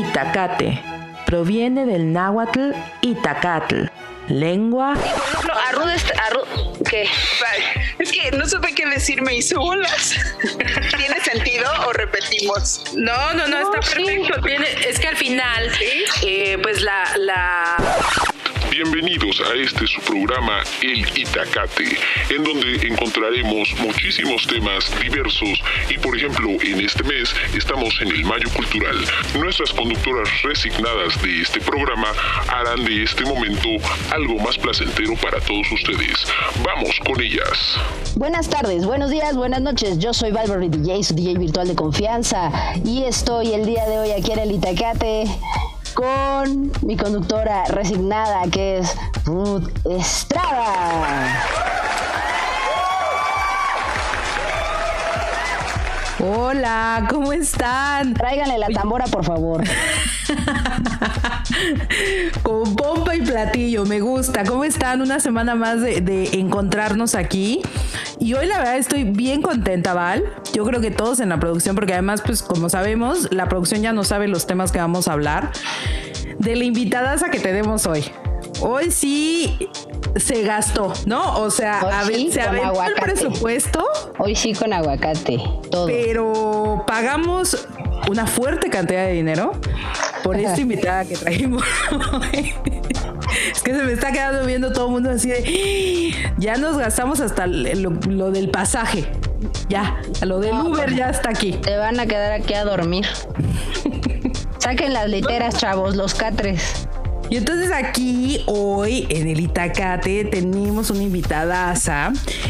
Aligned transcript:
Itacate. 0.00 0.82
Proviene 1.24 1.86
del 1.86 2.12
náhuatl 2.12 2.72
Itacatl, 3.00 3.84
lengua... 4.28 4.94
Y 4.94 5.10
por 5.10 5.28
ejemplo, 5.28 5.54
arru, 5.68 5.82
arru 5.82 6.84
¿qué? 6.88 7.08
Es 7.98 8.10
que 8.10 8.30
no 8.32 8.48
supe 8.48 8.74
qué 8.74 8.86
decir, 8.86 9.22
me 9.22 9.36
hizo 9.36 9.60
bolas. 9.60 10.16
¿Tiene 10.96 11.20
sentido 11.20 11.70
o 11.86 11.92
repetimos? 11.92 12.84
No, 12.96 13.34
no, 13.34 13.46
no, 13.46 13.58
está 13.58 13.80
perfecto. 13.80 14.40
Tiene, 14.42 14.66
es 14.88 14.98
que 14.98 15.06
al 15.08 15.16
final, 15.16 15.70
eh, 16.22 16.58
pues 16.60 16.82
la, 16.82 17.04
la 17.18 17.76
Bienvenidos 18.74 19.40
a 19.40 19.54
este 19.54 19.86
su 19.86 20.00
programa 20.00 20.64
El 20.82 21.06
Itacate, 21.16 21.96
en 22.28 22.42
donde 22.42 22.88
encontraremos 22.88 23.72
muchísimos 23.78 24.48
temas 24.48 24.90
diversos 25.00 25.62
y 25.88 25.96
por 25.98 26.16
ejemplo 26.16 26.50
en 26.60 26.80
este 26.80 27.04
mes 27.04 27.32
estamos 27.56 27.94
en 28.00 28.08
el 28.08 28.24
Mayo 28.24 28.50
Cultural. 28.52 28.96
Nuestras 29.38 29.72
conductoras 29.72 30.28
resignadas 30.42 31.22
de 31.22 31.42
este 31.42 31.60
programa 31.60 32.08
harán 32.48 32.84
de 32.84 33.04
este 33.04 33.24
momento 33.24 33.68
algo 34.10 34.40
más 34.40 34.58
placentero 34.58 35.14
para 35.22 35.38
todos 35.38 35.70
ustedes. 35.70 36.26
Vamos 36.64 36.98
con 37.06 37.20
ellas. 37.20 37.78
Buenas 38.16 38.48
tardes, 38.50 38.84
buenos 38.86 39.12
días, 39.12 39.36
buenas 39.36 39.60
noches. 39.60 40.00
Yo 40.00 40.12
soy 40.12 40.32
Valverde 40.32 40.68
DJ, 40.68 41.04
su 41.04 41.14
DJ 41.14 41.38
virtual 41.38 41.68
de 41.68 41.76
confianza 41.76 42.50
y 42.84 43.04
estoy 43.04 43.52
el 43.52 43.66
día 43.66 43.86
de 43.86 44.00
hoy 44.00 44.10
aquí 44.10 44.32
en 44.32 44.40
el 44.40 44.50
Itacate 44.50 45.26
con 45.94 46.72
mi 46.82 46.96
conductora 46.96 47.64
resignada 47.66 48.42
que 48.50 48.78
es 48.78 48.96
Ruth 49.24 49.68
Estrada. 49.86 51.26
Hola, 56.26 57.06
¿cómo 57.10 57.34
están? 57.34 58.14
Tráiganle 58.14 58.58
la 58.58 58.68
tambora, 58.68 59.04
por 59.04 59.26
favor. 59.26 59.62
Con 62.42 62.74
pompa 62.76 63.14
y 63.14 63.20
platillo, 63.20 63.84
me 63.84 64.00
gusta. 64.00 64.42
¿Cómo 64.44 64.64
están? 64.64 65.02
Una 65.02 65.20
semana 65.20 65.54
más 65.54 65.82
de, 65.82 66.00
de, 66.00 66.30
encontrarnos 66.38 67.14
aquí. 67.14 67.60
Y 68.20 68.32
hoy 68.32 68.46
la 68.46 68.56
verdad 68.56 68.78
estoy 68.78 69.04
bien 69.04 69.42
contenta, 69.42 69.92
Val. 69.92 70.24
Yo 70.54 70.64
creo 70.64 70.80
que 70.80 70.90
todos 70.90 71.20
en 71.20 71.28
la 71.28 71.38
producción, 71.38 71.74
porque 71.74 71.92
además, 71.92 72.22
pues 72.24 72.42
como 72.42 72.70
sabemos, 72.70 73.30
la 73.30 73.50
producción 73.50 73.82
ya 73.82 73.92
no 73.92 74.02
sabe 74.02 74.26
los 74.26 74.46
temas 74.46 74.72
que 74.72 74.78
vamos 74.78 75.08
a 75.08 75.12
hablar. 75.12 75.52
De 76.38 76.56
la 76.56 76.64
invitada 76.64 77.18
que 77.30 77.38
tenemos 77.38 77.84
hoy. 77.84 78.02
Hoy 78.60 78.90
sí 78.90 79.68
se 80.16 80.42
gastó, 80.42 80.92
¿no? 81.06 81.38
O 81.38 81.50
sea, 81.50 81.80
a 81.80 82.04
ver, 82.04 82.32
se 82.32 82.40
aventó 82.40 82.82
el 82.82 82.94
presupuesto. 82.94 83.84
Hoy 84.18 84.36
sí 84.36 84.52
con 84.54 84.72
aguacate, 84.72 85.40
todo. 85.70 85.86
Pero 85.86 86.84
pagamos 86.86 87.66
una 88.08 88.26
fuerte 88.26 88.70
cantidad 88.70 89.06
de 89.06 89.12
dinero 89.12 89.52
por 90.22 90.36
esta 90.36 90.60
invitada 90.60 91.04
que 91.04 91.16
trajimos 91.16 91.62
Es 93.52 93.62
que 93.62 93.74
se 93.74 93.82
me 93.82 93.92
está 93.92 94.12
quedando 94.12 94.46
viendo 94.46 94.72
todo 94.72 94.86
el 94.86 94.92
mundo 94.92 95.10
así 95.10 95.28
de 95.28 96.14
ya 96.38 96.56
nos 96.56 96.76
gastamos 96.76 97.20
hasta 97.20 97.46
lo, 97.46 97.90
lo 97.90 98.30
del 98.30 98.50
pasaje. 98.50 99.10
Ya, 99.68 100.00
lo 100.22 100.40
del 100.40 100.54
Uber 100.54 100.94
ya 100.94 101.10
está 101.10 101.30
aquí. 101.30 101.52
Te 101.52 101.76
van 101.76 101.98
a 101.98 102.06
quedar 102.06 102.32
aquí 102.32 102.54
a 102.54 102.64
dormir. 102.64 103.06
Saquen 104.58 104.92
las 104.92 105.08
literas, 105.08 105.58
chavos, 105.58 105.96
los 105.96 106.14
catres. 106.14 106.88
Y 107.30 107.36
entonces 107.36 107.70
aquí 107.72 108.42
hoy 108.46 109.06
en 109.08 109.28
el 109.28 109.40
Itacate 109.40 110.24
tenemos 110.26 110.90
una 110.90 111.02
invitada 111.02 111.74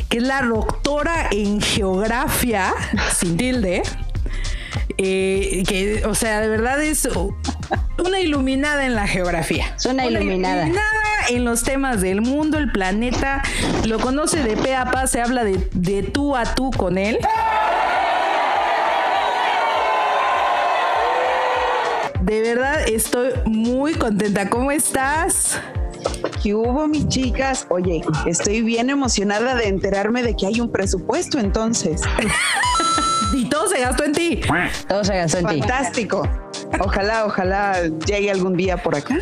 que 0.08 0.18
es 0.18 0.22
la 0.22 0.42
doctora 0.42 1.28
en 1.30 1.60
geografía, 1.60 2.72
sin 3.16 3.36
tilde. 3.36 3.82
Eh, 4.98 5.62
que, 5.66 6.02
o 6.06 6.14
sea, 6.14 6.40
de 6.40 6.48
verdad 6.48 6.82
es 6.82 7.08
una 7.98 8.20
iluminada 8.20 8.84
en 8.86 8.94
la 8.94 9.06
geografía. 9.06 9.74
Es 9.76 9.86
una, 9.86 10.06
iluminada. 10.06 10.64
iluminada 10.64 11.04
en 11.30 11.44
los 11.44 11.62
temas 11.62 12.00
del 12.00 12.20
mundo, 12.20 12.58
el 12.58 12.70
planeta. 12.70 13.42
Lo 13.86 13.98
conoce 13.98 14.42
de 14.42 14.56
pe 14.56 14.74
a 14.74 14.90
pa, 14.90 15.06
se 15.06 15.20
habla 15.20 15.44
de, 15.44 15.68
de 15.72 16.02
tú 16.02 16.36
a 16.36 16.54
tú 16.54 16.70
con 16.70 16.98
él. 16.98 17.18
De 22.24 22.40
verdad 22.40 22.88
estoy 22.88 23.32
muy 23.44 23.92
contenta. 23.92 24.48
¿Cómo 24.48 24.70
estás? 24.70 25.60
¿Qué 26.42 26.54
hubo, 26.54 26.88
mis 26.88 27.06
chicas? 27.08 27.66
Oye, 27.68 28.02
estoy 28.24 28.62
bien 28.62 28.88
emocionada 28.88 29.54
de 29.54 29.68
enterarme 29.68 30.22
de 30.22 30.34
que 30.34 30.46
hay 30.46 30.58
un 30.58 30.72
presupuesto 30.72 31.38
entonces. 31.38 32.00
y 33.34 33.44
todo 33.50 33.68
se 33.68 33.78
gastó 33.78 34.04
en 34.04 34.12
ti. 34.12 34.40
Todo 34.88 35.04
se 35.04 35.14
gastó 35.14 35.40
en 35.40 35.48
ti. 35.48 35.58
Fantástico. 35.60 36.26
Ojalá, 36.80 37.26
ojalá 37.26 37.82
llegue 38.06 38.30
algún 38.30 38.56
día 38.56 38.78
por 38.78 38.96
acá. 38.96 39.18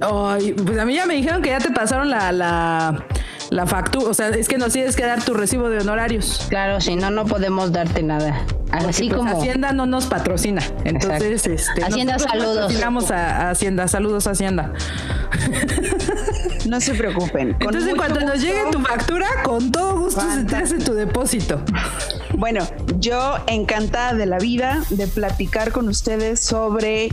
Ay, 0.00 0.52
pues 0.52 0.78
a 0.78 0.84
mí 0.84 0.94
ya 0.94 1.06
me 1.06 1.14
dijeron 1.14 1.42
que 1.42 1.48
ya 1.48 1.58
te 1.58 1.72
pasaron 1.72 2.08
la, 2.08 2.30
la, 2.30 3.04
la 3.50 3.66
factura. 3.66 4.08
O 4.08 4.14
sea, 4.14 4.28
es 4.28 4.48
que 4.48 4.58
nos 4.58 4.72
tienes 4.72 4.96
que 4.96 5.04
dar 5.04 5.22
tu 5.22 5.34
recibo 5.34 5.68
de 5.68 5.78
honorarios. 5.78 6.46
Claro, 6.48 6.80
si 6.80 6.96
no, 6.96 7.10
no 7.10 7.26
podemos 7.26 7.72
darte 7.72 8.02
nada. 8.02 8.44
Así 8.70 9.08
Porque, 9.08 9.08
pues, 9.08 9.32
como. 9.32 9.40
Hacienda 9.40 9.72
no 9.72 9.86
nos 9.86 10.06
patrocina. 10.06 10.62
Entonces, 10.84 11.46
este. 11.46 11.84
Hacienda, 11.84 12.18
saludos. 12.18 12.80
Vamos 12.80 13.10
a, 13.10 13.48
a, 13.48 13.50
Hacienda. 13.50 13.88
Saludos, 13.88 14.26
Hacienda. 14.26 14.72
No 16.66 16.80
se 16.80 16.94
preocupen. 16.94 17.56
Entonces, 17.58 17.88
en 17.88 17.96
cuanto 17.96 18.20
gusto, 18.20 18.28
nos 18.28 18.42
llegue 18.42 18.60
tu 18.70 18.80
factura, 18.80 19.26
con 19.42 19.72
todo 19.72 19.98
gusto 19.98 20.20
se 20.20 20.44
te 20.44 20.56
hace 20.56 20.78
tu 20.78 20.94
depósito. 20.94 21.60
Bueno, 22.36 22.66
yo 22.98 23.36
encantada 23.46 24.14
de 24.14 24.26
la 24.26 24.38
vida 24.38 24.82
de 24.90 25.06
platicar 25.06 25.72
con 25.72 25.88
ustedes 25.88 26.40
sobre 26.40 27.08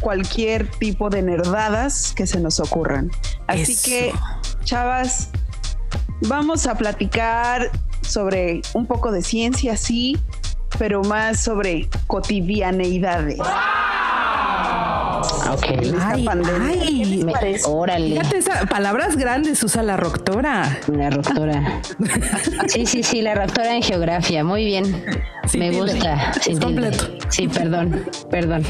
cualquier 0.00 0.70
tipo 0.70 1.08
de 1.10 1.22
nerdadas 1.22 2.12
que 2.14 2.26
se 2.26 2.40
nos 2.40 2.60
ocurran. 2.60 3.10
Así 3.46 3.72
Eso. 3.72 3.82
que, 3.86 4.12
chavas, 4.64 5.30
vamos 6.22 6.66
a 6.66 6.74
platicar 6.76 7.70
sobre 8.02 8.62
un 8.74 8.86
poco 8.86 9.10
de 9.12 9.22
ciencia, 9.22 9.76
sí, 9.76 10.18
pero 10.78 11.02
más 11.02 11.40
sobre 11.40 11.88
cotidianeidades. 12.06 13.38
Ok. 15.50 15.64
Ay, 16.00 16.26
ay, 16.60 17.22
Me- 17.24 17.32
órale. 17.66 18.16
Fíjate, 18.16 18.38
esa- 18.38 18.66
palabras 18.66 19.16
grandes 19.16 19.62
usa 19.62 19.82
la 19.82 19.96
doctora. 19.96 20.78
La 20.92 21.10
raptora. 21.10 21.80
Sí, 22.68 22.86
sí, 22.86 23.02
sí, 23.02 23.22
la 23.22 23.34
raptora 23.34 23.74
en 23.74 23.82
geografía. 23.82 24.42
Muy 24.44 24.64
bien. 24.64 25.04
Me 25.54 25.70
gusta. 25.70 26.32
Tilde. 26.42 26.60
completo. 26.60 27.04
Sí, 27.28 27.46
perdón, 27.48 28.04
perdón. 28.30 28.64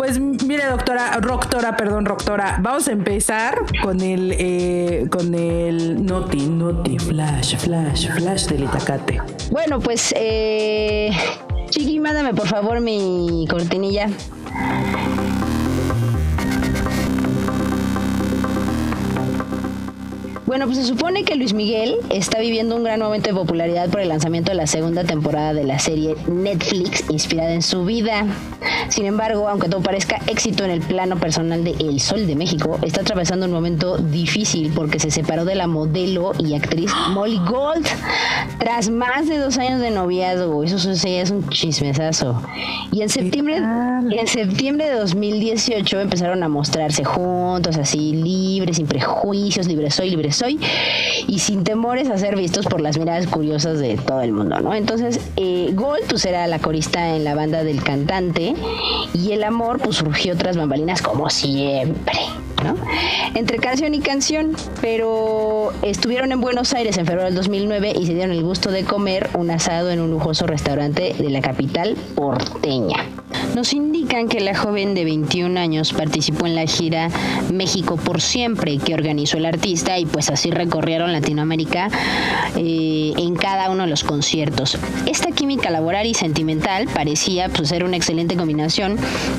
Pues 0.00 0.18
mire, 0.18 0.64
doctora, 0.64 1.20
doctora, 1.20 1.76
perdón, 1.76 2.04
doctora, 2.04 2.56
vamos 2.62 2.88
a 2.88 2.92
empezar 2.92 3.58
con 3.82 4.00
el 4.00 4.34
eh, 4.38 5.06
con 5.10 5.34
el 5.34 6.06
noti, 6.06 6.46
noti, 6.46 6.98
flash, 6.98 7.56
flash, 7.58 8.08
flash 8.12 8.46
del 8.46 8.64
Itacate. 8.64 9.20
Bueno, 9.50 9.78
pues, 9.78 10.14
eh, 10.16 11.10
Chiqui, 11.68 12.00
mándame 12.00 12.32
por 12.32 12.48
favor 12.48 12.80
mi 12.80 13.46
cortinilla. 13.50 14.08
Bueno, 20.50 20.66
pues 20.66 20.78
se 20.78 20.84
supone 20.84 21.22
que 21.22 21.36
Luis 21.36 21.54
Miguel 21.54 21.94
está 22.10 22.40
viviendo 22.40 22.74
un 22.74 22.82
gran 22.82 22.98
momento 22.98 23.28
de 23.28 23.36
popularidad 23.36 23.88
por 23.88 24.00
el 24.00 24.08
lanzamiento 24.08 24.50
de 24.50 24.56
la 24.56 24.66
segunda 24.66 25.04
temporada 25.04 25.54
de 25.54 25.62
la 25.62 25.78
serie 25.78 26.16
Netflix 26.26 27.04
inspirada 27.08 27.52
en 27.52 27.62
su 27.62 27.84
vida. 27.84 28.26
Sin 28.88 29.06
embargo, 29.06 29.48
aunque 29.48 29.68
todo 29.68 29.80
parezca 29.80 30.18
éxito 30.26 30.64
en 30.64 30.72
el 30.72 30.80
plano 30.80 31.20
personal 31.20 31.62
de 31.62 31.76
El 31.78 32.00
Sol 32.00 32.26
de 32.26 32.34
México, 32.34 32.80
está 32.82 33.02
atravesando 33.02 33.46
un 33.46 33.52
momento 33.52 33.96
difícil 33.98 34.72
porque 34.74 34.98
se 34.98 35.12
separó 35.12 35.44
de 35.44 35.54
la 35.54 35.68
modelo 35.68 36.32
y 36.40 36.56
actriz 36.56 36.90
Molly 37.10 37.38
Gold 37.48 37.86
tras 38.58 38.90
más 38.90 39.28
de 39.28 39.38
dos 39.38 39.56
años 39.56 39.80
de 39.80 39.92
noviazgo. 39.92 40.64
Eso 40.64 40.78
sí 40.78 41.14
es 41.14 41.30
un 41.30 41.48
chismesazo. 41.48 42.42
Y 42.90 43.02
en 43.02 43.08
septiembre, 43.08 43.58
en 43.58 44.26
septiembre 44.26 44.86
de 44.86 44.96
2018 44.96 46.00
empezaron 46.00 46.42
a 46.42 46.48
mostrarse 46.48 47.04
juntos, 47.04 47.76
así 47.76 48.14
libres, 48.14 48.78
sin 48.78 48.88
prejuicios, 48.88 49.68
libre 49.68 49.92
soy, 49.92 50.10
libre 50.10 50.32
soy, 50.32 50.39
y 50.48 51.38
sin 51.38 51.64
temores 51.64 52.08
a 52.10 52.18
ser 52.18 52.36
vistos 52.36 52.66
por 52.66 52.80
las 52.80 52.98
miradas 52.98 53.26
curiosas 53.26 53.78
de 53.78 53.96
todo 53.96 54.20
el 54.22 54.32
mundo, 54.32 54.60
¿no? 54.60 54.74
Entonces, 54.74 55.20
eh, 55.36 55.70
Gold 55.74 56.04
pues 56.08 56.24
era 56.24 56.46
la 56.46 56.58
corista 56.58 57.14
en 57.14 57.24
la 57.24 57.34
banda 57.34 57.62
del 57.64 57.82
cantante 57.82 58.54
y 59.14 59.32
el 59.32 59.44
amor 59.44 59.78
pues 59.78 59.96
surgió 59.96 60.36
tras 60.36 60.56
bambalinas 60.56 61.02
como 61.02 61.30
siempre, 61.30 62.18
¿no? 62.64 62.76
Entre 63.34 63.58
canción 63.58 63.94
y 63.94 64.00
canción, 64.00 64.56
pero 64.80 65.72
estuvieron 65.82 66.32
en 66.32 66.40
Buenos 66.40 66.72
Aires 66.74 66.96
en 66.98 67.06
febrero 67.06 67.24
del 67.26 67.34
2009 67.34 67.92
y 67.98 68.06
se 68.06 68.14
dieron 68.14 68.32
el 68.32 68.42
gusto 68.42 68.70
de 68.70 68.84
comer 68.84 69.30
un 69.34 69.50
asado 69.50 69.90
en 69.90 70.00
un 70.00 70.10
lujoso 70.10 70.46
restaurante 70.46 71.14
de 71.18 71.30
la 71.30 71.40
capital 71.40 71.96
porteña. 72.14 73.06
nos 73.54 73.72
indican 73.72 74.28
que 74.28 74.40
la 74.40 74.56
joven 74.56 74.94
de 74.94 75.04
21 75.04 75.58
años 75.58 75.92
participó 75.92 76.46
en 76.46 76.54
la 76.54 76.66
gira 76.66 77.08
México 77.52 77.96
por 77.96 78.20
siempre 78.20 78.78
que 78.78 78.94
organizó 78.94 79.36
el 79.36 79.46
artista 79.46 79.98
y 79.98 80.06
pues 80.06 80.29
así 80.30 80.50
recorrieron 80.50 81.12
Latinoamérica 81.12 81.88
eh, 82.56 83.12
en 83.16 83.34
cada 83.34 83.70
uno 83.70 83.84
de 83.84 83.90
los 83.90 84.04
conciertos. 84.04 84.78
Esta 85.06 85.30
química 85.32 85.70
laboral 85.70 86.06
y 86.06 86.14
sentimental 86.14 86.86
parecía 86.88 87.48
pues 87.48 87.68
ser 87.68 87.84
una 87.84 87.96
excelente 87.96 88.36
combinación, 88.36 88.96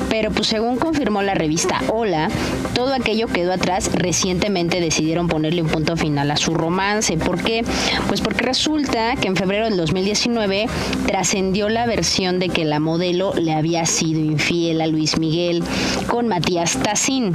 pero 0.08 0.30
pues 0.30 0.48
según 0.48 0.76
confirmó 0.76 1.22
la 1.22 1.34
revista 1.34 1.80
Hola, 1.88 2.28
todo 2.74 2.94
aquello 2.94 3.26
quedó 3.28 3.52
atrás. 3.52 3.90
Recientemente 3.94 4.80
decidieron 4.80 5.28
ponerle 5.28 5.62
un 5.62 5.68
punto 5.68 5.96
final 5.96 6.30
a 6.30 6.36
su 6.36 6.54
romance. 6.54 7.16
¿Por 7.16 7.42
qué? 7.42 7.64
Pues 8.08 8.20
porque 8.20 8.42
resulta 8.44 9.14
que 9.16 9.28
en 9.28 9.36
febrero 9.36 9.66
del 9.66 9.76
2019 9.76 10.66
trascendió 11.06 11.68
la 11.68 11.86
versión 11.86 12.38
de 12.38 12.48
que 12.48 12.64
la 12.64 12.80
modelo 12.80 13.32
le 13.34 13.52
había 13.52 13.86
sido 13.86 14.20
infiel 14.20 14.80
a 14.80 14.86
Luis 14.86 15.18
Miguel 15.18 15.62
con 16.08 16.28
Matías 16.28 16.76
Tassin 16.82 17.34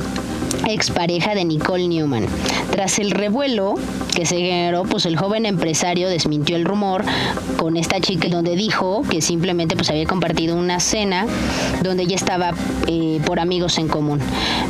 expareja 0.67 1.35
de 1.35 1.45
Nicole 1.45 1.87
Newman. 1.87 2.25
Tras 2.71 2.99
el 2.99 3.11
revuelo 3.11 3.46
que 4.13 4.25
se 4.25 4.35
generó, 4.35 4.83
pues 4.83 5.05
el 5.05 5.15
joven 5.15 5.45
empresario 5.45 6.09
desmintió 6.09 6.57
el 6.57 6.65
rumor 6.65 7.05
con 7.57 7.77
esta 7.77 8.01
chica 8.01 8.27
donde 8.27 8.57
dijo 8.57 9.03
que 9.09 9.21
simplemente 9.21 9.75
pues 9.75 9.89
había 9.89 10.05
compartido 10.05 10.57
una 10.57 10.81
cena 10.81 11.25
donde 11.81 12.03
ella 12.03 12.15
estaba 12.15 12.51
eh, 12.87 13.21
por 13.25 13.39
amigos 13.39 13.77
en 13.77 13.87
común. 13.87 14.19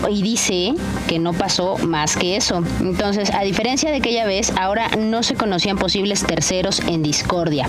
Y 0.09 0.21
dice 0.21 0.75
que 1.07 1.17
no 1.17 1.33
pasó 1.33 1.77
más 1.79 2.15
que 2.15 2.35
eso. 2.35 2.61
Entonces, 2.81 3.31
a 3.33 3.41
diferencia 3.41 3.89
de 3.89 3.97
aquella 3.97 4.25
vez, 4.25 4.53
ahora 4.59 4.89
no 4.97 5.23
se 5.23 5.33
conocían 5.33 5.77
posibles 5.77 6.23
terceros 6.23 6.81
en 6.81 7.01
discordia. 7.01 7.67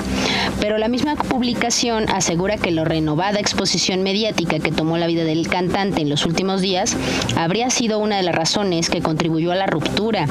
Pero 0.61 0.77
la 0.77 0.89
misma 0.89 1.17
publicación 1.17 2.09
asegura 2.11 2.59
que 2.59 2.71
la 2.71 2.85
renovada 2.85 3.41
exposición 3.41 4.03
mediática 4.03 4.59
que 4.59 4.73
tomó 4.73 4.99
la 4.99 5.07
vida 5.07 5.25
del 5.25 5.49
cantante 5.49 6.03
en 6.03 6.11
los 6.11 6.27
últimos 6.27 6.61
días 6.61 6.97
habría 7.37 7.71
sido 7.71 7.99
una 7.99 8.17
de 8.17 8.23
las 8.25 8.35
razones 8.35 8.91
que 8.91 9.01
contribuyó 9.01 9.53
a 9.53 9.57
la 9.57 9.67
ruptura. 9.67 10.27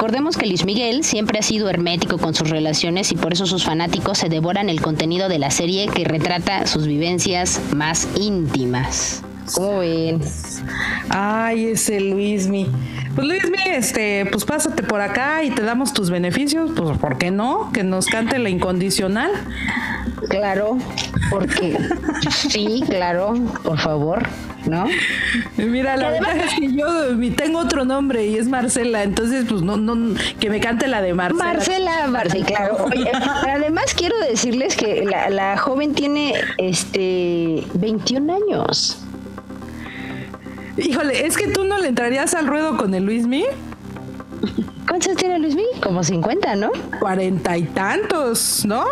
Recordemos 0.00 0.38
que 0.38 0.46
Luis 0.46 0.64
Miguel 0.64 1.04
siempre 1.04 1.40
ha 1.40 1.42
sido 1.42 1.68
hermético 1.68 2.16
con 2.16 2.34
sus 2.34 2.48
relaciones 2.48 3.12
y 3.12 3.16
por 3.16 3.34
eso 3.34 3.44
sus 3.44 3.66
fanáticos 3.66 4.16
se 4.16 4.30
devoran 4.30 4.70
el 4.70 4.80
contenido 4.80 5.28
de 5.28 5.38
la 5.38 5.50
serie 5.50 5.88
que 5.88 6.04
retrata 6.04 6.66
sus 6.66 6.86
vivencias 6.86 7.60
más 7.76 8.08
íntimas. 8.16 9.22
¿Cómo 9.54 9.80
ven? 9.80 10.22
Ay, 11.10 11.66
ese 11.66 12.00
Luismi. 12.00 12.66
Pues 13.14 13.26
Luismi, 13.26 13.58
este, 13.66 14.26
pues 14.26 14.44
pásate 14.44 14.82
por 14.82 15.00
acá 15.00 15.42
y 15.42 15.50
te 15.50 15.62
damos 15.62 15.92
tus 15.92 16.10
beneficios, 16.10 16.70
pues 16.76 16.96
¿por 16.98 17.18
qué 17.18 17.30
no? 17.30 17.70
Que 17.72 17.82
nos 17.82 18.06
cante 18.06 18.38
la 18.38 18.48
incondicional. 18.48 19.30
Claro, 20.28 20.78
porque 21.30 21.76
sí, 22.30 22.82
claro, 22.86 23.34
por 23.62 23.78
favor. 23.78 24.26
¿no? 24.66 24.86
Mira, 25.56 25.96
la 25.96 26.10
verdad 26.10 26.36
es 26.36 26.54
que 26.54 26.72
yo 26.72 26.86
tengo 27.36 27.58
otro 27.58 27.84
nombre 27.84 28.26
y 28.26 28.36
es 28.36 28.48
Marcela, 28.48 29.02
entonces 29.02 29.46
pues 29.48 29.62
no, 29.62 29.76
no, 29.76 30.14
que 30.38 30.50
me 30.50 30.60
cante 30.60 30.86
la 30.88 31.00
de 31.00 31.14
Marcela. 31.14 31.44
Marcela, 31.44 32.06
Marcela, 32.08 32.46
claro. 32.46 32.86
además 33.48 33.94
quiero 33.96 34.18
decirles 34.18 34.76
que 34.76 35.04
la, 35.04 35.30
la 35.30 35.56
joven 35.56 35.94
tiene 35.94 36.34
este 36.58 37.64
21 37.74 38.34
años. 38.34 38.98
Híjole, 40.80 41.26
es 41.26 41.36
que 41.36 41.48
tú 41.48 41.64
no 41.64 41.78
le 41.78 41.88
entrarías 41.88 42.34
al 42.34 42.46
ruedo 42.46 42.76
con 42.76 42.94
el 42.94 43.04
Luismi. 43.04 43.44
¿Cuántos 44.88 45.14
tiene 45.16 45.38
Luismi? 45.38 45.64
Como 45.82 46.02
50, 46.02 46.56
¿no? 46.56 46.70
Cuarenta 46.98 47.56
y 47.56 47.62
tantos, 47.64 48.64
¿no? 48.64 48.84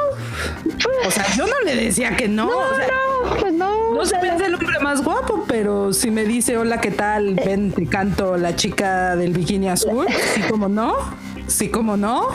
O 1.06 1.10
sea, 1.10 1.26
yo 1.34 1.46
no 1.46 1.60
le 1.64 1.74
decía 1.74 2.16
que 2.16 2.28
no. 2.28 2.46
No, 2.46 3.30
no, 3.30 3.36
pues 3.40 3.52
no. 3.52 3.94
No 3.94 4.04
se 4.04 4.18
me 4.18 4.30
hace 4.30 4.46
el 4.46 4.54
hombre 4.54 4.78
más 4.80 5.02
guapo, 5.02 5.44
pero 5.48 5.92
si 5.92 6.10
me 6.10 6.24
dice 6.24 6.56
hola, 6.56 6.80
¿qué 6.80 6.90
tal? 6.90 7.34
Ven, 7.34 7.72
te 7.72 7.86
canto 7.86 8.36
la 8.36 8.54
chica 8.54 9.16
del 9.16 9.32
bikini 9.32 9.68
azul. 9.68 10.06
Sí, 10.34 10.42
como 10.42 10.68
no. 10.68 10.94
Sí, 11.48 11.68
como 11.68 11.96
no. 11.96 12.28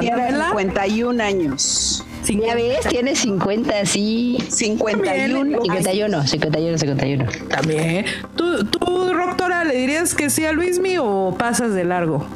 Tiene 0.00 0.30
51 0.30 1.22
años. 1.22 2.04
Ya 2.28 2.54
ves, 2.54 2.86
tiene 2.88 3.16
50, 3.16 3.84
sí. 3.86 4.38
51. 4.48 5.60
51, 5.62 6.26
51, 6.26 6.78
51. 6.78 7.24
También. 7.48 8.04
¿Tú, 8.36 8.64
tú, 8.66 8.78
doctora, 8.86 9.64
le 9.64 9.74
dirías 9.74 10.14
que 10.14 10.30
sí 10.30 10.44
a 10.44 10.52
Luismi 10.52 10.98
o 10.98 11.34
pasas 11.36 11.74
de 11.74 11.84
largo? 11.84 12.26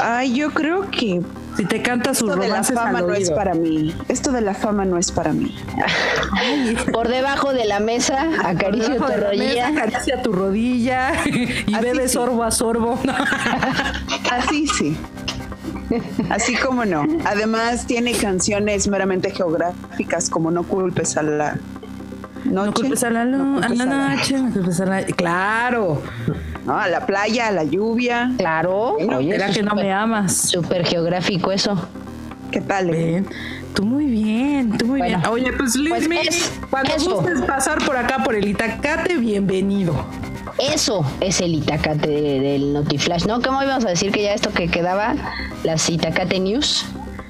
Ay, 0.00 0.34
yo 0.34 0.52
creo 0.52 0.90
que 0.90 1.20
si 1.56 1.64
te 1.64 1.82
canta 1.82 2.14
sus 2.14 2.30
Esto 2.30 2.40
de 2.40 2.48
la 2.48 2.62
fama 2.62 3.00
no 3.00 3.14
es 3.14 3.30
para 3.30 3.54
mí. 3.54 3.94
Esto 4.08 4.32
de 4.32 4.40
la 4.40 4.54
fama 4.54 4.84
no 4.84 4.98
es 4.98 5.12
para 5.12 5.32
mí. 5.32 5.54
Por 6.92 7.08
debajo 7.08 7.52
de 7.52 7.64
la 7.64 7.80
mesa, 7.80 8.28
acaricia 8.44 8.96
tu 8.96 9.06
rodilla. 9.06 9.68
acaricia 9.68 10.22
tu 10.22 10.32
rodilla 10.32 11.12
y 11.24 11.74
bebe 11.74 12.08
sorbo 12.08 12.44
a 12.44 12.50
sorbo. 12.50 12.98
Así 14.30 14.66
sí. 14.66 14.96
Así 16.30 16.56
como 16.56 16.84
no. 16.84 17.04
Además 17.24 17.86
tiene 17.86 18.12
canciones 18.12 18.88
meramente 18.88 19.30
geográficas 19.30 20.30
como 20.30 20.50
No 20.50 20.62
culpes 20.64 21.16
a 21.16 21.22
la 21.22 21.52
noche. 21.52 21.60
No 22.44 22.72
culpes 22.72 23.04
a 23.04 23.10
la, 23.10 23.22
a 23.22 23.24
la 23.26 24.14
noche, 24.14 24.38
no 24.38 24.52
culpes 24.52 24.80
a 24.80 24.86
la... 24.86 25.04
Claro. 25.04 26.02
¿No? 26.64 26.78
A 26.78 26.88
la 26.88 27.06
playa, 27.06 27.48
a 27.48 27.50
la 27.50 27.64
lluvia. 27.64 28.32
Claro. 28.38 28.94
Oye, 28.94 29.34
era 29.34 29.50
que 29.50 29.62
no 29.62 29.74
me 29.74 29.92
amas. 29.92 30.36
Súper 30.36 30.84
geográfico 30.86 31.52
eso. 31.52 31.88
¿Qué 32.50 32.60
tal? 32.60 32.90
Bien. 32.90 33.26
Tú 33.74 33.84
muy 33.84 34.04
bien, 34.06 34.76
tú 34.76 34.86
muy 34.86 35.00
bien. 35.00 35.22
Oye, 35.26 35.50
pues 35.54 35.74
Luis, 35.76 36.06
pues 36.06 36.52
cuando 36.68 36.92
gustes 36.96 37.40
pasar 37.42 37.78
por 37.84 37.96
acá 37.96 38.22
por 38.22 38.34
el 38.34 38.46
Itacate, 38.46 39.16
bienvenido. 39.16 39.94
Eso 40.58 41.04
es 41.20 41.40
el 41.40 41.54
Itacate 41.54 42.08
del 42.08 42.74
Notiflash, 42.74 43.24
¿no? 43.24 43.40
¿Cómo 43.40 43.62
íbamos 43.62 43.86
a 43.86 43.88
decir 43.88 44.12
que 44.12 44.22
ya 44.22 44.34
esto 44.34 44.50
que 44.52 44.68
quedaba, 44.68 45.14
las 45.64 45.88
Itacate 45.88 46.38
News? 46.38 46.84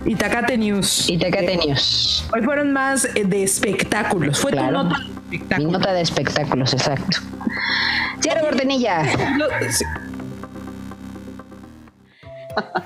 Itacate 0.05 0.59
News. 0.59 1.09
Itacate 1.09 1.57
News. 1.59 2.25
Hoy 2.35 2.43
fueron 2.43 2.73
más 2.73 3.05
eh, 3.15 3.25
de 3.25 3.45
espectáculos. 3.45 4.41
Fue 4.41 4.51
tu 4.51 4.61
nota 4.61 4.97
de 4.99 5.05
espectáculos. 5.05 5.59
Mi 5.59 5.73
nota 5.73 5.93
de 5.93 6.01
espectáculos, 6.01 6.73
exacto. 6.73 7.19
Cierra 8.23 8.41
cortinilla. 8.41 9.03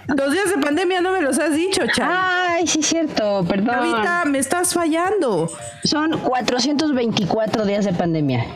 Los 0.09 0.33
días 0.33 0.51
de 0.55 0.59
pandemia 0.63 1.01
no 1.01 1.11
me 1.13 1.21
los 1.21 1.39
has 1.39 1.55
dicho, 1.55 1.83
chaval. 1.93 2.17
Ay, 2.17 2.67
sí, 2.67 2.83
cierto, 2.83 3.45
perdón. 3.47 3.75
Ahorita 3.75 4.25
me 4.25 4.39
estás 4.39 4.73
fallando. 4.73 5.51
Son 5.85 6.19
424 6.19 7.67
días 7.67 7.85
de 7.85 7.93
pandemia. 7.93 8.47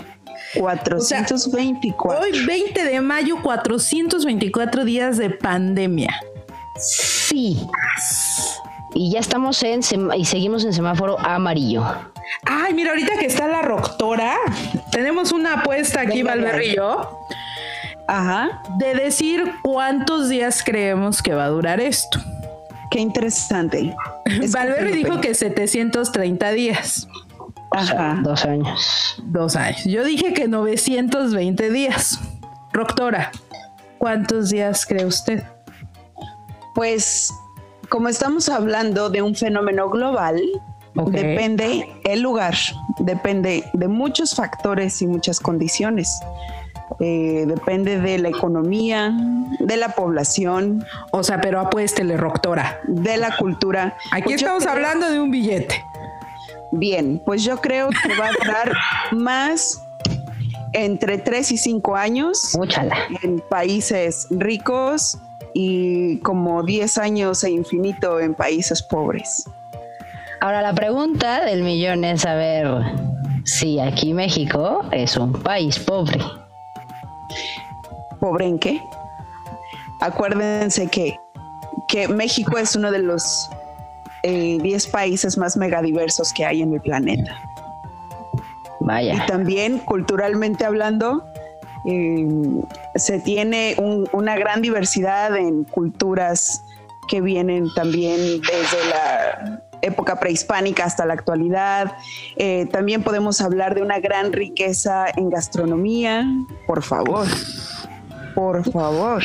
424. 0.54 2.20
hoy, 2.20 2.44
20 2.46 2.84
de 2.84 3.00
mayo, 3.00 3.42
424 3.42 4.84
días 4.84 5.16
de 5.18 5.30
pandemia. 5.30 6.20
Sí. 6.78 7.60
Y 8.94 9.12
ya 9.12 9.20
estamos 9.20 9.62
en 9.62 9.80
y 10.16 10.24
seguimos 10.24 10.64
en 10.64 10.72
semáforo 10.72 11.18
amarillo. 11.20 11.84
Ay, 12.44 12.74
mira, 12.74 12.90
ahorita 12.90 13.18
que 13.18 13.26
está 13.26 13.46
la 13.46 13.62
doctora, 13.62 14.36
tenemos 14.92 15.32
una 15.32 15.60
apuesta 15.60 16.00
aquí, 16.00 16.22
Valverde 16.22 16.66
y 16.66 16.76
yo. 16.76 17.26
Ajá. 18.06 18.62
De 18.78 18.94
decir 18.94 19.52
cuántos 19.62 20.28
días 20.28 20.62
creemos 20.64 21.22
que 21.22 21.34
va 21.34 21.44
a 21.44 21.48
durar 21.48 21.80
esto. 21.80 22.18
Qué 22.90 22.98
interesante. 22.98 23.94
Valverde 24.52 24.92
dijo 24.92 25.20
que 25.20 25.34
730 25.34 26.50
días. 26.52 27.06
Ajá. 27.70 28.18
dos 28.22 28.44
años. 28.44 29.22
Dos 29.26 29.54
años. 29.54 29.84
Yo 29.84 30.02
dije 30.04 30.32
que 30.32 30.48
920 30.48 31.70
días. 31.70 32.18
Doctora, 32.72 33.30
¿cuántos 33.98 34.50
días 34.50 34.84
cree 34.86 35.04
usted? 35.04 35.44
Pues, 36.74 37.32
como 37.88 38.08
estamos 38.08 38.48
hablando 38.48 39.08
de 39.10 39.22
un 39.22 39.36
fenómeno 39.36 39.88
global, 39.88 40.40
depende 40.94 41.88
el 42.04 42.20
lugar, 42.20 42.54
depende 42.98 43.64
de 43.72 43.88
muchos 43.88 44.34
factores 44.34 45.00
y 45.02 45.06
muchas 45.06 45.40
condiciones. 45.40 46.20
Eh, 46.98 47.44
depende 47.46 48.00
de 48.00 48.18
la 48.18 48.28
economía, 48.28 49.14
de 49.60 49.76
la 49.76 49.90
población. 49.90 50.84
O 51.12 51.22
sea, 51.22 51.40
pero 51.40 51.60
apuéstele, 51.60 52.16
doctora. 52.16 52.80
De 52.88 53.16
la 53.16 53.36
cultura. 53.36 53.96
Aquí 54.10 54.24
pues 54.24 54.42
estamos 54.42 54.66
hablando 54.66 55.10
de 55.10 55.20
un 55.20 55.30
billete. 55.30 55.84
Bien, 56.72 57.20
pues 57.24 57.44
yo 57.44 57.58
creo 57.58 57.88
que 57.90 58.16
va 58.16 58.26
a 58.26 58.32
durar 58.32 58.76
más 59.12 59.82
entre 60.72 61.18
3 61.18 61.52
y 61.52 61.56
5 61.58 61.96
años 61.96 62.56
en 63.22 63.40
países 63.40 64.26
ricos 64.30 65.18
y 65.52 66.18
como 66.18 66.62
10 66.62 66.98
años 66.98 67.42
e 67.42 67.50
infinito 67.50 68.20
en 68.20 68.34
países 68.34 68.82
pobres. 68.82 69.44
Ahora 70.40 70.62
la 70.62 70.72
pregunta 70.72 71.44
del 71.44 71.62
millón 71.62 72.02
es 72.02 72.22
saber 72.22 72.66
si 73.44 73.78
aquí 73.78 74.14
México 74.14 74.82
es 74.90 75.18
un 75.18 75.34
país 75.34 75.78
pobre. 75.78 76.18
¿Pobre 78.18 78.46
en 78.46 78.58
qué? 78.58 78.80
Acuérdense 80.00 80.88
que, 80.88 81.18
que 81.88 82.08
México 82.08 82.56
es 82.56 82.74
uno 82.74 82.90
de 82.90 83.00
los 83.00 83.50
10 84.22 84.24
eh, 84.24 84.90
países 84.90 85.36
más 85.36 85.58
megadiversos 85.58 86.32
que 86.32 86.46
hay 86.46 86.62
en 86.62 86.72
el 86.72 86.80
planeta. 86.80 87.38
Vaya. 88.80 89.22
Y 89.22 89.26
también 89.26 89.78
culturalmente 89.80 90.64
hablando, 90.64 91.22
eh, 91.84 92.26
se 92.94 93.20
tiene 93.20 93.76
una 94.12 94.36
gran 94.36 94.62
diversidad 94.62 95.36
en 95.36 95.64
culturas 95.64 96.64
que 97.08 97.20
vienen 97.20 97.68
también 97.74 98.16
desde 98.40 98.88
la 98.88 99.69
época 99.82 100.20
prehispánica 100.20 100.84
hasta 100.84 101.06
la 101.06 101.14
actualidad. 101.14 101.92
Eh, 102.36 102.66
también 102.66 103.02
podemos 103.02 103.40
hablar 103.40 103.74
de 103.74 103.82
una 103.82 104.00
gran 104.00 104.32
riqueza 104.32 105.06
en 105.16 105.30
gastronomía. 105.30 106.26
Por 106.66 106.82
favor, 106.82 107.26
por 108.34 108.70
favor. 108.70 109.22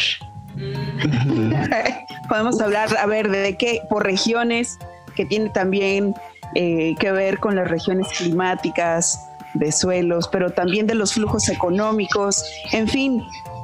podemos 2.29 2.61
hablar, 2.61 2.95
a 2.97 3.05
ver, 3.05 3.29
de 3.29 3.57
qué, 3.57 3.81
por 3.89 4.03
regiones, 4.05 4.79
que 5.15 5.25
tiene 5.25 5.49
también 5.49 6.13
eh, 6.55 6.95
que 6.99 7.11
ver 7.11 7.39
con 7.39 7.55
las 7.55 7.69
regiones 7.69 8.07
climáticas, 8.17 9.19
de 9.55 9.71
suelos, 9.71 10.27
pero 10.27 10.51
también 10.51 10.85
de 10.85 10.95
los 10.95 11.13
flujos 11.13 11.49
económicos. 11.49 12.43
En 12.71 12.87
fin, 12.87 13.23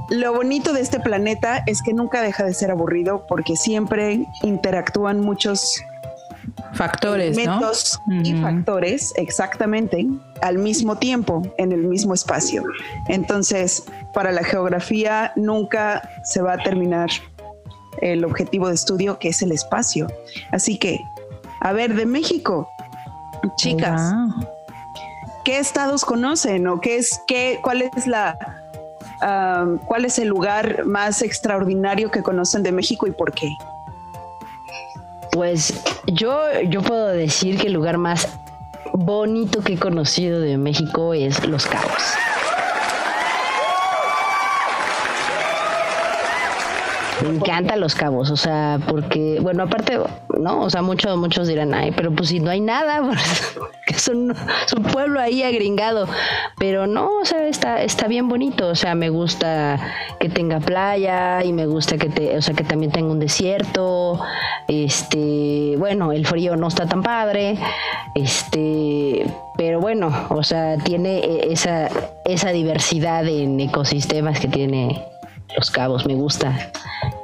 lo 0.09 0.33
bonito 0.33 0.73
de 0.73 0.81
este 0.81 0.99
planeta 0.99 1.63
es 1.67 1.81
que 1.81 1.93
nunca 1.93 2.21
deja 2.21 2.43
de 2.43 2.53
ser 2.53 2.71
aburrido 2.71 3.25
porque 3.27 3.55
siempre 3.55 4.25
interactúan 4.41 5.19
muchos 5.21 5.83
factores 6.73 7.37
elementos 7.37 7.99
y 8.23 8.33
factores 8.35 9.13
exactamente 9.17 10.05
al 10.41 10.57
mismo 10.57 10.97
tiempo 10.97 11.41
en 11.57 11.71
el 11.71 11.83
mismo 11.83 12.13
espacio. 12.13 12.63
Entonces, 13.07 13.83
para 14.13 14.31
la 14.31 14.43
geografía 14.43 15.33
nunca 15.35 16.07
se 16.23 16.41
va 16.41 16.53
a 16.53 16.57
terminar 16.57 17.09
el 18.01 18.23
objetivo 18.23 18.67
de 18.67 18.75
estudio 18.75 19.19
que 19.19 19.29
es 19.29 19.41
el 19.41 19.51
espacio. 19.51 20.07
Así 20.51 20.77
que, 20.77 20.99
a 21.59 21.73
ver, 21.73 21.93
de 21.95 22.05
México, 22.05 22.69
chicas, 23.57 24.13
¿qué 25.43 25.59
estados 25.59 26.05
conocen 26.05 26.67
o 26.67 26.79
qué 26.79 26.97
es 26.97 27.21
qué 27.27 27.59
cuál 27.61 27.81
es 27.81 28.07
la 28.07 28.37
cuál 29.87 30.05
es 30.05 30.17
el 30.17 30.27
lugar 30.27 30.85
más 30.85 31.21
extraordinario 31.21 32.09
que 32.09 32.23
conocen 32.23 32.63
de 32.63 32.71
México 32.71 33.07
y 33.07 33.11
por 33.11 33.31
qué? 33.33 33.49
Pues 35.31 35.81
yo, 36.07 36.39
yo 36.63 36.81
puedo 36.81 37.07
decir 37.07 37.57
que 37.57 37.67
el 37.67 37.73
lugar 37.73 37.97
más 37.97 38.27
bonito 38.93 39.61
que 39.61 39.73
he 39.73 39.77
conocido 39.77 40.39
de 40.39 40.57
México 40.57 41.13
es 41.13 41.47
Los 41.47 41.65
Cabos. 41.65 42.20
Me 47.23 47.35
encantan 47.35 47.79
los 47.79 47.95
cabos, 47.95 48.31
o 48.31 48.37
sea, 48.37 48.79
porque, 48.87 49.39
bueno, 49.41 49.63
aparte, 49.63 49.99
¿no? 50.39 50.61
O 50.61 50.69
sea, 50.69 50.81
muchos, 50.81 51.17
muchos 51.17 51.47
dirán, 51.47 51.73
ay, 51.73 51.91
pero 51.91 52.11
pues 52.11 52.29
si 52.29 52.39
no 52.39 52.49
hay 52.49 52.59
nada, 52.59 53.01
pues, 53.05 53.57
que 53.85 53.95
es 53.95 54.07
un, 54.07 54.35
pueblo 54.91 55.19
ahí 55.19 55.43
agringado. 55.43 56.07
Pero 56.57 56.87
no, 56.87 57.19
o 57.21 57.25
sea, 57.25 57.47
está, 57.47 57.81
está 57.83 58.07
bien 58.07 58.27
bonito. 58.27 58.67
O 58.67 58.75
sea, 58.75 58.95
me 58.95 59.09
gusta 59.09 59.79
que 60.19 60.29
tenga 60.29 60.59
playa 60.59 61.43
y 61.43 61.53
me 61.53 61.65
gusta 61.65 61.97
que 61.97 62.09
te, 62.09 62.37
o 62.37 62.41
sea, 62.41 62.53
que 62.55 62.63
también 62.63 62.91
tenga 62.91 63.11
un 63.11 63.19
desierto. 63.19 64.19
Este, 64.67 65.75
bueno, 65.77 66.11
el 66.11 66.25
frío 66.25 66.55
no 66.55 66.67
está 66.67 66.85
tan 66.87 67.03
padre. 67.03 67.57
Este, 68.15 69.25
pero 69.57 69.79
bueno, 69.79 70.11
o 70.29 70.43
sea, 70.43 70.77
tiene 70.77 71.19
e, 71.19 71.53
esa, 71.53 71.89
esa 72.25 72.49
diversidad 72.51 73.27
en 73.27 73.59
ecosistemas 73.59 74.39
que 74.39 74.47
tiene 74.47 75.05
los 75.57 75.71
cabos, 75.71 76.05
me 76.05 76.15
gusta. 76.15 76.71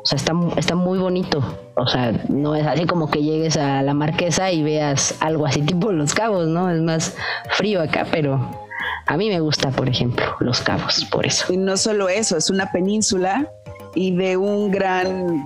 O 0.07 0.09
sea, 0.09 0.15
está, 0.15 0.33
está 0.55 0.73
muy 0.73 0.99
bonito. 0.99 1.43
O 1.75 1.85
sea, 1.85 2.13
no 2.29 2.55
es 2.55 2.65
así 2.65 2.85
como 2.85 3.11
que 3.11 3.21
llegues 3.21 3.57
a 3.57 3.81
la 3.81 3.93
marquesa 3.93 4.49
y 4.53 4.63
veas 4.63 5.13
algo 5.19 5.45
así 5.45 5.61
tipo 5.61 5.91
los 5.91 6.13
cabos, 6.13 6.47
¿no? 6.47 6.71
Es 6.71 6.79
más 6.81 7.13
frío 7.57 7.81
acá, 7.81 8.07
pero 8.09 8.39
a 9.05 9.17
mí 9.17 9.27
me 9.27 9.41
gusta, 9.41 9.69
por 9.69 9.89
ejemplo, 9.89 10.25
los 10.39 10.61
cabos, 10.61 11.03
por 11.11 11.25
eso. 11.25 11.51
Y 11.51 11.57
no 11.57 11.75
solo 11.75 12.07
eso, 12.07 12.37
es 12.37 12.49
una 12.49 12.71
península 12.71 13.51
y 13.95 14.15
de 14.15 14.37
un 14.37 14.71
gran, 14.71 15.45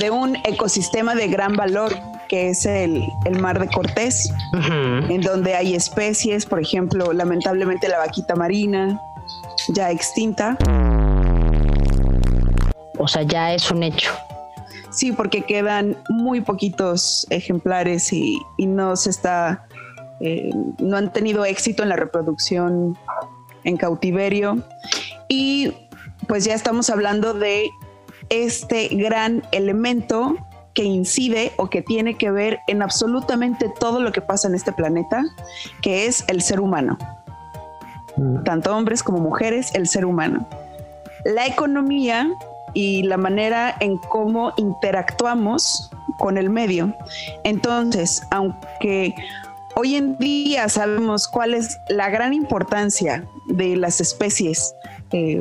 de 0.00 0.10
un 0.10 0.36
ecosistema 0.44 1.14
de 1.14 1.28
gran 1.28 1.54
valor 1.54 1.92
que 2.30 2.48
es 2.48 2.64
el, 2.64 3.02
el 3.26 3.38
mar 3.38 3.60
de 3.60 3.68
Cortés, 3.68 4.32
en 5.10 5.20
donde 5.20 5.54
hay 5.54 5.74
especies, 5.74 6.46
por 6.46 6.58
ejemplo, 6.58 7.12
lamentablemente 7.12 7.86
la 7.86 7.98
vaquita 7.98 8.34
marina, 8.34 8.98
ya 9.74 9.90
extinta. 9.90 10.56
O 12.98 13.08
sea, 13.08 13.22
ya 13.22 13.54
es 13.54 13.70
un 13.70 13.82
hecho. 13.82 14.12
Sí, 14.90 15.12
porque 15.12 15.42
quedan 15.42 15.96
muy 16.08 16.40
poquitos 16.40 17.26
ejemplares 17.30 18.12
y, 18.12 18.40
no 18.58 18.96
se 18.96 19.10
está, 19.10 19.66
eh, 20.20 20.50
no 20.78 20.96
han 20.96 21.12
tenido 21.12 21.44
éxito 21.44 21.82
en 21.82 21.90
la 21.90 21.96
reproducción 21.96 22.96
en 23.64 23.76
cautiverio. 23.76 24.62
Y 25.28 25.72
pues 26.26 26.44
ya 26.44 26.54
estamos 26.54 26.90
hablando 26.90 27.34
de 27.34 27.70
este 28.30 28.88
gran 28.88 29.42
elemento 29.52 30.36
que 30.74 30.84
incide 30.84 31.52
o 31.56 31.68
que 31.70 31.82
tiene 31.82 32.16
que 32.16 32.30
ver 32.30 32.60
en 32.66 32.82
absolutamente 32.82 33.70
todo 33.80 34.00
lo 34.00 34.12
que 34.12 34.20
pasa 34.20 34.48
en 34.48 34.54
este 34.54 34.72
planeta, 34.72 35.24
que 35.82 36.06
es 36.06 36.24
el 36.28 36.40
ser 36.40 36.60
humano. 36.60 36.96
Mm. 38.16 38.44
Tanto 38.44 38.76
hombres 38.76 39.02
como 39.02 39.18
mujeres, 39.18 39.74
el 39.74 39.88
ser 39.88 40.04
humano. 40.04 40.48
La 41.24 41.46
economía 41.46 42.30
y 42.74 43.02
la 43.02 43.16
manera 43.16 43.76
en 43.80 43.98
cómo 43.98 44.52
interactuamos 44.56 45.90
con 46.18 46.38
el 46.38 46.50
medio. 46.50 46.94
Entonces, 47.44 48.22
aunque 48.30 49.14
hoy 49.76 49.96
en 49.96 50.18
día 50.18 50.68
sabemos 50.68 51.28
cuál 51.28 51.54
es 51.54 51.78
la 51.88 52.10
gran 52.10 52.34
importancia 52.34 53.24
de 53.46 53.76
las 53.76 54.00
especies 54.00 54.74
eh, 55.12 55.40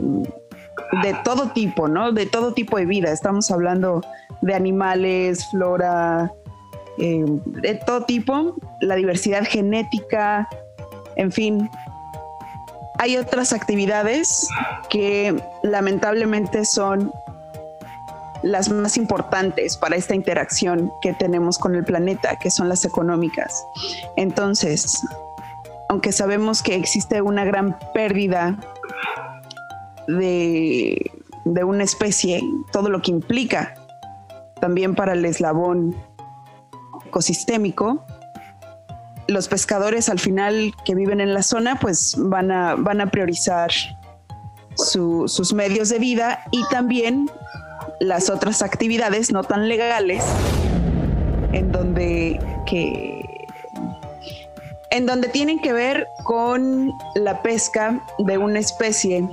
de 1.04 1.14
todo 1.24 1.50
tipo, 1.52 1.88
¿no? 1.88 2.12
De 2.12 2.26
todo 2.26 2.54
tipo 2.54 2.78
de 2.78 2.86
vida. 2.86 3.12
Estamos 3.12 3.52
hablando 3.52 4.02
de 4.42 4.54
animales, 4.54 5.46
flora, 5.50 6.32
eh, 7.00 7.26
de 7.46 7.76
todo 7.76 8.04
tipo, 8.04 8.56
la 8.82 8.96
diversidad 8.96 9.44
genética, 9.46 10.48
en 11.16 11.32
fin, 11.32 11.70
hay 13.00 13.18
otras 13.18 13.54
actividades 13.54 14.48
que 14.90 15.42
lamentablemente 15.64 16.66
son 16.66 17.12
las 18.44 18.70
más 18.70 18.98
importantes 18.98 19.78
para 19.78 19.96
esta 19.96 20.16
interacción 20.16 20.92
que 21.02 21.14
tenemos 21.14 21.58
con 21.58 21.76
el 21.76 21.84
planeta, 21.84 22.38
que 22.38 22.52
son 22.52 22.70
las 22.70 22.86
económicas. 22.86 23.66
Entonces, 24.16 25.02
aunque 25.90 26.12
sabemos 26.12 26.62
que 26.62 26.76
existe 26.76 27.22
una 27.22 27.44
gran 27.46 27.78
pérdida 27.94 28.58
de, 30.08 31.12
de 31.46 31.64
una 31.64 31.84
especie, 31.84 32.42
todo 32.72 32.90
lo 32.90 33.02
que 33.02 33.12
implica 33.12 33.76
también 34.60 34.96
para 34.96 35.14
el 35.14 35.26
eslabón 35.26 35.96
ecosistémico, 37.06 38.06
los 39.28 39.48
pescadores 39.48 40.10
al 40.10 40.20
final 40.20 40.74
que 40.86 40.96
viven 40.96 41.20
en 41.20 41.34
la 41.34 41.44
zona 41.44 41.78
pues 41.80 42.16
van 42.18 42.52
a, 42.52 42.76
van 42.76 43.02
a 43.02 43.08
priorizar 43.08 43.70
sus 44.78 45.54
medios 45.54 45.90
de 45.90 46.00
vida 46.00 46.44
y 46.52 46.64
también 46.70 47.30
las 48.00 48.30
otras 48.30 48.62
actividades 48.62 49.32
no 49.32 49.44
tan 49.44 49.68
legales 49.68 50.24
en 51.52 51.72
donde 51.72 52.40
que 52.66 53.48
en 54.92 55.06
donde 55.06 55.28
tienen 55.28 55.60
que 55.60 55.74
ver 55.74 56.08
con 56.24 56.92
la 57.16 57.42
pesca 57.42 58.04
de 58.20 58.38
una 58.38 58.60
especie 58.60 59.28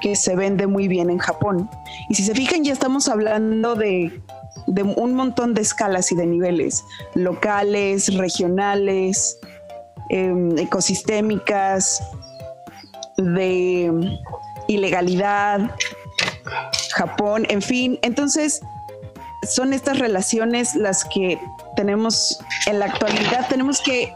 que 0.00 0.14
se 0.14 0.36
vende 0.36 0.66
muy 0.66 0.88
bien 0.88 1.10
en 1.10 1.18
Japón. 1.18 1.68
Y 2.08 2.14
si 2.14 2.22
se 2.22 2.34
fijan, 2.34 2.62
ya 2.64 2.72
estamos 2.72 3.08
hablando 3.08 3.74
de 3.74 4.12
de 4.66 4.82
un 4.82 5.14
montón 5.14 5.54
de 5.54 5.62
escalas 5.62 6.10
y 6.12 6.16
de 6.16 6.26
niveles, 6.26 6.84
locales, 7.14 8.14
regionales, 8.16 9.38
em, 10.08 10.56
ecosistémicas, 10.58 12.02
de 13.16 14.18
ilegalidad, 14.68 15.70
Japón, 16.94 17.46
en 17.48 17.62
fin. 17.62 17.98
Entonces, 18.02 18.60
son 19.42 19.72
estas 19.72 19.98
relaciones 19.98 20.74
las 20.74 21.04
que 21.04 21.38
tenemos 21.76 22.40
en 22.66 22.78
la 22.78 22.86
actualidad, 22.86 23.48
tenemos 23.48 23.80
que, 23.80 24.12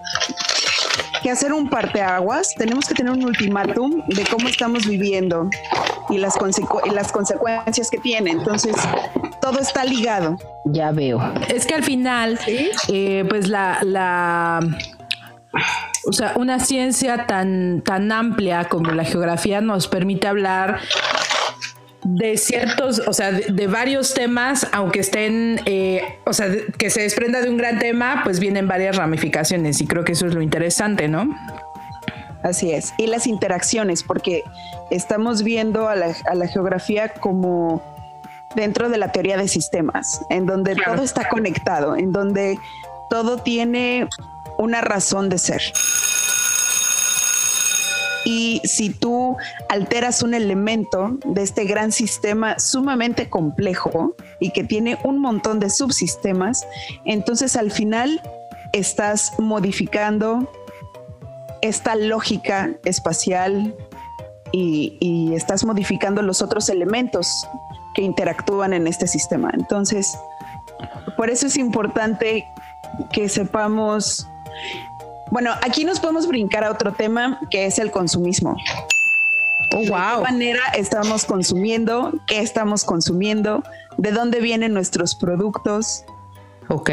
que 1.22 1.30
hacer 1.30 1.52
un 1.52 1.68
parteaguas, 1.68 2.54
tenemos 2.54 2.86
que 2.86 2.94
tener 2.94 3.12
un 3.12 3.24
ultimátum 3.24 4.02
de 4.08 4.24
cómo 4.24 4.48
estamos 4.48 4.86
viviendo 4.86 5.48
y 6.08 6.18
las, 6.18 6.34
y 6.84 6.90
las 6.90 7.12
consecuencias 7.12 7.90
que 7.90 7.98
tiene. 7.98 8.30
Entonces, 8.32 8.74
todo 9.40 9.60
está 9.60 9.84
ligado. 9.84 10.36
Ya 10.64 10.90
veo. 10.90 11.20
Es 11.48 11.66
que 11.66 11.74
al 11.74 11.84
final, 11.84 12.38
eh, 12.88 13.24
pues 13.28 13.48
la, 13.48 13.78
la 13.82 14.60
o 16.06 16.12
sea, 16.12 16.34
una 16.36 16.60
ciencia 16.60 17.26
tan, 17.26 17.82
tan 17.82 18.10
amplia 18.12 18.68
como 18.68 18.90
la 18.92 19.04
geografía 19.04 19.60
nos 19.60 19.88
permite 19.88 20.26
hablar 20.28 20.80
de 22.02 22.36
ciertos, 22.38 23.02
o 23.06 23.12
sea, 23.12 23.30
de, 23.32 23.66
varios 23.66 24.14
temas, 24.14 24.66
aunque 24.72 25.00
estén, 25.00 25.60
eh, 25.66 26.18
o 26.24 26.32
sea, 26.32 26.48
que 26.78 26.90
se 26.90 27.02
desprenda 27.02 27.40
de 27.42 27.50
un 27.50 27.56
gran 27.56 27.78
tema, 27.78 28.22
pues 28.24 28.40
vienen 28.40 28.66
varias 28.66 28.96
ramificaciones 28.96 29.80
y 29.80 29.86
creo 29.86 30.04
que 30.04 30.12
eso 30.12 30.26
es 30.26 30.34
lo 30.34 30.40
interesante, 30.40 31.08
¿no? 31.08 31.28
Así 32.42 32.72
es. 32.72 32.94
Y 32.96 33.06
las 33.06 33.26
interacciones, 33.26 34.02
porque 34.02 34.44
estamos 34.90 35.42
viendo 35.42 35.88
a 35.88 35.94
la, 35.94 36.14
geografía 36.48 37.10
como 37.10 37.82
dentro 38.56 38.88
de 38.88 38.96
la 38.96 39.12
teoría 39.12 39.36
de 39.36 39.46
sistemas, 39.46 40.22
en 40.30 40.46
donde 40.46 40.74
todo 40.74 41.02
está 41.02 41.28
conectado, 41.28 41.96
en 41.96 42.12
donde 42.12 42.58
todo 43.10 43.38
tiene 43.38 44.08
una 44.60 44.80
razón 44.80 45.28
de 45.28 45.38
ser. 45.38 45.62
Y 48.24 48.60
si 48.64 48.90
tú 48.90 49.36
alteras 49.68 50.22
un 50.22 50.34
elemento 50.34 51.18
de 51.24 51.42
este 51.42 51.64
gran 51.64 51.90
sistema 51.90 52.58
sumamente 52.58 53.30
complejo 53.30 54.14
y 54.38 54.50
que 54.50 54.62
tiene 54.62 54.98
un 55.04 55.18
montón 55.18 55.58
de 55.58 55.70
subsistemas, 55.70 56.66
entonces 57.04 57.56
al 57.56 57.70
final 57.70 58.20
estás 58.72 59.32
modificando 59.38 60.50
esta 61.62 61.96
lógica 61.96 62.70
espacial 62.84 63.74
y, 64.52 65.32
estás 65.34 65.64
modificando 65.64 66.22
los 66.22 66.42
otros 66.42 66.68
elementos 66.68 67.46
que 67.94 68.02
interactúan 68.02 68.72
en 68.72 68.86
este 68.86 69.06
sistema. 69.06 69.50
Entonces, 69.54 70.18
por 71.16 71.30
eso 71.30 71.46
es 71.46 71.56
importante 71.56 72.44
que 73.12 73.28
sepamos, 73.28 74.26
bueno, 75.30 75.52
aquí 75.62 75.84
nos 75.84 76.00
podemos 76.00 76.26
brincar 76.26 76.64
a 76.64 76.70
otro 76.70 76.92
tema 76.92 77.40
que 77.50 77.66
es 77.66 77.78
el 77.78 77.90
consumismo. 77.90 78.56
Oh, 79.72 79.78
wow. 79.78 79.84
¿De 79.84 80.26
qué 80.26 80.32
manera 80.32 80.60
estamos 80.74 81.24
consumiendo? 81.24 82.12
¿Qué 82.26 82.40
estamos 82.40 82.84
consumiendo? 82.84 83.62
¿De 83.96 84.10
dónde 84.10 84.40
vienen 84.40 84.74
nuestros 84.74 85.14
productos? 85.14 86.04
Ok. 86.70 86.88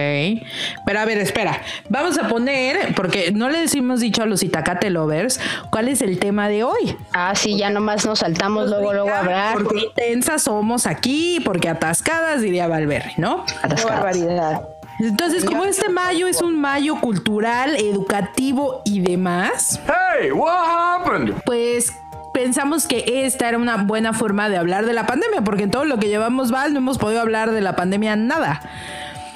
Pero 0.85 0.99
a 0.99 1.05
ver, 1.05 1.19
espera. 1.19 1.61
Vamos 1.89 2.17
a 2.17 2.27
poner, 2.27 2.95
porque 2.95 3.31
no 3.31 3.49
les 3.49 3.75
hemos 3.75 3.99
dicho 3.99 4.23
a 4.23 4.25
los 4.25 4.41
Itacate 4.41 4.89
Lovers 4.89 5.39
cuál 5.71 5.87
es 5.87 6.01
el 6.01 6.17
tema 6.17 6.49
de 6.49 6.63
hoy. 6.63 6.97
Ah, 7.13 7.33
sí, 7.35 7.57
ya 7.57 7.69
nomás 7.69 8.05
nos 8.05 8.19
saltamos 8.19 8.69
luego, 8.69 8.93
luego 8.93 9.09
a 9.09 9.19
hablar. 9.19 9.53
Porque 9.55 9.85
intensas 9.85 10.43
somos 10.43 10.87
aquí, 10.87 11.39
porque 11.45 11.69
atascadas 11.69 12.41
diría 12.41 12.67
Valverde, 12.67 13.13
¿no? 13.17 13.45
Qué 13.75 13.85
barbaridad. 13.85 14.67
Entonces, 14.99 15.45
como 15.45 15.65
este 15.65 15.89
mayo 15.89 16.27
es 16.27 16.41
un 16.41 16.59
mayo 16.59 16.99
cultural, 16.99 17.75
educativo 17.75 18.81
y 18.83 18.99
demás. 18.99 19.79
Hey, 19.85 20.31
what 20.31 21.01
happened? 21.01 21.35
Pues 21.45 21.93
pensamos 22.33 22.87
que 22.87 23.25
esta 23.25 23.47
era 23.49 23.57
una 23.57 23.77
buena 23.77 24.13
forma 24.13 24.49
de 24.49 24.57
hablar 24.57 24.85
de 24.85 24.93
la 24.93 25.05
pandemia, 25.05 25.41
porque 25.43 25.63
en 25.63 25.71
todo 25.71 25.85
lo 25.85 25.99
que 25.99 26.07
llevamos 26.07 26.51
Val 26.51 26.73
no 26.73 26.79
hemos 26.79 26.97
podido 26.97 27.21
hablar 27.21 27.51
de 27.51 27.61
la 27.61 27.75
pandemia 27.75 28.15
nada. 28.15 28.61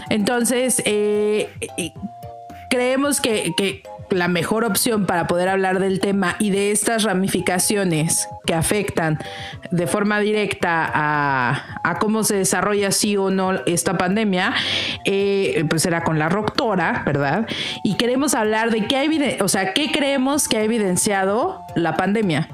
Entonces, 0.09 0.81
eh, 0.85 1.49
creemos 2.69 3.21
que, 3.21 3.53
que 3.55 3.83
la 4.11 4.27
mejor 4.27 4.63
opción 4.63 5.05
para 5.05 5.27
poder 5.27 5.49
hablar 5.49 5.79
del 5.79 5.99
tema 5.99 6.35
y 6.39 6.51
de 6.51 6.71
estas 6.71 7.03
ramificaciones 7.03 8.27
que 8.45 8.53
afectan 8.53 9.19
de 9.71 9.87
forma 9.87 10.19
directa 10.19 10.89
a, 10.93 11.97
cómo 11.99 12.23
se 12.23 12.35
desarrolla 12.35 12.91
sí 12.91 13.17
o 13.17 13.29
no 13.29 13.53
esta 13.65 13.97
pandemia, 13.97 14.53
eh, 15.05 15.65
pues 15.69 15.85
era 15.85 16.03
con 16.03 16.17
la 16.19 16.29
doctora, 16.29 17.03
¿verdad? 17.05 17.47
Y 17.83 17.95
queremos 17.95 18.33
hablar 18.33 18.71
de 18.71 18.87
qué 18.87 19.37
o 19.41 19.47
sea, 19.47 19.73
qué 19.73 19.91
creemos 19.91 20.47
que 20.47 20.57
ha 20.57 20.63
evidenciado 20.63 21.65
la 21.75 21.95
pandemia 21.95 22.47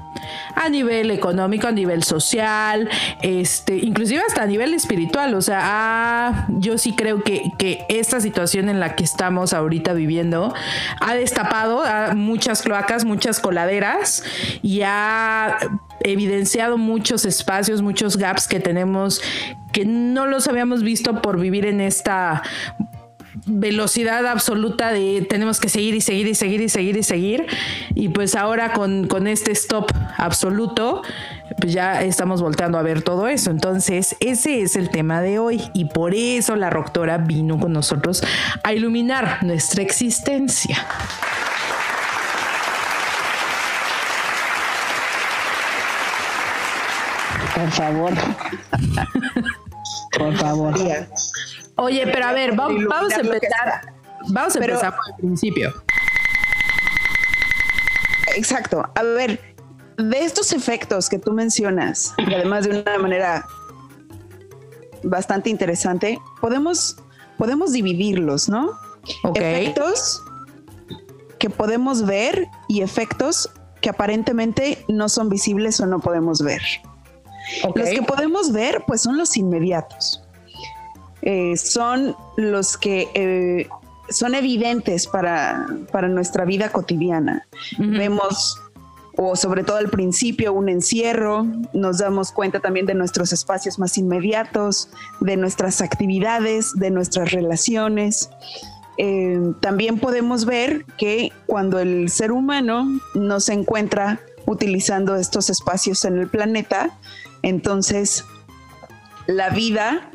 a 0.55 0.69
nivel 0.69 1.11
económico, 1.11 1.67
a 1.67 1.71
nivel 1.71 2.03
social, 2.03 2.89
este, 3.21 3.77
inclusive 3.77 4.21
hasta 4.27 4.43
a 4.43 4.45
nivel 4.45 4.73
espiritual. 4.73 5.33
O 5.35 5.41
sea, 5.41 5.59
ah, 5.63 6.47
yo 6.49 6.77
sí 6.77 6.93
creo 6.93 7.23
que, 7.23 7.51
que, 7.57 7.85
esta 7.89 8.19
situación 8.21 8.69
en 8.69 8.79
la 8.79 8.95
que 8.95 9.03
estamos 9.03 9.53
ahorita 9.53 9.93
viviendo 9.93 10.53
ha 10.99 11.15
destapado 11.15 11.83
muchas 12.15 12.61
cloacas, 12.61 13.05
muchas 13.05 13.39
coladeras 13.39 14.23
y 14.61 14.81
ha 14.83 15.57
evidenciado 16.01 16.77
muchos 16.77 17.25
espacios, 17.25 17.81
muchos 17.81 18.17
gaps 18.17 18.47
que 18.47 18.59
tenemos 18.59 19.21
que 19.71 19.85
no 19.85 20.25
los 20.25 20.47
habíamos 20.47 20.81
visto 20.81 21.21
por 21.21 21.39
vivir 21.39 21.65
en 21.65 21.81
esta 21.81 22.41
velocidad 23.47 24.25
absoluta 24.27 24.91
de 24.91 25.25
tenemos 25.27 25.59
que 25.59 25.69
seguir 25.69 25.95
y 25.95 26.01
seguir 26.01 26.27
y 26.27 26.35
seguir 26.35 26.61
y 26.61 26.69
seguir 26.69 26.97
y 26.97 27.03
seguir. 27.03 27.45
Y 27.95 28.09
pues 28.09 28.35
ahora 28.35 28.73
con, 28.73 29.07
con 29.07 29.27
este 29.27 29.51
stop 29.51 29.91
absoluto, 30.17 31.01
pues 31.59 31.73
ya 31.73 32.03
estamos 32.03 32.41
volteando 32.41 32.77
a 32.77 32.83
ver 32.83 33.01
todo 33.01 33.27
eso. 33.27 33.49
Entonces, 33.49 34.15
ese 34.19 34.61
es 34.61 34.75
el 34.75 34.89
tema 34.89 35.21
de 35.21 35.39
hoy 35.39 35.61
y 35.73 35.85
por 35.85 36.13
eso 36.13 36.55
la 36.55 36.69
doctora 36.69 37.17
vino 37.17 37.59
con 37.59 37.73
nosotros 37.73 38.21
a 38.63 38.73
iluminar 38.73 39.43
nuestra 39.43 39.81
existencia. 39.81 40.85
Por 47.55 47.71
favor. 47.71 48.13
Por 50.17 50.35
favor. 50.35 50.73
Oye, 51.77 52.07
pero 52.07 52.25
a 52.25 52.33
ver, 52.33 52.55
vamos, 52.55 53.13
a 53.13 53.19
empezar. 53.19 53.93
Vamos 54.29 54.55
a 54.55 54.59
empezar 54.59 54.95
por 54.95 55.09
el 55.09 55.15
principio. 55.17 55.73
Exacto. 58.35 58.83
A 58.95 59.03
ver, 59.03 59.39
de 59.97 60.23
estos 60.23 60.53
efectos 60.53 61.09
que 61.09 61.19
tú 61.19 61.33
mencionas, 61.33 62.13
y 62.17 62.33
además 62.33 62.67
de 62.67 62.81
una 62.81 62.97
manera 62.97 63.45
bastante 65.03 65.49
interesante, 65.49 66.19
podemos, 66.41 66.97
podemos 67.37 67.71
dividirlos, 67.71 68.49
¿no? 68.49 68.71
Efectos 69.35 70.21
que 71.39 71.49
podemos 71.49 72.05
ver 72.05 72.47
y 72.67 72.81
efectos 72.81 73.49
que 73.81 73.89
aparentemente 73.89 74.83
no 74.87 75.09
son 75.09 75.29
visibles 75.29 75.79
o 75.79 75.85
no 75.85 75.99
podemos 75.99 76.41
ver. 76.41 76.61
Los 77.75 77.89
que 77.89 78.01
podemos 78.01 78.51
ver, 78.51 78.83
pues 78.85 79.01
son 79.01 79.17
los 79.17 79.37
inmediatos. 79.37 80.26
Eh, 81.29 81.57
son 81.57 82.15
los 82.37 82.77
que 82.77 83.09
eh, 83.13 83.67
son 84.07 84.33
evidentes 84.33 85.07
para, 85.07 85.67
nuestra 86.07 86.45
vida 86.45 86.71
cotidiana. 86.71 87.45
Vemos, 87.77 88.61
o 89.17 89.35
sobre 89.35 89.65
todo 89.65 89.75
al 89.75 89.89
principio, 89.89 90.53
un 90.53 90.69
encierro, 90.69 91.45
nos 91.73 91.97
damos 91.97 92.31
cuenta 92.31 92.61
también 92.61 92.85
de 92.85 92.93
nuestros 92.93 93.33
espacios 93.33 93.77
más 93.77 93.97
inmediatos, 93.97 94.87
de 95.19 95.35
nuestras 95.35 95.81
actividades, 95.81 96.71
de 96.75 96.91
nuestras 96.91 97.33
relaciones. 97.33 98.29
Eh, 98.97 99.37
también 99.59 99.99
podemos 99.99 100.45
ver 100.45 100.85
que 100.97 101.33
cuando 101.45 101.79
el 101.79 102.07
ser 102.07 102.31
humano 102.31 102.87
no 103.15 103.41
se 103.41 103.51
encuentra 103.51 104.21
utilizando 104.45 105.17
estos 105.17 105.49
espacios 105.49 106.05
en 106.05 106.19
el 106.19 106.29
planeta, 106.29 106.97
entonces 107.41 108.23
la 109.27 109.49
vida 109.49 110.09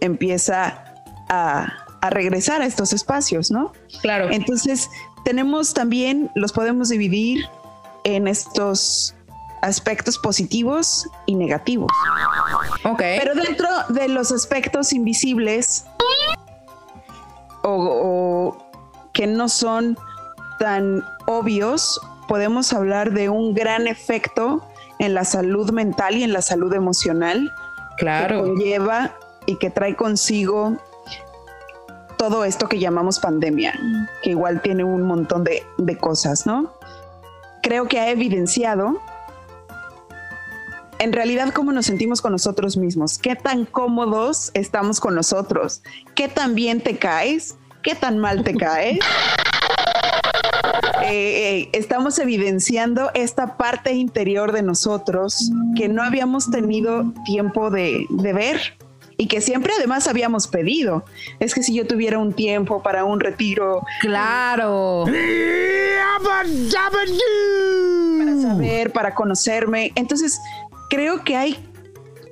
empieza 0.00 0.84
a, 1.28 1.72
regresar 2.10 2.62
a 2.62 2.66
estos 2.66 2.92
espacios, 2.92 3.50
¿no? 3.50 3.72
Claro. 4.00 4.30
Entonces, 4.30 4.88
tenemos 5.24 5.74
también, 5.74 6.30
los 6.36 6.52
podemos 6.52 6.88
dividir 6.88 7.44
en 8.04 8.28
estos 8.28 9.16
aspectos 9.62 10.18
positivos 10.18 11.08
y 11.26 11.34
negativos. 11.34 11.90
Ok. 12.84 12.98
Pero 12.98 13.34
dentro 13.34 13.68
de 13.88 14.06
los 14.06 14.30
aspectos 14.30 14.92
invisibles 14.92 15.84
o, 17.62 18.56
que 19.12 19.26
no 19.26 19.48
son 19.48 19.98
tan 20.60 21.02
obvios, 21.26 22.00
podemos 22.28 22.72
hablar 22.72 23.12
de 23.12 23.28
un 23.28 23.54
gran 23.54 23.88
efecto 23.88 24.64
en 25.00 25.14
la 25.14 25.24
salud 25.24 25.72
mental 25.72 26.16
y 26.16 26.22
en 26.22 26.32
la 26.32 26.42
salud 26.42 26.72
emocional. 26.72 27.52
Claro. 27.98 28.44
Que 28.44 28.50
conlleva 28.50 29.14
y 29.46 29.56
que 29.56 29.70
trae 29.70 29.96
consigo 29.96 30.76
todo 32.16 32.44
esto 32.44 32.68
que 32.68 32.78
llamamos 32.78 33.20
pandemia, 33.20 33.78
que 34.22 34.30
igual 34.30 34.60
tiene 34.62 34.84
un 34.84 35.02
montón 35.02 35.44
de, 35.44 35.98
cosas, 35.98 36.46
¿no? 36.46 36.72
Creo 37.62 37.86
que 37.86 38.00
ha 38.00 38.10
evidenciado 38.10 39.00
en 40.98 41.12
realidad 41.12 41.52
cómo 41.52 41.72
nos 41.72 41.86
sentimos 41.86 42.22
con 42.22 42.32
nosotros 42.32 42.76
mismos, 42.76 43.18
qué 43.18 43.36
tan 43.36 43.64
cómodos 43.66 44.50
estamos 44.54 44.98
con 44.98 45.14
nosotros, 45.14 45.82
qué 46.14 46.28
tan 46.28 46.54
bien 46.54 46.80
te 46.80 46.96
caes, 46.96 47.56
qué 47.82 47.94
tan 47.94 48.18
mal 48.18 48.44
te 48.44 48.54
caes. 48.54 48.98
Eh, 51.02 51.60
eh, 51.60 51.68
estamos 51.72 52.18
evidenciando 52.18 53.10
esta 53.14 53.56
parte 53.56 53.92
interior 53.92 54.50
de 54.50 54.62
nosotros 54.62 55.52
que 55.76 55.88
no 55.88 56.02
habíamos 56.02 56.50
tenido 56.50 57.12
tiempo 57.24 57.70
de, 57.70 58.06
de 58.10 58.32
ver 58.32 58.75
y 59.18 59.28
que 59.28 59.40
siempre 59.40 59.72
además 59.76 60.08
habíamos 60.08 60.46
pedido. 60.46 61.04
Es 61.40 61.54
que 61.54 61.62
si 61.62 61.74
yo 61.74 61.86
tuviera 61.86 62.18
un 62.18 62.32
tiempo 62.32 62.82
para 62.82 63.04
un 63.04 63.20
retiro. 63.20 63.82
Claro. 64.00 65.04
Para 68.18 68.40
saber, 68.40 68.92
para 68.92 69.14
conocerme. 69.14 69.92
Entonces, 69.94 70.38
creo 70.90 71.24
que 71.24 71.36
hay, 71.36 71.58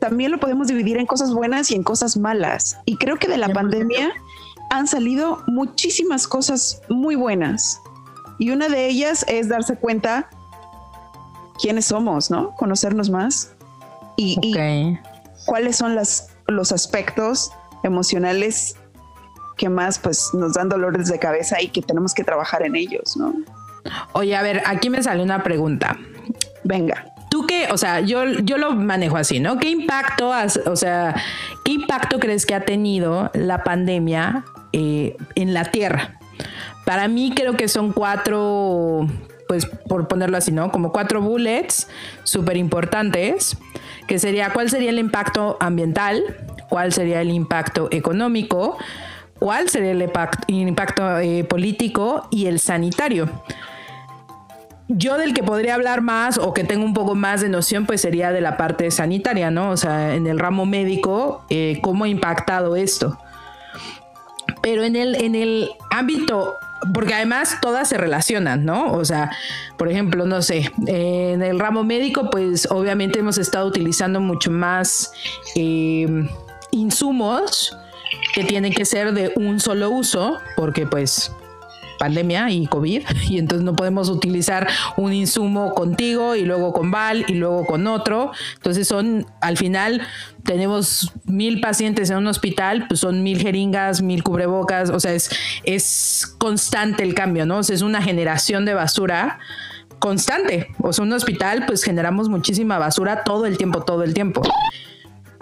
también 0.01 0.31
lo 0.31 0.39
podemos 0.39 0.69
dividir 0.69 0.99
en 0.99 1.07
cosas 1.07 1.33
buenas 1.33 1.71
y 1.71 1.75
en 1.75 1.83
cosas 1.83 2.17
malas. 2.17 2.79
Y 2.85 2.97
creo 2.97 3.17
que 3.17 3.29
de 3.29 3.39
la 3.39 3.49
pandemia 3.49 4.13
han 4.71 4.87
salido 4.87 5.43
muchísimas 5.47 6.27
cosas 6.27 6.83
muy 6.89 7.15
buenas. 7.15 7.81
Y 8.39 8.51
una 8.51 8.69
de 8.69 8.89
ellas 8.89 9.25
es 9.29 9.49
darse 9.49 9.77
cuenta 9.77 10.29
quiénes 11.61 11.87
somos, 11.87 12.31
¿no? 12.31 12.55
Conocernos 12.57 13.09
más 13.09 13.53
y, 14.17 14.39
y 14.43 14.99
cuáles 15.47 15.77
son 15.77 15.95
las, 15.95 16.34
los 16.47 16.73
aspectos 16.73 17.51
emocionales 17.83 18.77
que 19.57 19.69
más 19.69 19.99
pues 19.99 20.31
nos 20.35 20.55
dan 20.55 20.69
dolores 20.69 21.09
de 21.09 21.19
cabeza 21.19 21.61
y 21.63 21.69
que 21.69 21.83
tenemos 21.83 22.15
que 22.15 22.25
trabajar 22.25 22.65
en 22.65 22.77
ellos, 22.77 23.17
¿no? 23.17 23.35
Oye, 24.13 24.35
a 24.35 24.43
ver, 24.43 24.63
aquí 24.67 24.91
me 24.91 25.03
sale 25.03 25.23
una 25.23 25.43
pregunta. 25.43 25.97
Venga. 26.65 27.07
Tú 27.31 27.47
qué, 27.47 27.69
o 27.71 27.77
sea, 27.77 28.01
yo, 28.01 28.25
yo 28.25 28.59
lo 28.59 28.73
manejo 28.73 29.17
así, 29.17 29.41
¿no? 29.41 29.59
¿Qué 29.59 29.69
impacto, 29.69 30.33
o 30.67 30.77
sea, 30.77 31.15
qué 31.65 31.73
impacto 31.73 32.21
crees 32.21 32.47
que 32.47 32.55
ha 32.55 32.65
tenido 32.65 33.31
la 33.35 33.65
pandemia 33.65 34.45
eh, 34.73 35.17
en 35.35 35.53
la 35.53 35.65
Tierra? 35.65 36.21
Para 36.85 37.09
mí 37.09 37.33
creo 37.35 37.57
que 37.57 37.67
son 37.67 37.93
cuatro, 37.93 39.09
pues 39.49 39.67
por 39.67 40.07
ponerlo 40.07 40.37
así, 40.37 40.53
¿no? 40.53 40.71
Como 40.71 40.93
cuatro 40.93 41.21
bullets 41.21 41.89
súper 42.23 42.57
importantes, 42.57 43.57
que 44.07 44.19
sería 44.19 44.51
cuál 44.53 44.71
sería 44.71 44.91
el 44.91 44.99
impacto 44.99 45.57
ambiental, 45.61 46.23
cuál 46.69 46.93
sería 46.93 47.21
el 47.21 47.31
impacto 47.31 47.89
económico, 47.91 48.77
cuál 49.39 49.69
sería 49.69 49.93
el 49.93 50.03
impacto, 50.49 51.19
eh, 51.19 51.45
político 51.45 52.29
y 52.31 52.47
el 52.47 52.59
sanitario. 52.61 53.29
Yo 54.89 55.17
del 55.17 55.33
que 55.33 55.43
podría 55.43 55.75
hablar 55.75 56.03
más 56.03 56.37
o 56.37 56.53
que 56.53 56.63
tengo 56.63 56.85
un 56.85 56.93
poco 56.93 57.15
más 57.15 57.41
de 57.41 57.49
noción, 57.49 57.87
pues 57.87 58.03
sería 58.03 58.33
de 58.33 58.43
la 58.43 58.59
parte 58.59 58.91
sanitaria, 58.91 59.51
¿no? 59.51 59.71
O 59.71 59.77
sea, 59.79 60.15
en 60.15 60.27
el 60.27 60.39
ramo 60.39 60.67
médico, 60.67 61.45
eh, 61.49 61.79
cómo 61.83 62.05
ha 62.05 62.09
impactado 62.09 62.77
esto. 62.77 63.19
Pero 64.61 64.85
en 64.85 64.97
el, 64.97 65.15
en 65.15 65.35
el 65.35 65.71
ámbito 65.91 66.55
porque 66.93 67.15
además 67.15 67.59
todas 67.61 67.89
se 67.89 67.97
relacionan, 67.97 68.65
¿no? 68.65 68.93
O 68.93 69.05
sea, 69.05 69.31
por 69.77 69.91
ejemplo, 69.91 70.27
no 70.27 70.43
sé, 70.43 70.71
en 70.87 71.43
el 71.43 71.59
ramo 71.59 71.85
médico, 71.85 72.31
pues 72.31 72.69
obviamente 72.71 73.19
hemos 73.19 73.39
estado 73.39 73.67
utilizando 73.67 74.21
mucho 74.21 74.51
más 74.51 75.13
eh, 75.55 76.29
insumos 76.71 77.77
que 78.35 78.45
tienen 78.45 78.73
que 78.73 78.85
ser 78.85 79.13
de 79.13 79.33
un 79.37 79.61
solo 79.61 79.91
uso, 79.91 80.39
porque 80.57 80.87
pues 80.87 81.33
pandemia 82.05 82.51
y 82.51 82.67
COVID, 82.67 83.03
y 83.31 83.39
entonces 83.39 83.65
no 83.65 83.75
podemos 83.75 84.11
utilizar 84.11 84.69
un 84.99 85.15
insumo 85.15 85.73
contigo 85.73 86.37
y 86.37 86.45
luego 86.45 86.75
con 86.75 86.91
Val 86.91 87.25
y 87.29 87.35
luego 87.35 87.65
con 87.65 87.87
otro. 87.87 88.33
Entonces 88.57 88.87
son, 88.87 89.27
al 89.41 89.57
final, 89.57 90.03
tenemos 90.45 91.13
mil 91.25 91.61
pacientes 91.61 92.11
en 92.11 92.19
un 92.19 92.27
hospital, 92.27 92.87
pues 92.89 93.01
son 93.01 93.23
mil 93.23 93.41
jeringas, 93.41 94.03
mil 94.03 94.23
cubrebocas, 94.23 94.91
o 94.91 95.01
sea, 95.01 95.15
es, 95.15 95.31
es 95.65 96.35
constante 96.39 97.03
el 97.03 97.15
cambio, 97.15 97.47
¿no? 97.47 97.59
O 97.59 97.63
sea, 97.63 97.75
es 97.75 97.83
una 97.83 98.03
generación 98.03 98.67
de 98.67 98.75
basura 98.75 99.39
constante. 99.99 100.69
O 100.81 100.93
sea, 100.93 101.05
un 101.05 101.13
hospital, 101.15 101.65
pues 101.67 101.83
generamos 101.83 102.29
muchísima 102.29 102.79
basura 102.79 103.25
todo 103.25 103.47
el 103.47 103.57
tiempo, 103.57 103.83
todo 103.83 104.03
el 104.03 104.13
tiempo 104.13 104.43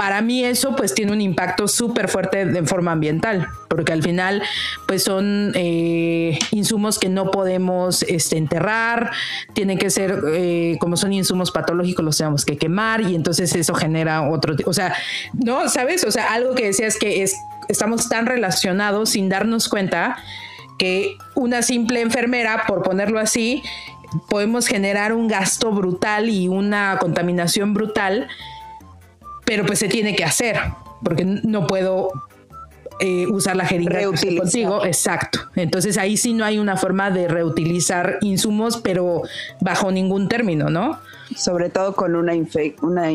para 0.03 0.21
mí 0.21 0.45
eso 0.45 0.75
pues 0.75 0.97
tiene 0.97 1.13
un 1.13 1.21
impacto 1.21 1.69
súper 1.69 2.09
fuerte 2.09 2.45
de 2.45 2.65
forma 2.65 2.91
ambiental, 2.91 3.47
porque 3.69 3.93
al 3.93 4.03
final 4.03 4.43
pues 4.89 5.05
son 5.05 5.53
eh, 5.55 6.41
insumos 6.51 6.99
que 6.99 7.09
no 7.09 7.31
podemos 7.31 8.03
este, 8.03 8.37
enterrar, 8.37 9.13
tienen 9.53 9.79
que 9.79 9.91
ser, 9.91 10.21
eh, 10.35 10.77
como 10.81 10.97
son 10.97 11.13
insumos 11.13 11.53
patológicos, 11.53 12.05
los 12.05 12.19
tenemos 12.19 12.45
que 12.45 12.59
quemar 12.59 13.03
y 13.03 13.15
entonces 13.15 13.55
eso 13.55 13.75
genera 13.75 14.29
otro, 14.29 14.57
o 14.67 14.73
sea, 14.73 14.93
no, 15.35 15.69
¿sabes? 15.69 16.03
O 16.03 16.11
sea, 16.11 16.33
algo 16.33 16.57
que 16.57 16.65
decías 16.65 16.97
que 16.99 17.23
es, 17.23 17.37
estamos 17.69 18.09
tan 18.09 18.27
relacionados 18.27 19.11
sin 19.11 19.29
darnos 19.29 19.69
cuenta 19.69 20.17
que 20.81 21.17
una 21.37 21.63
simple 21.63 22.01
enfermera, 22.01 22.65
por 22.67 22.83
ponerlo 22.83 23.21
así, 23.21 23.63
podemos 24.29 24.67
generar 24.67 25.13
un 25.13 25.29
gasto 25.29 25.71
brutal 25.71 26.29
y 26.29 26.49
una 26.49 26.99
contaminación 26.99 27.73
brutal 27.73 28.27
pero 29.45 29.67
pues 29.67 29.79
se 29.79 29.89
tiene 29.89 30.15
que 30.15 30.25
hacer, 30.25 30.59
porque 31.03 31.25
no 31.25 31.67
puedo 31.67 32.11
eh, 33.01 33.27
usar 33.27 33.57
la 33.57 33.67
jeringa 33.67 34.01
contigo. 34.05 34.85
Exacto. 34.85 35.41
Entonces 35.57 35.99
ahí 35.99 36.17
sí 36.17 36.35
no 36.35 36.45
hay 36.45 36.59
una 36.59 36.77
forma 36.77 37.11
de 37.11 37.29
reutilizar 37.29 38.19
insumos, 38.21 38.77
pero 38.79 39.23
bajo 39.61 39.91
ningún 39.91 40.29
término, 40.29 40.71
¿no? 40.71 41.01
Sobre 41.37 41.71
todo 41.71 41.95
con 41.97 42.15
una, 42.15 42.33
una, 42.83 43.09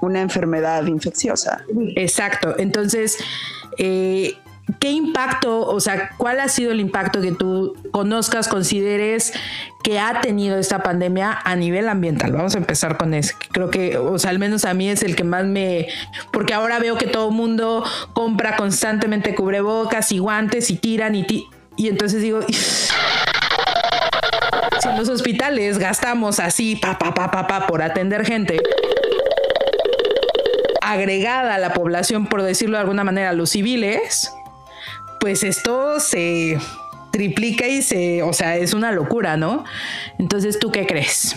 una 0.00 0.20
enfermedad 0.20 0.86
infecciosa. 0.86 1.64
Exacto. 1.96 2.54
Entonces, 2.58 3.18
eh, 3.76 4.34
¿qué 4.80 4.90
impacto, 4.90 5.66
o 5.66 5.80
sea, 5.80 6.10
cuál 6.16 6.40
ha 6.40 6.48
sido 6.48 6.72
el 6.72 6.80
impacto 6.80 7.20
que 7.20 7.32
tú 7.32 7.76
conozcas, 7.92 8.48
consideres 8.48 9.32
que 9.82 9.98
ha 9.98 10.20
tenido 10.20 10.58
esta 10.58 10.82
pandemia 10.82 11.38
a 11.44 11.56
nivel 11.56 11.88
ambiental? 11.88 12.32
Vamos 12.32 12.54
a 12.54 12.58
empezar 12.58 12.96
con 12.96 13.14
eso. 13.14 13.36
Creo 13.52 13.70
que, 13.70 13.96
o 13.96 14.18
sea, 14.18 14.30
al 14.30 14.38
menos 14.38 14.64
a 14.64 14.74
mí 14.74 14.88
es 14.88 15.02
el 15.02 15.14
que 15.14 15.24
más 15.24 15.44
me... 15.44 15.86
Porque 16.32 16.54
ahora 16.54 16.78
veo 16.78 16.98
que 16.98 17.06
todo 17.06 17.28
el 17.28 17.34
mundo 17.34 17.84
compra 18.12 18.56
constantemente 18.56 19.34
cubrebocas 19.34 20.10
y 20.12 20.18
guantes 20.18 20.70
y 20.70 20.76
tiran 20.76 21.14
y... 21.14 21.48
y 21.76 21.88
entonces 21.88 22.22
digo... 22.22 22.40
Si 24.80 24.88
en 24.88 24.98
los 24.98 25.08
hospitales 25.08 25.78
gastamos 25.78 26.38
así, 26.38 26.76
pa, 26.76 26.98
pa, 26.98 27.14
pa, 27.14 27.30
pa, 27.30 27.46
pa, 27.46 27.66
por 27.66 27.82
atender 27.82 28.26
gente, 28.26 28.60
agregada 30.82 31.54
a 31.54 31.58
la 31.58 31.72
población, 31.72 32.26
por 32.26 32.42
decirlo 32.42 32.76
de 32.76 32.82
alguna 32.82 33.04
manera, 33.04 33.32
los 33.32 33.50
civiles, 33.50 34.35
pues 35.20 35.42
esto 35.42 36.00
se 36.00 36.58
triplica 37.10 37.66
y 37.66 37.82
se, 37.82 38.22
o 38.22 38.32
sea, 38.32 38.56
es 38.56 38.74
una 38.74 38.92
locura, 38.92 39.36
¿no? 39.36 39.64
Entonces, 40.18 40.58
¿tú 40.58 40.70
qué 40.70 40.86
crees? 40.86 41.34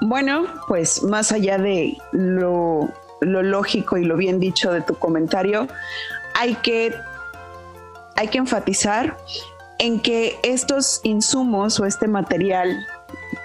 Bueno, 0.00 0.46
pues 0.66 1.02
más 1.04 1.30
allá 1.30 1.58
de 1.58 1.96
lo, 2.10 2.92
lógico 3.20 3.96
y 3.98 4.04
lo 4.04 4.16
bien 4.16 4.40
dicho 4.40 4.72
de 4.72 4.80
tu 4.80 4.96
comentario, 4.96 5.68
hay 6.34 6.56
que, 6.56 6.92
hay 8.16 8.26
que 8.26 8.38
enfatizar 8.38 9.16
en 9.78 10.00
que 10.00 10.36
estos 10.42 11.00
insumos 11.04 11.78
o 11.78 11.86
este 11.86 12.08
material 12.08 12.84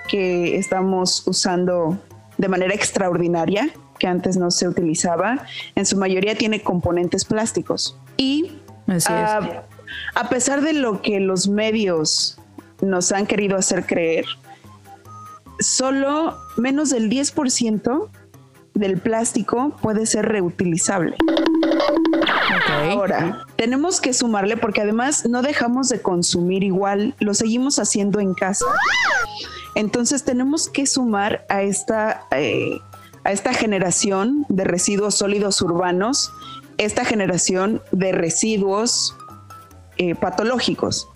que 0.10 0.57
estamos 0.57 1.27
usando 1.27 1.97
de 2.38 2.47
manera 2.47 2.73
extraordinaria, 2.73 3.69
que 3.99 4.07
antes 4.07 4.38
no 4.38 4.49
se 4.49 4.67
utilizaba, 4.67 5.45
en 5.75 5.86
su 5.86 5.97
mayoría 5.97 6.36
tiene 6.36 6.62
componentes 6.62 7.25
plásticos. 7.25 7.97
Y 8.17 8.51
Ah, 8.88 9.63
a 10.15 10.30
pesar 10.30 10.62
de 10.62 10.73
lo 10.73 11.02
que 11.02 11.19
los 11.19 11.47
medios 11.47 12.39
nos 12.82 13.12
han 13.12 13.26
querido 13.26 13.58
hacer 13.58 13.86
creer, 13.86 14.26
solo 15.60 16.38
menos 16.58 16.89
del 16.89 17.10
10% 17.10 18.10
del 18.73 19.00
plástico 19.00 19.76
puede 19.82 20.06
ser 20.06 20.26
reutilizable. 20.26 21.15
Ahora, 22.91 23.45
tenemos 23.56 24.00
que 24.00 24.13
sumarle 24.13 24.56
porque 24.56 24.82
además 24.82 25.26
no 25.28 25.41
dejamos 25.41 25.89
de 25.89 26.02
consumir 26.02 26.63
igual, 26.63 27.15
lo 27.19 27.34
seguimos 27.34 27.80
haciendo 27.80 28.19
en 28.19 28.34
casa. 28.34 28.65
Entonces 29.76 30.23
tenemos 30.23 30.69
que 30.69 30.86
sumar 30.86 31.45
a 31.50 31.62
esta, 31.63 32.26
eh, 32.32 32.80
a 33.23 33.32
esta 33.32 33.54
generación 33.54 34.45
de 34.50 34.63
residuos 34.63 35.15
sólidos 35.15 35.62
urbanos 35.62 36.32
esta 36.78 37.06
generación 37.06 37.82
de 37.92 38.12
residuos 38.12 39.16
eh, 39.98 40.16
patológicos 40.16 41.08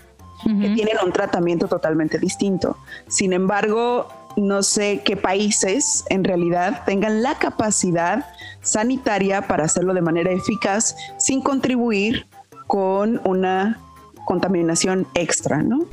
que 0.43 0.69
tienen 0.69 0.97
un 1.06 1.12
tratamiento 1.12 1.67
totalmente 1.67 2.17
distinto. 2.17 2.76
Sin 3.08 3.32
embargo, 3.32 4.08
no 4.38 4.63
sé 4.63 5.02
qué 5.06 5.15
países 5.15 6.04
en 6.10 6.24
realidad 6.24 6.84
tengan 6.86 7.21
la 7.21 7.38
capacidad 7.38 8.26
sanitaria 8.62 9.47
para 9.47 9.65
hacerlo 9.65 9.93
de 9.93 10.02
manera 10.02 10.32
eficaz 10.32 10.95
sin 11.19 11.41
contribuir 11.41 12.26
con 12.65 13.21
una 13.24 13.80
contaminación 14.26 15.08
extra, 15.13 15.62
¿no? 15.62 15.86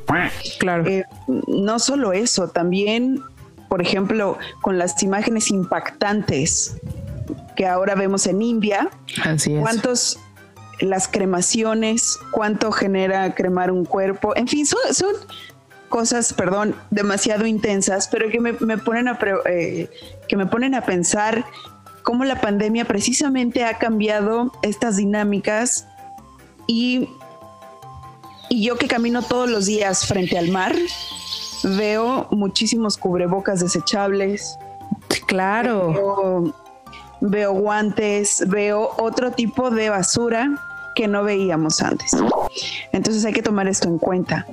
Claro. 0.58 0.86
Eh, 0.86 1.04
no 1.46 1.78
solo 1.78 2.12
eso, 2.12 2.48
también, 2.48 3.20
por 3.68 3.82
ejemplo, 3.82 4.38
con 4.62 4.78
las 4.78 5.02
imágenes 5.02 5.50
impactantes 5.50 6.76
que 7.58 7.66
ahora 7.66 7.96
vemos 7.96 8.24
en 8.28 8.40
India. 8.40 8.88
Así 9.24 9.52
es. 9.52 9.60
¿Cuántos 9.60 10.20
las 10.78 11.08
cremaciones, 11.08 12.16
cuánto 12.30 12.70
genera 12.70 13.34
cremar 13.34 13.72
un 13.72 13.84
cuerpo? 13.84 14.32
En 14.36 14.46
fin, 14.46 14.64
son, 14.64 15.16
cosas, 15.88 16.32
perdón, 16.32 16.76
demasiado 16.90 17.46
intensas, 17.46 18.06
pero 18.06 18.30
que 18.30 18.38
me, 18.38 18.52
ponen 18.78 19.08
a 19.08 19.18
eh, 19.46 19.90
que 20.28 20.36
me 20.36 20.46
ponen 20.46 20.76
a 20.76 20.82
pensar 20.82 21.44
cómo 22.04 22.24
la 22.24 22.40
pandemia 22.40 22.84
precisamente 22.84 23.64
ha 23.64 23.76
cambiado 23.78 24.52
estas 24.62 24.96
dinámicas 24.96 25.88
y, 26.68 27.08
y 28.50 28.62
yo 28.62 28.76
que 28.76 28.86
camino 28.86 29.22
todos 29.22 29.50
los 29.50 29.66
días 29.66 30.06
frente 30.06 30.38
al 30.38 30.50
mar, 30.50 30.76
veo 31.64 32.28
muchísimos 32.30 32.96
cubrebocas 32.96 33.58
desechables. 33.58 34.56
Claro 35.26 35.92
veo 35.92 36.67
guantes, 37.20 38.44
veo 38.48 38.90
otro 38.98 39.32
tipo 39.32 39.70
de 39.70 39.90
basura 39.90 40.54
que 40.94 41.08
no 41.08 41.24
veíamos 41.24 41.80
antes. 41.80 42.12
Entonces 42.92 43.24
hay 43.24 43.32
que 43.32 43.42
tomar 43.42 43.68
esto 43.68 43.88
en 43.88 43.98
cuenta. 43.98 44.46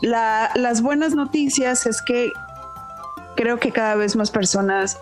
las 0.00 0.82
buenas 0.82 1.14
noticias 1.14 1.86
es 1.86 2.02
que 2.02 2.30
creo 3.36 3.58
que 3.58 3.70
cada 3.70 3.94
vez 3.94 4.16
más 4.16 4.30
personas 4.30 4.98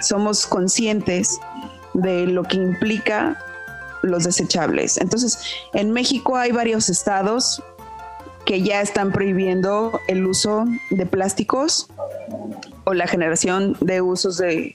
somos 0.00 0.46
conscientes 0.46 1.38
de 1.94 2.26
lo 2.26 2.42
que 2.42 2.56
implica 2.56 3.38
los 4.02 4.24
desechables. 4.24 4.98
Entonces, 4.98 5.38
en 5.72 5.92
México 5.92 6.36
hay 6.36 6.52
varios 6.52 6.88
estados 6.88 7.62
que 8.44 8.62
ya 8.62 8.80
están 8.80 9.12
prohibiendo 9.12 9.98
el 10.08 10.26
uso 10.26 10.64
de 10.90 11.06
plásticos 11.06 11.88
o 12.84 12.94
la 12.94 13.06
generación 13.06 13.76
de 13.80 14.00
usos 14.00 14.38
de... 14.38 14.74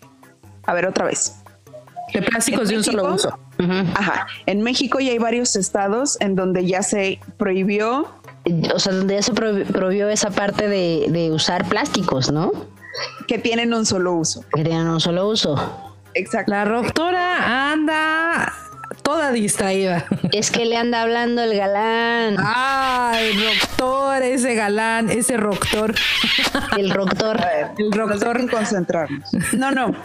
A 0.66 0.74
ver, 0.74 0.86
otra 0.86 1.06
vez. 1.06 1.36
De 2.14 2.22
plásticos 2.22 2.70
de 2.70 2.78
un 2.78 2.84
solo 2.84 3.14
uso. 3.14 3.38
Ajá. 3.96 4.28
En 4.46 4.62
México 4.62 5.00
ya 5.00 5.12
hay 5.12 5.18
varios 5.18 5.56
estados 5.56 6.18
en 6.22 6.36
donde 6.36 6.66
ya 6.66 6.82
se 6.84 7.20
prohibió. 7.38 8.08
O 8.74 8.80
sea, 8.80 8.94
donde 8.94 9.16
ya 9.16 9.22
se 9.22 9.34
prohibió 9.34 10.08
esa 10.10 10.30
parte 10.30 10.70
de, 10.70 11.08
de 11.10 11.32
usar 11.32 11.68
plásticos, 11.68 12.32
¿no? 12.32 12.52
Que 13.28 13.38
tienen 13.38 13.74
un 13.74 13.86
solo 13.86 14.14
uso. 14.14 14.44
Que 14.54 14.64
tienen 14.64 14.88
un 14.88 15.02
solo 15.02 15.28
uso. 15.28 15.56
Exacto. 16.14 16.52
La 16.52 16.66
doctora 16.66 17.72
anda 17.72 18.54
toda 19.08 19.32
distraída. 19.32 20.06
Es 20.34 20.52
que 20.52 20.66
le 20.66 20.76
anda 20.76 21.02
hablando 21.02 21.42
el 21.42 21.56
galán. 21.56 22.36
Ah, 22.40 23.14
el 23.18 23.40
doctor, 23.40 24.22
ese 24.22 24.54
galán, 24.54 25.10
ese 25.10 25.38
roctor. 25.38 25.96
El 26.78 26.90
roctor. 26.90 27.40
el 27.78 27.90
roctor. 27.94 28.52
concentrarnos. 28.52 29.30
No, 29.54 29.72
no, 29.72 29.96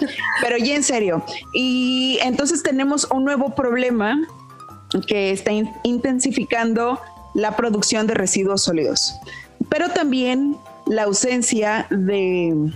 pero 0.40 0.56
ya 0.56 0.76
en 0.76 0.84
serio. 0.84 1.24
Y 1.52 2.20
entonces 2.22 2.62
tenemos 2.62 3.08
un 3.10 3.24
nuevo 3.24 3.56
problema 3.56 4.16
que 5.08 5.32
está 5.32 5.50
intensificando 5.82 7.00
la 7.34 7.56
producción 7.56 8.06
de 8.06 8.14
residuos 8.14 8.62
sólidos, 8.62 9.16
pero 9.68 9.88
también 9.88 10.56
la 10.86 11.02
ausencia 11.04 11.88
de, 11.90 12.70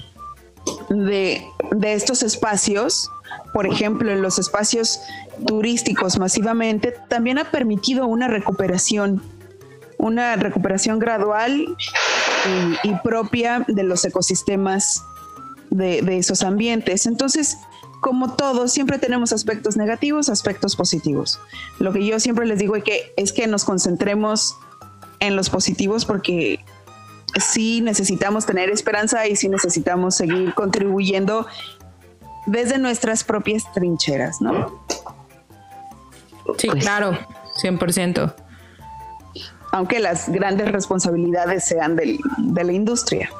de, 0.89 1.47
de 1.71 1.93
estos 1.93 2.25
espacios 2.25 3.09
por 3.53 3.67
ejemplo, 3.67 4.11
en 4.11 4.21
los 4.21 4.39
espacios 4.39 5.01
turísticos 5.47 6.19
masivamente, 6.19 6.95
también 7.09 7.39
ha 7.39 7.51
permitido 7.51 8.07
una 8.07 8.29
recuperación, 8.29 9.23
una 9.99 10.37
recuperación 10.37 10.99
gradual 10.99 11.77
y, 12.83 12.95
propia 13.03 13.65
de 13.67 13.83
los 13.83 14.05
ecosistemas 14.05 15.03
de, 15.71 16.19
esos 16.19 16.43
ambientes. 16.43 17.07
Entonces, 17.07 17.59
como 18.01 18.35
todos, 18.35 18.73
siempre 18.73 18.99
tenemos 18.99 19.33
aspectos 19.33 19.77
negativos, 19.77 20.29
aspectos 20.29 20.77
positivos. 20.77 21.41
Lo 21.79 21.93
que 21.93 22.05
yo 22.05 22.21
siempre 22.21 22.47
les 22.47 22.59
digo 22.59 22.77
es 22.77 22.85
que, 22.85 23.13
es 23.17 23.33
que 23.33 23.47
nos 23.47 23.65
concentremos 23.65 24.57
en 25.21 25.35
los 25.35 25.51
positivos 25.51 26.05
porque 26.05 26.65
sí 27.41 27.81
necesitamos 27.81 28.47
tener 28.47 28.71
esperanza 28.71 29.27
y 29.27 29.37
sí 29.37 29.49
necesitamos 29.49 30.15
seguir 30.15 30.55
contribuyendo 30.55 31.47
desde 32.47 32.79
nuestras 32.79 33.25
propias 33.25 33.71
trincheras, 33.73 34.41
¿no? 34.41 34.87
Sí, 36.59 36.69
pues, 36.69 36.85
claro, 36.85 37.19
100%. 37.63 38.35
Aunque 39.73 39.99
las 39.99 40.29
grandes 40.29 40.71
responsabilidades 40.73 41.65
sean 41.65 41.97
de 41.97 42.65
la 42.65 42.73
industria, 42.73 43.31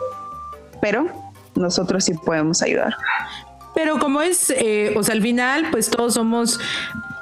pero 0.81 1.07
nosotros 1.55 2.05
sí 2.05 2.15
podemos 2.15 2.63
ayudar. 2.63 2.95
Pero 3.75 3.99
como 3.99 4.23
es, 4.23 4.51
eh, 4.51 4.95
o 4.97 5.03
sea, 5.03 5.15
al 5.15 5.23
final, 5.23 5.69
pues 5.71 5.91
todos 5.91 6.15
somos, 6.15 6.59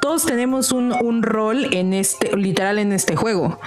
todos 0.01 0.25
tenemos 0.25 0.71
un, 0.71 0.93
un 0.93 1.23
rol 1.23 1.75
en 1.75 1.93
este, 1.93 2.37
literal 2.37 2.79
en 2.79 2.93
este 2.93 3.17
juego. 3.17 3.59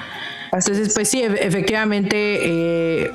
Entonces, 0.54 0.94
pues 0.94 1.10
sí, 1.10 1.22
efectivamente, 1.22 2.40
eh, 2.42 3.12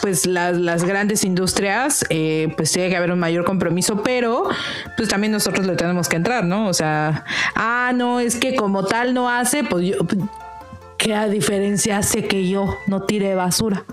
pues 0.00 0.26
las, 0.26 0.84
grandes 0.84 1.24
industrias, 1.24 2.04
eh, 2.10 2.52
pues 2.56 2.72
tiene 2.72 2.88
que 2.88 2.96
haber 2.96 3.12
un 3.12 3.18
mayor 3.18 3.44
compromiso, 3.44 4.02
pero 4.02 4.48
pues 4.96 5.08
también 5.08 5.32
nosotros 5.32 5.66
le 5.66 5.76
tenemos 5.76 6.08
que 6.08 6.16
entrar, 6.16 6.44
¿no? 6.44 6.68
O 6.68 6.74
sea, 6.74 7.24
ah, 7.54 7.92
no, 7.94 8.20
es 8.20 8.36
que 8.36 8.54
como 8.54 8.84
tal 8.84 9.14
no 9.14 9.28
hace, 9.28 9.64
pues 9.64 9.86
yo, 9.86 9.96
¿qué 10.96 11.16
diferencia 11.28 11.98
hace 11.98 12.26
que 12.26 12.48
yo 12.48 12.76
no 12.86 13.02
tire 13.02 13.34
basura? 13.34 13.84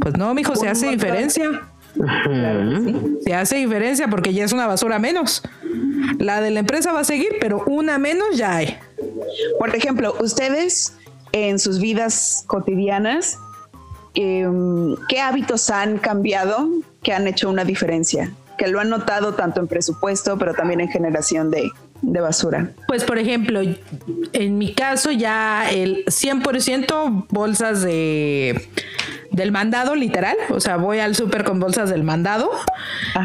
Pues 0.00 0.16
no, 0.16 0.34
mijo, 0.34 0.56
se 0.56 0.68
hace 0.68 0.88
diferencia. 0.88 1.62
Se 3.24 3.34
hace 3.34 3.56
diferencia 3.56 4.08
porque 4.08 4.34
ya 4.34 4.44
es 4.44 4.52
una 4.52 4.66
basura 4.66 4.98
menos. 4.98 5.42
La 6.18 6.40
de 6.40 6.50
la 6.50 6.60
empresa 6.60 6.92
va 6.92 7.00
a 7.00 7.04
seguir, 7.04 7.36
pero 7.40 7.62
una 7.66 7.98
menos 7.98 8.36
ya 8.36 8.56
hay. 8.56 8.76
Por 9.58 9.74
ejemplo, 9.74 10.14
ustedes 10.20 10.96
en 11.32 11.58
sus 11.58 11.80
vidas 11.80 12.44
cotidianas 12.46 13.38
Em, 14.14 14.94
¿qué 15.08 15.20
hábitos 15.20 15.70
han 15.70 15.98
cambiado 15.98 16.68
que 17.02 17.12
han 17.12 17.26
hecho 17.26 17.50
una 17.50 17.64
diferencia? 17.64 18.32
Que 18.56 18.68
lo 18.68 18.78
han 18.78 18.88
notado 18.88 19.34
tanto 19.34 19.60
en 19.60 19.66
presupuesto, 19.66 20.38
pero 20.38 20.54
también 20.54 20.80
en 20.80 20.88
generación 20.88 21.50
de, 21.50 21.70
basura. 22.02 22.70
Pues 22.86 23.02
por 23.02 23.18
ejemplo, 23.18 23.60
en 24.32 24.58
mi 24.58 24.74
caso 24.74 25.10
ya 25.10 25.68
el 25.70 26.04
100% 26.04 27.26
bolsas 27.30 27.82
de 27.82 28.68
del 29.30 29.50
mandado 29.50 29.96
literal, 29.96 30.36
o 30.50 30.60
sea, 30.60 30.76
voy 30.76 31.00
al 31.00 31.16
súper 31.16 31.42
con 31.42 31.58
bolsas 31.58 31.90
del 31.90 32.04
mandado 32.04 32.52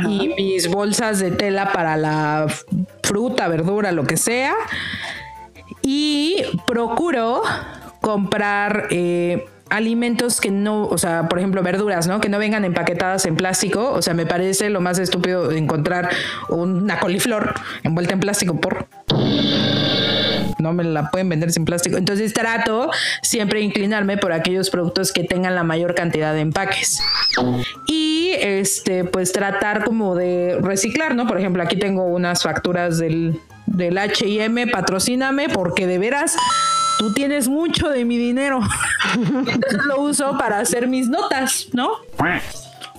y 0.08 0.30
mis 0.30 0.68
bolsas 0.68 1.20
de 1.20 1.30
tela 1.30 1.72
para 1.72 1.98
la 1.98 2.48
fruta, 3.04 3.48
verdura, 3.48 3.92
lo 3.92 4.06
que 4.06 4.18
sea. 4.18 4.56
Y 5.84 6.44
procuro 6.66 7.44
comprar 8.02 8.88
eh, 8.90 9.46
alimentos 9.70 10.42
que 10.42 10.52
no, 10.52 10.84
o 10.84 10.98
sea, 10.98 11.28
por 11.30 11.40
ejemplo, 11.40 11.64
verduras, 11.64 12.08
¿no? 12.08 12.20
Que 12.20 12.30
no 12.30 12.40
vengan 12.40 12.66
empaquetadas 12.66 13.26
en 13.26 13.36
plástico. 13.36 13.92
O 13.92 14.02
sea, 14.02 14.14
me 14.14 14.26
parece 14.26 14.70
lo 14.70 14.82
más 14.82 15.00
estúpido 15.00 15.52
encontrar 15.52 16.10
una 16.50 17.00
coliflor 17.00 17.54
envuelta 17.84 18.14
en 18.14 18.20
plástico 18.20 18.60
por 18.60 18.88
no 20.60 20.74
me 20.74 20.84
la 20.84 21.10
pueden 21.10 21.30
vender 21.30 21.52
sin 21.52 21.66
plástico. 21.66 21.98
Entonces 21.98 22.34
trato 22.34 22.92
siempre 23.22 23.62
inclinarme 23.62 24.18
por 24.18 24.34
aquellos 24.34 24.70
productos 24.70 25.12
que 25.12 25.24
tengan 25.24 25.56
la 25.56 25.64
mayor 25.64 25.96
cantidad 25.96 26.34
de 26.34 26.42
empaques. 26.42 27.00
Y 27.88 28.32
este, 28.40 29.06
pues 29.06 29.32
tratar 29.32 29.84
como 29.84 30.16
de 30.16 30.58
reciclar, 30.62 31.16
¿no? 31.16 31.28
Por 31.28 31.40
ejemplo, 31.40 31.64
aquí 31.64 31.78
tengo 31.78 32.04
unas 32.04 32.44
facturas 32.44 32.98
del, 32.98 33.40
del 33.66 33.98
HM, 33.98 34.70
patrocíname, 34.72 35.50
porque 35.50 35.88
de 35.88 35.98
veras 35.98 36.36
tú 37.00 37.14
tienes 37.14 37.48
mucho 37.48 37.90
de 37.90 38.06
mi 38.06 38.18
dinero. 38.18 38.60
Entonces 39.16 39.84
lo 39.86 40.02
uso 40.02 40.38
para 40.38 40.60
hacer 40.60 40.88
mis 40.88 41.08
notas, 41.08 41.70
¿no? 41.72 41.94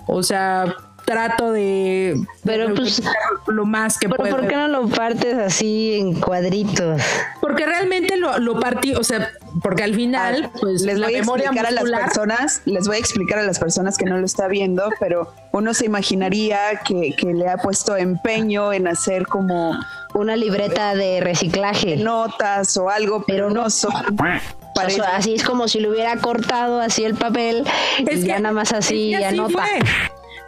O 0.07 0.23
sea, 0.23 0.75
trato 1.05 1.53
de, 1.53 2.17
pero 2.45 2.75
pues, 2.75 3.03
lo 3.47 3.67
más 3.67 3.99
que 3.99 4.09
pero 4.09 4.31
¿Por 4.31 4.49
qué 4.49 4.57
no 4.57 4.69
lo 4.69 4.89
partes 4.89 5.37
así 5.37 5.95
en 5.99 6.19
cuadritos? 6.19 7.03
Porque 7.41 7.67
realmente 7.67 8.17
lo, 8.17 8.39
lo 8.39 8.59
partí, 8.59 8.95
o 8.95 9.05
sea, 9.05 9.31
porque 9.63 9.83
al 9.83 9.95
final, 9.95 10.51
pues 10.61 10.83
les 10.83 10.99
voy 10.99 11.15
a 11.15 11.19
explicar 11.19 11.67
a 11.67 11.71
las 11.71 11.85
personas, 11.85 12.63
les 12.65 12.87
voy 12.87 12.97
a 12.97 13.01
explicar 13.01 13.39
a 13.41 13.43
las 13.43 13.59
personas 13.59 13.99
que 13.99 14.07
no 14.07 14.19
lo 14.19 14.25
está 14.25 14.49
viendo, 14.49 14.89
pero 14.99 15.33
uno 15.53 15.75
se 15.75 15.85
imaginaría 15.85 16.81
que, 16.87 17.15
que 17.17 17.35
le 17.35 17.49
ha 17.49 17.59
puesto 17.59 17.97
empeño 17.97 18.73
en 18.73 18.89
hacer 18.89 19.27
como 19.27 19.79
una 20.15 20.37
libreta 20.37 20.95
de 20.95 21.21
reciclaje. 21.21 21.97
Notas 21.97 22.77
o 22.77 22.91
algo, 22.91 23.25
pero 23.27 23.51
no 23.51 23.71
son. 23.71 23.93
así 25.13 25.35
es 25.35 25.45
como 25.45 25.69
si 25.69 25.81
le 25.81 25.89
hubiera 25.89 26.17
cortado 26.17 26.81
así 26.81 27.05
el 27.05 27.15
papel 27.15 27.65
y 27.99 28.21
ya 28.23 28.39
nada 28.39 28.55
más 28.55 28.73
así 28.73 29.15
anota. 29.15 29.65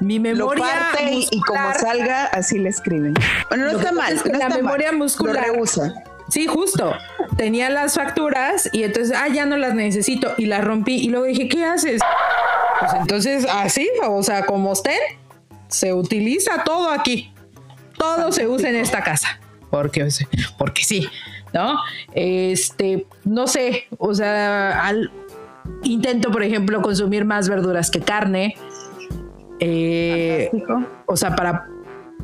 Mi 0.01 0.19
memoria 0.19 0.67
y 1.11 1.41
como 1.43 1.75
salga 1.75 2.25
así 2.27 2.59
le 2.59 2.71
escriben. 2.71 3.15
Bueno, 3.49 3.67
no 3.67 3.79
está 3.79 3.93
mal. 3.93 4.21
la 4.25 4.49
memoria 4.49 4.93
muscular 4.93 5.47
lo 5.47 5.55
rehúsa. 5.55 5.95
Sí, 6.29 6.47
justo. 6.47 6.93
Tenía 7.37 7.71
las 7.71 7.95
facturas 7.95 8.69
y 8.73 8.83
entonces, 8.83 9.17
ah, 9.17 9.29
ya 9.29 9.47
no 9.47 9.57
las 9.57 9.75
necesito 9.75 10.33
y 10.39 10.47
las 10.47 10.65
rompí 10.65 10.97
y 10.97 11.09
luego 11.09 11.27
dije, 11.27 11.49
¿qué 11.49 11.65
haces? 11.65 12.01
Pues 12.81 12.93
entonces, 12.95 13.47
así, 13.49 13.89
o 14.09 14.23
sea, 14.23 14.45
como 14.45 14.73
usted, 14.73 14.99
se 15.69 15.93
utiliza 15.93 16.65
todo 16.65 16.91
aquí. 16.91 17.33
Todo 17.97 18.33
se 18.33 18.49
usa 18.49 18.71
en 18.71 18.77
esta 18.77 19.03
casa 19.03 19.39
porque, 19.73 20.07
porque 20.59 20.85
sí, 20.85 21.09
¿no? 21.55 21.79
Este, 22.15 23.07
no 23.25 23.47
sé, 23.47 23.87
o 23.97 24.15
sea, 24.15 24.87
al, 24.87 25.11
intento, 25.83 26.31
por 26.31 26.43
ejemplo, 26.43 26.83
consumir 26.83 27.25
más 27.25 27.49
verduras 27.49 27.91
que 27.91 28.01
carne. 28.01 28.55
Eh, 29.61 30.51
o 31.07 31.17
sea, 31.17 31.35
para 31.35 31.67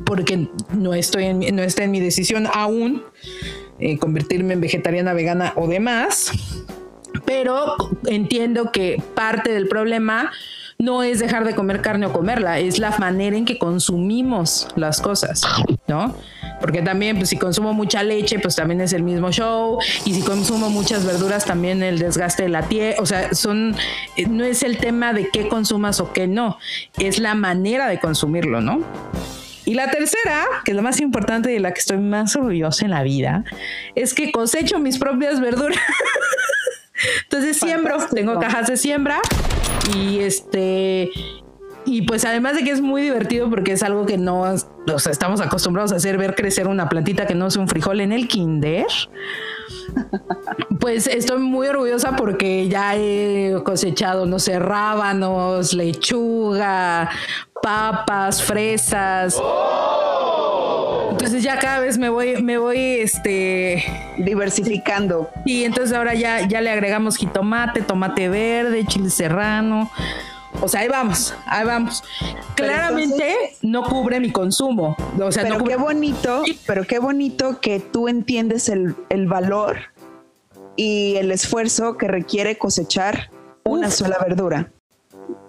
porque 0.05 0.47
no 0.73 0.93
estoy 0.93 1.25
en, 1.25 1.55
no 1.55 1.63
está 1.63 1.83
en 1.83 1.91
mi 1.91 1.99
decisión 1.99 2.47
aún 2.53 3.03
eh, 3.79 3.97
convertirme 3.97 4.53
en 4.53 4.61
vegetariana, 4.61 5.13
vegana 5.13 5.53
o 5.55 5.67
demás, 5.67 6.31
pero 7.25 7.75
entiendo 8.05 8.71
que 8.71 9.01
parte 9.15 9.51
del 9.51 9.67
problema 9.67 10.31
no 10.81 11.03
es 11.03 11.19
dejar 11.19 11.43
de 11.43 11.55
comer 11.55 11.81
carne 11.81 12.05
o 12.05 12.13
comerla, 12.13 12.59
es 12.59 12.79
la 12.79 12.97
manera 12.99 13.35
en 13.35 13.43
que 13.43 13.57
consumimos 13.57 14.67
las 14.77 15.01
cosas. 15.01 15.41
¿no? 15.89 16.15
Porque 16.61 16.81
también, 16.81 17.17
pues 17.17 17.29
si 17.29 17.37
consumo 17.37 17.73
mucha 17.73 18.01
leche, 18.01 18.39
pues 18.39 18.55
también 18.55 18.79
es 18.79 18.93
el 18.93 19.03
mismo 19.03 19.29
show. 19.29 19.77
Y 20.05 20.13
si 20.13 20.21
consumo 20.21 20.69
muchas 20.69 21.05
verduras, 21.05 21.43
también 21.43 21.83
el 21.83 21.99
desgaste 21.99 22.43
de 22.43 22.49
la 22.49 22.61
tierra. 22.63 23.01
O 23.01 23.05
sea, 23.05 23.33
son, 23.33 23.75
eh, 24.15 24.27
no 24.27 24.45
es 24.45 24.63
el 24.63 24.77
tema 24.77 25.11
de 25.11 25.29
qué 25.29 25.49
consumas 25.49 25.99
o 25.99 26.13
qué 26.13 26.27
no, 26.27 26.57
es 26.97 27.19
la 27.19 27.35
manera 27.35 27.89
de 27.89 27.99
consumirlo, 27.99 28.61
¿no? 28.61 28.81
Y 29.65 29.73
la 29.73 29.91
tercera, 29.91 30.45
que 30.63 30.71
es 30.71 30.75
la 30.75 30.81
más 30.81 31.01
importante 31.01 31.51
y 31.51 31.55
de 31.55 31.59
la 31.59 31.73
que 31.73 31.79
estoy 31.79 31.97
más 31.97 32.35
orgullosa 32.37 32.85
en 32.85 32.91
la 32.91 33.03
vida, 33.03 33.43
es 33.95 34.13
que 34.13 34.31
cosecho 34.31 34.79
mis 34.79 34.97
propias 34.97 35.41
verduras. 35.41 35.77
Entonces 37.23 37.57
siembro, 37.57 37.97
tengo 38.13 38.39
cajas 38.39 38.67
de 38.67 38.77
siembra 38.77 39.21
y 39.95 40.19
este 40.19 41.11
y 41.85 42.03
pues 42.03 42.23
además 42.25 42.55
de 42.55 42.63
que 42.63 42.71
es 42.71 42.81
muy 42.81 43.01
divertido 43.01 43.49
porque 43.49 43.71
es 43.71 43.83
algo 43.83 44.05
que 44.05 44.17
no 44.17 44.41
o 44.41 44.95
estamos 45.09 45.41
acostumbrados 45.41 45.91
a 45.91 45.95
hacer, 45.95 46.17
ver 46.17 46.35
crecer 46.35 46.67
una 46.67 46.87
plantita 46.87 47.25
que 47.25 47.35
no 47.35 47.47
es 47.47 47.55
un 47.55 47.67
frijol 47.67 48.01
en 48.01 48.11
el 48.11 48.27
kinder. 48.27 48.85
Pues 50.79 51.07
estoy 51.07 51.39
muy 51.39 51.67
orgullosa 51.67 52.15
porque 52.15 52.69
ya 52.69 52.95
he 52.95 53.53
cosechado, 53.65 54.25
no 54.25 54.39
sé, 54.39 54.59
rábanos, 54.59 55.73
lechuga, 55.73 57.09
papas, 57.61 58.41
fresas. 58.41 59.41
Entonces 61.19 61.43
ya 61.43 61.59
cada 61.59 61.81
vez 61.81 61.97
me 61.97 62.07
voy, 62.07 62.41
me 62.41 62.57
voy, 62.57 62.77
este, 62.77 63.83
diversificando. 64.17 65.29
Y 65.43 65.65
entonces 65.65 65.93
ahora 65.93 66.13
ya, 66.13 66.47
ya 66.47 66.61
le 66.61 66.69
agregamos 66.69 67.17
jitomate, 67.17 67.81
tomate 67.81 68.29
verde, 68.29 68.85
chile 68.85 69.09
serrano. 69.09 69.91
O 70.61 70.69
sea, 70.69 70.79
ahí 70.79 70.87
vamos, 70.87 71.33
ahí 71.45 71.65
vamos. 71.65 72.05
Claramente 72.55 73.35
no 73.61 73.83
cubre 73.83 74.21
mi 74.21 74.31
consumo. 74.31 74.95
O 75.21 75.29
sea, 75.33 75.43
pero 75.43 75.61
qué 75.65 75.75
bonito, 75.75 76.41
pero 76.65 76.87
qué 76.87 76.99
bonito 76.99 77.59
que 77.59 77.81
tú 77.81 78.07
entiendes 78.07 78.69
el, 78.69 78.95
valor 79.27 79.77
y 80.77 81.17
el 81.17 81.31
esfuerzo 81.31 81.97
que 81.97 82.07
requiere 82.07 82.57
cosechar 82.57 83.29
una 83.65 83.91
sola 83.91 84.17
verdura. 84.25 84.71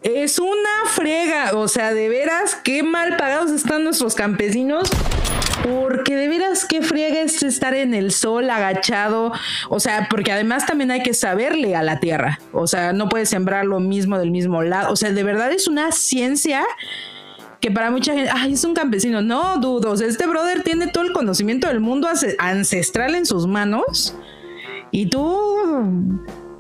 Es 0.03 0.41
una 0.41 0.85
frega, 0.87 1.57
o 1.57 1.69
sea, 1.69 1.95
de 1.95 2.09
veras, 2.09 2.57
qué 2.57 2.83
mal 2.83 3.17
pagados 3.17 3.53
están 3.53 3.85
nuestros 3.85 4.17
campesinos 4.17 4.91
porque 5.63 6.17
de 6.17 6.29
veras 6.29 6.65
qué 6.65 6.83
friega 6.83 7.21
es 7.21 7.43
estar 7.43 7.75
en 7.75 7.95
el 7.95 8.13
sol 8.13 8.49
agachado, 8.51 9.33
o 9.69 9.81
sea, 9.81 10.07
porque 10.11 10.33
además 10.33 10.67
también 10.67 10.91
hay 10.91 11.03
que 11.03 11.15
saberle 11.15 11.77
a 11.77 11.83
la 11.83 12.01
tierra, 12.01 12.39
o 12.53 12.67
sea, 12.67 12.93
no 12.93 13.09
puedes 13.09 13.29
sembrar 13.29 13.65
lo 13.65 13.81
mismo 13.81 14.19
del 14.19 14.31
mismo 14.31 14.63
lado, 14.63 14.93
o 14.93 14.97
sea, 14.97 15.13
de 15.13 15.23
verdad 15.23 15.53
es 15.53 15.69
una 15.69 15.93
ciencia 15.93 16.65
que 17.61 17.71
para 17.71 17.91
mucha 17.91 18.15
gente, 18.15 18.31
ay, 18.33 18.55
es 18.55 18.65
un 18.65 18.75
campesino, 18.75 19.21
no 19.23 19.59
dudos, 19.59 20.01
este 20.01 20.27
brother 20.27 20.63
tiene 20.63 20.87
todo 20.87 21.05
el 21.05 21.13
conocimiento 21.13 21.69
del 21.69 21.81
mundo 21.81 22.09
ancestral 22.39 23.15
en 23.15 23.27
sus 23.27 23.47
manos 23.47 24.17
y 24.91 25.07
tú 25.07 25.87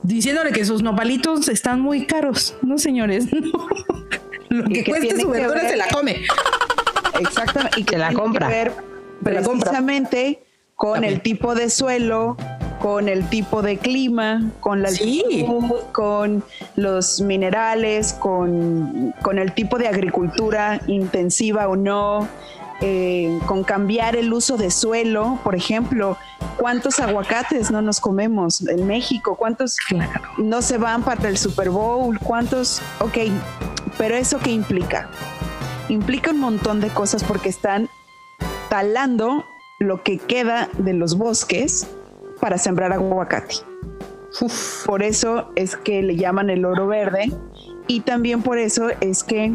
diciéndole 0.02 0.52
que 0.52 0.64
sus 0.64 0.82
nopalitos 0.82 1.48
están 1.48 1.80
muy 1.80 2.06
caros, 2.06 2.54
no 2.62 2.78
señores, 2.78 3.26
lo 4.48 4.64
que, 4.64 4.84
cueste 4.84 5.20
su 5.20 5.28
verdura 5.28 5.68
se 5.68 5.76
la 5.76 5.88
come. 5.88 6.22
Exactamente, 7.20 7.80
y 7.80 7.84
que 7.84 7.98
la 7.98 8.14
compra 8.14 8.48
precisamente 9.22 10.42
con 10.74 11.04
el 11.04 11.20
tipo 11.20 11.54
de 11.54 11.68
suelo, 11.68 12.36
con 12.80 13.08
el 13.08 13.28
tipo 13.28 13.60
de 13.60 13.76
clima, 13.76 14.50
con 14.60 14.82
la 14.82 14.88
con 15.92 16.42
los 16.76 17.20
minerales, 17.20 18.14
con, 18.14 19.14
el 19.32 19.52
tipo 19.52 19.78
de 19.78 19.88
agricultura 19.88 20.80
intensiva 20.86 21.68
o 21.68 21.76
no, 21.76 22.26
eh, 22.80 23.38
con 23.44 23.62
cambiar 23.62 24.16
el 24.16 24.32
uso 24.32 24.56
de 24.56 24.70
suelo, 24.70 25.38
por 25.44 25.54
ejemplo, 25.54 26.16
cuántos 26.56 26.98
aguacates 26.98 27.70
no 27.70 27.82
nos 27.82 28.00
comemos 28.00 28.66
en 28.66 28.86
México, 28.86 29.36
cuántos 29.36 29.76
no 30.38 30.62
se 30.62 30.78
van 30.78 31.02
para 31.02 31.28
el 31.28 31.36
Super 31.36 31.68
Bowl, 31.68 32.18
cuántos, 32.18 32.80
ok, 33.00 33.18
pero 33.98 34.16
eso 34.16 34.38
qué 34.38 34.52
implica? 34.52 35.10
Implica 35.90 36.30
un 36.30 36.38
montón 36.38 36.80
de 36.80 36.88
cosas 36.88 37.22
porque 37.22 37.50
están 37.50 37.90
talando 38.70 39.44
lo 39.80 40.02
que 40.02 40.16
queda 40.16 40.70
de 40.78 40.94
los 40.94 41.18
bosques 41.18 41.86
para 42.40 42.56
sembrar 42.56 42.94
aguacate. 42.94 43.56
Por 44.86 45.02
eso 45.02 45.50
es 45.56 45.76
que 45.76 46.02
le 46.02 46.16
llaman 46.16 46.48
el 46.48 46.64
oro 46.64 46.86
verde 46.86 47.30
y 47.88 48.00
también 48.00 48.42
por 48.42 48.56
eso 48.58 48.88
es 49.00 49.24
que 49.24 49.52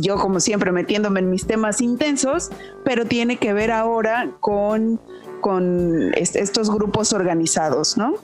yo 0.00 0.16
como 0.16 0.40
siempre 0.40 0.72
metiéndome 0.72 1.20
en 1.20 1.30
mis 1.30 1.46
temas 1.46 1.80
intensos, 1.80 2.50
pero 2.84 3.04
tiene 3.04 3.36
que 3.36 3.52
ver 3.52 3.70
ahora 3.70 4.32
con, 4.40 5.00
con 5.40 6.12
estos 6.14 6.70
grupos 6.70 7.12
organizados, 7.12 7.96
¿no? 7.96 8.14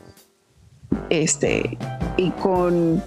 Este, 1.11 1.79
y 2.17 2.31
con 2.31 3.03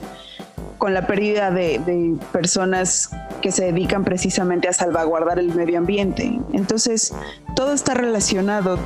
con 0.78 0.94
la 0.94 1.08
pérdida 1.08 1.52
de, 1.52 2.16
personas 2.32 3.10
que 3.42 3.52
se 3.52 3.66
dedican 3.66 4.04
precisamente 4.04 4.68
a 4.68 4.74
salvaguardar 4.74 5.40
el 5.40 5.54
medio 5.54 5.78
ambiente. 5.78 6.40
Entonces, 6.54 7.14
todo 7.56 7.74
está 7.74 7.94
relacionado. 7.94 8.80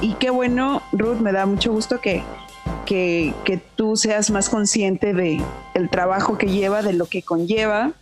Y 0.00 0.14
qué 0.14 0.30
bueno, 0.30 0.82
Ruth, 0.92 1.18
me 1.18 1.32
da 1.32 1.46
mucho 1.46 1.72
gusto 1.72 2.00
que, 2.00 2.22
que, 2.86 3.60
tú 3.76 3.96
seas 3.96 4.30
más 4.30 4.48
consciente 4.48 5.14
de 5.14 5.40
el 5.74 5.90
trabajo 5.90 6.38
que 6.38 6.46
lleva, 6.46 6.82
de 6.82 6.92
lo 6.92 7.06
que 7.06 7.22
conlleva. 7.22 7.92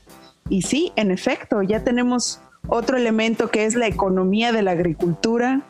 Y 0.49 0.63
sí, 0.63 0.93
en 0.97 1.11
efecto, 1.11 1.63
ya 1.63 1.85
tenemos 1.85 2.41
otro 2.69 2.97
elemento 2.97 3.51
que 3.51 3.65
es 3.65 3.75
la 3.75 3.87
economía 3.87 4.53
de 4.53 4.63
la 4.63 4.73
agricultura 4.73 5.63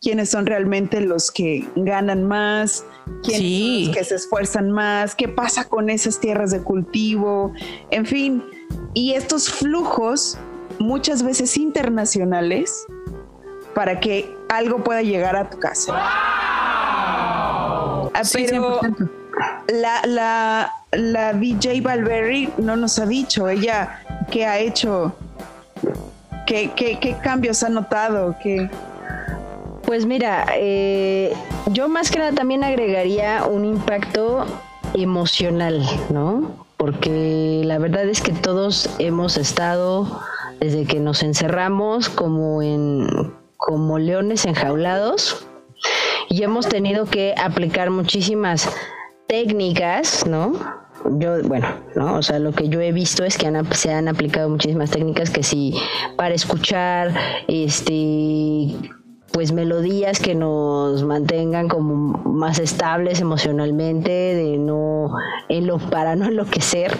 quiénes 0.00 0.30
son 0.30 0.46
realmente 0.46 1.00
los 1.00 1.30
que 1.30 1.68
ganan 1.76 2.24
más, 2.24 2.84
quiénes 3.22 3.96
que 3.96 4.04
se 4.04 4.16
esfuerzan 4.16 4.70
más, 4.70 5.14
qué 5.14 5.28
pasa 5.28 5.68
con 5.68 5.90
esas 5.90 6.20
tierras 6.20 6.50
de 6.50 6.62
cultivo, 6.62 7.52
en 7.90 8.06
fin. 8.06 8.44
Y 8.94 9.12
estos 9.12 9.50
flujos, 9.50 10.38
muchas 10.78 11.22
veces 11.22 11.56
internacionales, 11.56 12.86
para 13.74 14.00
que 14.00 14.34
algo 14.48 14.82
pueda 14.82 15.02
llegar 15.02 15.36
a 15.36 15.50
tu 15.50 15.58
casa. 15.58 15.92
Ah, 15.94 18.10
pero 18.32 18.80
la, 19.68 20.02
la, 20.06 20.72
la 20.92 21.32
DJ 21.32 21.80
Valverde 21.82 22.50
no 22.58 22.76
nos 22.76 22.98
ha 22.98 23.06
dicho, 23.06 23.48
ella 23.48 24.02
qué 24.30 24.46
ha 24.46 24.58
hecho, 24.58 25.14
qué, 26.46 26.72
qué, 26.74 26.98
qué 27.00 27.16
cambios 27.22 27.62
ha 27.62 27.68
notado, 27.68 28.36
qué... 28.42 28.68
Pues 29.86 30.04
mira, 30.04 30.46
eh, 30.56 31.32
yo 31.70 31.88
más 31.88 32.10
que 32.10 32.18
nada 32.18 32.32
también 32.32 32.64
agregaría 32.64 33.46
un 33.46 33.64
impacto 33.64 34.44
emocional, 34.94 35.80
¿no? 36.10 36.66
Porque 36.76 37.62
la 37.64 37.78
verdad 37.78 38.04
es 38.04 38.20
que 38.20 38.32
todos 38.32 38.90
hemos 38.98 39.36
estado 39.36 40.20
desde 40.58 40.86
que 40.86 40.98
nos 40.98 41.22
encerramos 41.22 42.08
como 42.08 42.62
en 42.62 43.32
como 43.56 43.98
leones 43.98 44.44
enjaulados 44.44 45.46
y 46.28 46.42
hemos 46.42 46.68
tenido 46.68 47.06
que 47.06 47.34
aplicar 47.36 47.90
muchísimas 47.90 48.68
técnicas, 49.28 50.26
¿no? 50.26 50.52
Yo, 51.18 51.42
bueno, 51.44 51.68
¿no? 51.94 52.16
O 52.16 52.22
sea, 52.22 52.40
lo 52.40 52.52
que 52.52 52.68
yo 52.68 52.80
he 52.80 52.90
visto 52.90 53.24
es 53.24 53.38
que 53.38 53.50
se 53.72 53.92
han 53.92 54.08
aplicado 54.08 54.48
muchísimas 54.48 54.90
técnicas 54.90 55.30
que 55.30 55.44
sí, 55.44 55.74
para 56.16 56.34
escuchar, 56.34 57.14
este, 57.46 58.74
pues 59.32 59.52
melodías 59.52 60.18
que 60.18 60.34
nos 60.34 61.02
mantengan 61.04 61.68
como 61.68 61.94
más 61.94 62.58
estables 62.58 63.20
emocionalmente, 63.20 64.10
de 64.10 64.56
no 64.58 65.10
para 65.90 66.16
no 66.16 66.26
enloquecer. 66.26 66.96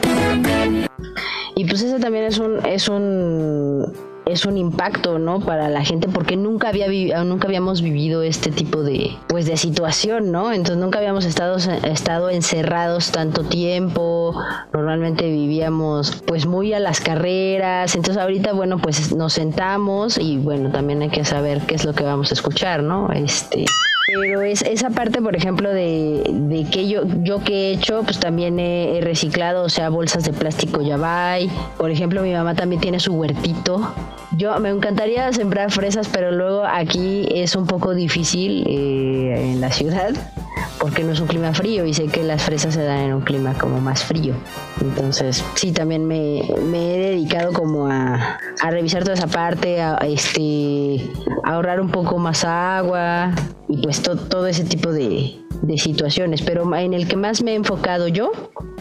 Y 1.55 1.65
pues 1.65 1.83
eso 1.83 1.99
también 1.99 2.25
es 2.25 2.39
un 2.39 2.65
es 2.67 2.89
un 2.89 3.93
es 4.27 4.45
un 4.45 4.59
impacto, 4.59 5.21
¿no? 5.21 5.39
Para 5.39 5.69
la 5.69 5.85
gente 5.85 6.09
porque 6.09 6.37
nunca 6.37 6.69
había 6.69 6.89
nunca 7.25 7.47
habíamos 7.47 7.81
vivido 7.81 8.23
este 8.23 8.51
tipo 8.51 8.83
de 8.83 9.17
pues 9.29 9.47
de 9.47 9.57
situación, 9.57 10.33
¿no? 10.33 10.53
Entonces 10.53 10.77
nunca 10.77 10.99
habíamos 10.99 11.25
estado 11.25 11.57
estado 11.57 12.29
encerrados 12.31 13.13
tanto 13.13 13.45
tiempo. 13.45 14.35
Normalmente 14.73 15.31
vivíamos 15.31 16.23
pues 16.27 16.45
muy 16.45 16.73
a 16.73 16.81
las 16.81 17.01
carreras. 17.01 17.95
Entonces 17.95 18.21
ahorita 18.21 18.53
bueno, 18.53 18.79
pues 18.79 19.15
nos 19.15 19.33
sentamos 19.33 20.19
y 20.19 20.39
bueno, 20.39 20.73
también 20.73 21.03
hay 21.03 21.11
que 21.11 21.25
saber 21.25 21.61
qué 21.63 21.77
es 21.77 21.85
lo 21.85 21.95
que 21.95 22.03
vamos 22.03 22.33
a 22.33 22.35
escuchar, 22.35 22.83
¿no? 22.83 23.09
Este 23.13 23.65
pero 24.07 24.43
es 24.43 24.63
esa 24.63 24.91
parte, 24.91 25.21
por 25.21 25.35
ejemplo, 25.35 25.73
de, 25.73 26.67
que 26.71 26.89
yo, 26.89 27.03
yo 27.23 27.43
que 27.43 27.53
he 27.53 27.73
hecho, 27.73 28.03
pues 28.05 28.21
también 28.21 28.59
he, 28.61 29.01
reciclado, 29.03 29.65
o 29.65 29.69
sea, 29.69 29.89
bolsas 29.89 30.25
de 30.25 30.33
plástico 30.33 30.81
ya 30.81 30.97
va. 30.97 31.37
Por 31.77 31.91
ejemplo, 31.91 32.23
mi 32.23 32.33
mamá 32.33 32.55
también 32.55 32.81
tiene 32.81 33.01
su 33.01 33.15
huertito. 33.15 33.93
Yo 34.37 34.59
me 34.61 34.71
encantaría 34.71 35.33
sembrar 35.33 35.73
fresas, 35.73 36.09
pero 36.13 36.31
luego 36.31 36.65
aquí 36.65 37.27
es 37.35 37.57
un 37.57 37.67
poco 37.67 37.95
difícil 37.95 38.65
eh, 38.69 39.53
en 39.53 39.61
la 39.61 39.73
ciudad 39.73 40.15
porque 40.87 41.03
no 41.03 41.11
es 41.11 41.19
un 41.19 41.27
clima 41.27 41.53
frío 41.53 41.85
y 41.85 41.93
sé 41.93 42.07
que 42.07 42.23
las 42.23 42.45
fresas 42.45 42.75
se 42.75 42.85
dan 42.85 42.99
en 42.99 43.13
un 43.13 43.23
clima 43.23 43.55
como 43.59 43.81
más 43.81 44.05
frío. 44.05 44.37
Entonces, 44.81 45.45
sí, 45.57 45.73
también 45.73 46.07
me, 46.07 46.39
he 46.39 46.99
dedicado 47.11 47.53
como 47.53 47.89
a, 47.89 48.39
revisar 48.71 49.03
toda 49.03 49.15
esa 49.15 49.27
parte, 49.27 49.83
a, 49.83 49.97
este, 50.07 51.11
ahorrar 51.43 51.81
un 51.81 51.91
poco 51.91 52.19
más 52.19 52.45
agua 52.45 53.33
y 53.69 53.83
pues 53.83 54.01
todo 54.01 54.47
ese 54.47 54.63
tipo 54.63 54.93
de, 54.93 55.41
situaciones. 55.77 56.41
Pero 56.43 56.73
en 56.77 56.95
el 56.95 57.09
que 57.09 57.17
más 57.17 57.43
me 57.43 57.55
he 57.55 57.57
enfocado 57.57 58.07
yo 58.07 58.31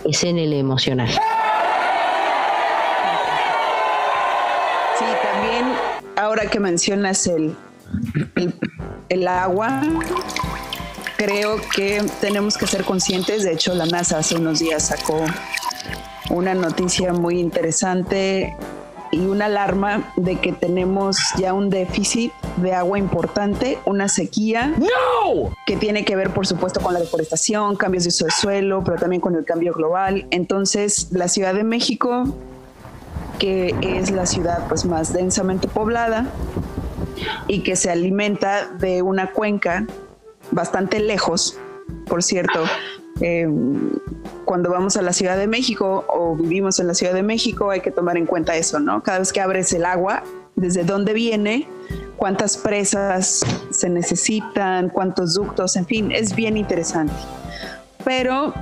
es 0.07 0.23
en 0.23 0.37
el 0.37 0.53
emocional. 0.53 1.09
Sí, 4.99 5.05
también 5.23 5.65
ahora 6.17 6.45
que 6.45 6.59
mencionas 6.59 7.25
el, 7.25 7.55
agua, 9.27 9.81
creo 11.17 11.57
que 11.75 12.03
tenemos 12.21 12.57
que 12.57 12.67
ser 12.67 12.83
conscientes, 12.83 13.43
de 13.43 13.53
hecho 13.53 13.73
la 13.73 13.85
NASA 13.85 14.19
hace 14.19 14.35
unos 14.35 14.59
días 14.59 14.87
sacó 14.87 15.23
una 16.29 16.53
noticia 16.53 17.13
muy 17.13 17.39
interesante 17.39 18.55
y 19.11 19.19
una 19.19 19.45
alarma 19.45 20.11
de 20.17 20.37
que 20.37 20.51
tenemos 20.51 21.17
ya 21.37 21.53
un 21.53 21.69
déficit 21.69 22.33
de 22.57 22.73
agua 22.73 22.97
importante, 22.99 23.77
una 23.85 24.09
sequía 24.09 24.73
que 25.65 25.77
tiene 25.77 26.03
que 26.03 26.15
ver 26.15 26.31
por 26.31 26.47
supuesto 26.47 26.81
con 26.81 26.93
la 26.93 26.99
deforestación, 26.99 27.75
cambios 27.75 28.03
de 28.03 28.09
uso 28.09 28.25
de 28.25 28.31
suelo, 28.31 28.83
pero 28.83 28.97
también 28.97 29.21
con 29.21 29.35
el 29.35 29.45
cambio 29.45 29.73
global. 29.73 30.27
Entonces, 30.31 31.09
la 31.11 31.27
Ciudad 31.27 31.53
de 31.53 31.63
México, 31.63 32.35
que 33.39 33.75
es 33.81 34.11
la 34.11 34.25
ciudad 34.25 34.67
pues 34.67 34.85
más 34.85 35.13
densamente 35.13 35.67
poblada, 35.67 36.27
y 37.47 37.61
que 37.61 37.75
se 37.75 37.89
alimenta 37.89 38.67
de 38.67 39.01
una 39.01 39.31
cuenca 39.31 39.85
bastante 40.55 40.99
lejos, 40.99 41.57
por 42.07 42.23
cierto. 42.23 42.63
Eh, 43.21 43.47
cuando 44.45 44.71
vamos 44.71 44.97
a 44.97 45.01
la 45.01 45.13
Ciudad 45.13 45.37
de 45.37 45.47
México 45.47 46.05
o 46.09 46.35
vivimos 46.35 46.79
en 46.79 46.87
la 46.87 46.93
Ciudad 46.93 47.13
de 47.13 47.23
México 47.23 47.71
hay 47.71 47.79
que 47.79 47.91
tomar 47.91 48.17
en 48.17 48.25
cuenta 48.25 48.55
eso, 48.57 48.79
¿no? 48.79 49.03
Cada 49.03 49.19
vez 49.19 49.31
que 49.31 49.41
abres 49.41 49.71
el 49.73 49.85
agua, 49.85 50.23
desde 50.55 50.83
dónde 50.83 51.13
viene, 51.13 51.67
cuántas 52.17 52.57
presas 52.57 53.45
se 53.69 53.89
necesitan, 53.89 54.89
cuántos 54.89 55.33
ductos, 55.33 55.75
en 55.75 55.85
fin, 55.85 56.11
es 56.11 56.35
bien 56.35 56.57
interesante. 56.57 57.13
Pero 58.03 58.53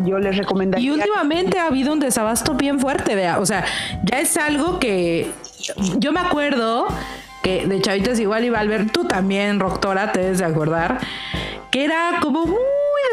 yo 0.00 0.18
les 0.18 0.36
recomendaría... 0.36 0.86
Y 0.86 0.90
últimamente 0.90 1.58
ha 1.58 1.66
habido 1.66 1.92
un 1.92 2.00
desabasto 2.00 2.54
bien 2.54 2.80
fuerte, 2.80 3.14
vea, 3.14 3.38
o 3.38 3.46
sea, 3.46 3.64
ya 4.04 4.20
es 4.20 4.36
algo 4.36 4.78
que 4.78 5.30
yo 5.98 6.12
me 6.12 6.20
acuerdo 6.20 6.88
que 7.48 7.66
de 7.66 7.80
chavitas 7.80 8.20
igual 8.20 8.44
iba 8.44 8.60
a 8.60 8.64
ver, 8.64 8.90
tú 8.90 9.04
también, 9.04 9.58
Roctora, 9.58 10.12
te 10.12 10.20
debes 10.20 10.38
de 10.38 10.44
acordar, 10.44 11.00
que 11.70 11.84
era 11.84 12.18
como 12.20 12.44
muy 12.44 12.58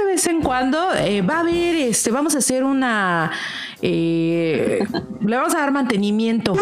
de 0.01 0.11
vez 0.11 0.27
en 0.27 0.41
cuando, 0.41 0.93
eh, 0.93 1.21
va 1.21 1.37
a 1.37 1.39
haber, 1.39 1.75
este, 1.75 2.11
vamos 2.11 2.35
a 2.35 2.39
hacer 2.39 2.63
una, 2.63 3.31
eh, 3.81 4.85
le 5.21 5.35
vamos 5.35 5.55
a 5.55 5.59
dar 5.59 5.71
mantenimiento. 5.71 6.53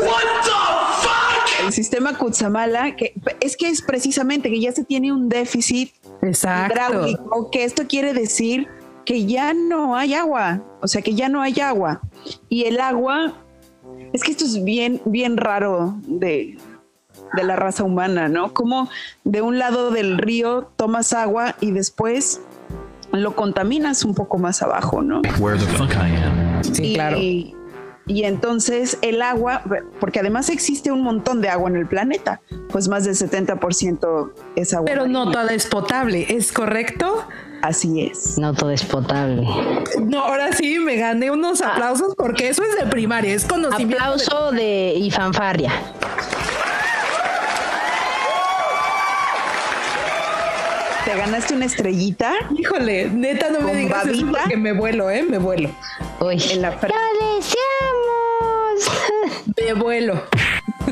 El 1.65 1.71
sistema 1.71 2.17
Kutsamala, 2.17 2.95
que 2.95 3.13
es 3.39 3.57
que 3.57 3.69
es 3.69 3.81
precisamente 3.81 4.49
que 4.49 4.59
ya 4.59 4.71
se 4.71 4.83
tiene 4.83 5.11
un 5.11 5.29
déficit 5.29 5.93
hidráulico, 6.21 7.49
que 7.51 7.63
esto 7.63 7.87
quiere 7.87 8.13
decir 8.13 8.67
que 9.05 9.25
ya 9.25 9.53
no 9.53 9.95
hay 9.95 10.13
agua, 10.13 10.61
o 10.81 10.87
sea 10.87 11.01
que 11.01 11.15
ya 11.15 11.29
no 11.29 11.41
hay 11.41 11.59
agua. 11.59 12.01
Y 12.49 12.65
el 12.65 12.79
agua, 12.79 13.33
es 14.11 14.23
que 14.23 14.31
esto 14.31 14.45
es 14.45 14.63
bien, 14.63 15.01
bien 15.05 15.37
raro 15.37 15.95
de, 16.05 16.57
de 17.33 17.43
la 17.43 17.55
raza 17.55 17.83
humana, 17.83 18.29
¿no? 18.29 18.53
Como 18.53 18.89
de 19.23 19.41
un 19.41 19.59
lado 19.59 19.91
del 19.91 20.17
río 20.17 20.69
tomas 20.75 21.13
agua 21.13 21.55
y 21.59 21.71
después 21.71 22.41
lo 23.11 23.35
contaminas 23.35 24.05
un 24.05 24.15
poco 24.15 24.37
más 24.37 24.61
abajo, 24.61 25.01
¿no? 25.01 25.21
Sí, 26.61 26.83
y, 26.83 26.93
claro. 26.95 27.17
Y 28.05 28.23
entonces 28.23 28.97
el 29.01 29.21
agua, 29.21 29.63
porque 29.99 30.19
además 30.19 30.49
existe 30.49 30.91
un 30.91 31.03
montón 31.03 31.39
de 31.39 31.47
agua 31.47 31.69
en 31.69 31.77
el 31.77 31.87
planeta, 31.87 32.41
pues 32.69 32.89
más 32.89 33.05
del 33.05 33.15
70% 33.15 34.31
es 34.55 34.73
agua. 34.73 34.85
Pero 34.85 35.07
no 35.07 35.31
toda 35.31 35.53
es 35.53 35.67
potable, 35.67 36.25
¿es 36.29 36.51
correcto? 36.51 37.25
Así 37.61 38.01
es. 38.01 38.37
No 38.37 38.53
todo 38.53 38.71
es 38.71 38.83
potable. 38.83 39.47
No, 40.01 40.19
ahora 40.19 40.51
sí 40.51 40.79
me 40.79 40.97
gané 40.97 41.31
unos 41.31 41.61
aplausos 41.61 42.13
porque 42.17 42.49
eso 42.49 42.61
es 42.63 42.75
de 42.75 42.87
primaria, 42.87 43.33
es 43.33 43.45
conocimiento. 43.45 44.03
Aplauso 44.03 44.51
de, 44.51 44.57
de 44.57 44.93
y 44.95 45.09
fanfarria. 45.09 45.71
¿Te 51.05 51.17
ganaste 51.17 51.53
una 51.53 51.65
estrellita? 51.65 52.33
Híjole, 52.57 53.09
neta, 53.09 53.49
no 53.49 53.59
me 53.61 53.75
digas 53.75 54.05
eso 54.07 54.25
porque 54.27 54.55
me 54.55 54.71
vuelo, 54.71 55.09
¿eh? 55.09 55.23
Me 55.23 55.37
vuelo. 55.37 55.69
Uy, 56.21 56.41
en 56.51 56.61
la 56.61 56.69
¡Lo 56.71 57.35
deseamos! 57.35 57.53
Me 59.57 59.73
vuelo. 59.73 60.23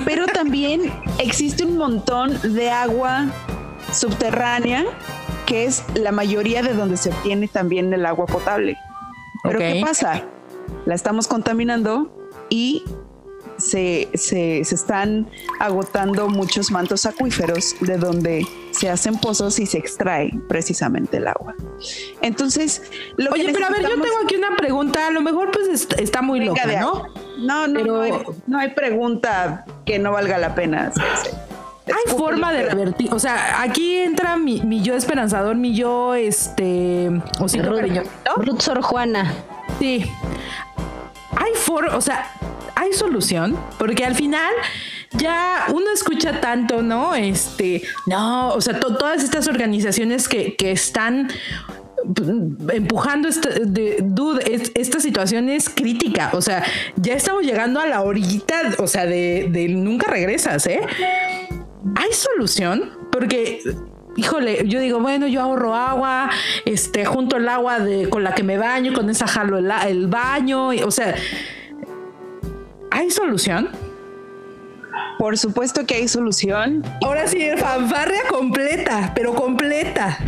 Pero 0.05 0.25
también 0.27 0.91
existe 1.19 1.63
un 1.63 1.77
montón 1.77 2.37
de 2.55 2.69
agua 2.69 3.27
subterránea 3.93 4.85
que 5.45 5.65
es 5.65 5.83
la 5.95 6.11
mayoría 6.11 6.61
de 6.61 6.73
donde 6.73 6.97
se 6.97 7.09
obtiene 7.09 7.47
también 7.47 7.93
el 7.93 8.05
agua 8.05 8.25
potable. 8.25 8.77
Pero 9.43 9.59
¿qué 9.59 9.81
pasa? 9.83 10.23
La 10.85 10.95
estamos 10.95 11.27
contaminando 11.27 12.13
y 12.49 12.83
se, 13.61 14.09
se, 14.13 14.59
están 14.59 15.29
agotando 15.59 16.27
muchos 16.29 16.71
mantos 16.71 17.05
acuíferos 17.05 17.75
de 17.81 17.97
donde 17.97 18.45
se 18.71 18.89
hacen 18.89 19.17
pozos 19.17 19.59
y 19.59 19.65
se 19.65 19.77
extrae 19.77 20.31
precisamente 20.47 21.17
el 21.17 21.27
agua. 21.27 21.55
Entonces, 22.21 22.81
lo 23.17 23.31
Oye, 23.31 23.51
pero 23.53 23.67
a 23.67 23.69
ver, 23.69 23.81
yo 23.81 23.89
tengo 23.89 24.17
aquí 24.23 24.35
una 24.35 24.55
pregunta, 24.55 25.07
a 25.07 25.11
lo 25.11 25.21
mejor 25.21 25.51
pues 25.51 25.87
está 25.97 26.21
muy 26.21 26.43
loca, 26.43 26.65
¿no? 26.79 27.07
No, 27.37 27.67
no, 27.67 27.83
no, 28.47 28.57
hay, 28.59 28.69
pregunta 28.69 29.65
que 29.85 29.97
no 29.99 30.11
valga 30.11 30.37
la 30.37 30.53
pena. 30.53 30.91
Hay 31.87 32.15
forma 32.15 32.53
de 32.53 32.63
revertir, 32.69 33.13
o 33.13 33.19
sea, 33.19 33.61
aquí 33.61 33.95
entra 33.95 34.37
mi, 34.37 34.61
mi 34.61 34.81
yo 34.81 34.95
esperanzador, 34.95 35.55
mi 35.55 35.73
yo, 35.75 36.13
este, 36.13 37.09
cariño. 37.37 38.03
Ruth 38.37 38.61
Sor 38.61 38.81
Juana. 38.81 39.33
Sí. 39.79 40.05
Hay 41.41 41.53
forma, 41.55 41.95
o 41.95 42.01
sea, 42.01 42.31
hay 42.75 42.93
solución, 42.93 43.57
porque 43.77 44.05
al 44.05 44.15
final 44.15 44.51
ya 45.17 45.65
uno 45.73 45.91
escucha 45.93 46.39
tanto, 46.39 46.81
¿no? 46.81 47.15
Este, 47.15 47.81
no, 48.07 48.49
o 48.49 48.61
sea, 48.61 48.79
todas 48.79 49.23
estas 49.23 49.47
organizaciones 49.47 50.27
que, 50.27 50.55
están 50.59 51.29
empujando 52.73 53.27
esta, 53.27 53.49
esta 54.75 54.99
situación 54.99 55.49
es 55.49 55.69
crítica, 55.69 56.29
o 56.33 56.41
sea, 56.41 56.63
ya 56.95 57.13
estamos 57.13 57.43
llegando 57.43 57.79
a 57.79 57.87
la 57.87 58.01
orillita, 58.01 58.61
o 58.77 58.87
sea, 58.87 59.05
de, 59.05 59.47
de 59.51 59.67
nunca 59.69 60.07
regresas, 60.09 60.65
¿eh? 60.67 60.81
Hay 61.95 62.13
solución, 62.13 62.91
porque 63.11 63.61
híjole, 64.15 64.67
yo 64.67 64.79
digo, 64.79 64.99
bueno, 64.99 65.27
yo 65.27 65.41
ahorro 65.41 65.75
agua, 65.75 66.29
este, 66.65 67.05
junto 67.05 67.37
el 67.37 67.47
agua 67.47 67.79
de, 67.79 68.09
con 68.09 68.23
la 68.23 68.33
que 68.35 68.43
me 68.43 68.57
baño, 68.57 68.93
con 68.93 69.09
esa 69.09 69.27
jalo 69.27 69.57
el, 69.57 69.71
el 69.87 70.07
baño, 70.07 70.69
o 70.69 70.91
sea, 70.91 71.15
¿Hay 72.93 73.09
solución? 73.09 73.69
Por 75.17 75.37
supuesto 75.37 75.85
que 75.85 75.95
hay 75.95 76.09
solución. 76.09 76.83
Ahora 77.01 77.25
sí, 77.25 77.49
fanfarria 77.57 78.23
completa, 78.29 79.13
pero 79.15 79.33
completa. 79.33 80.19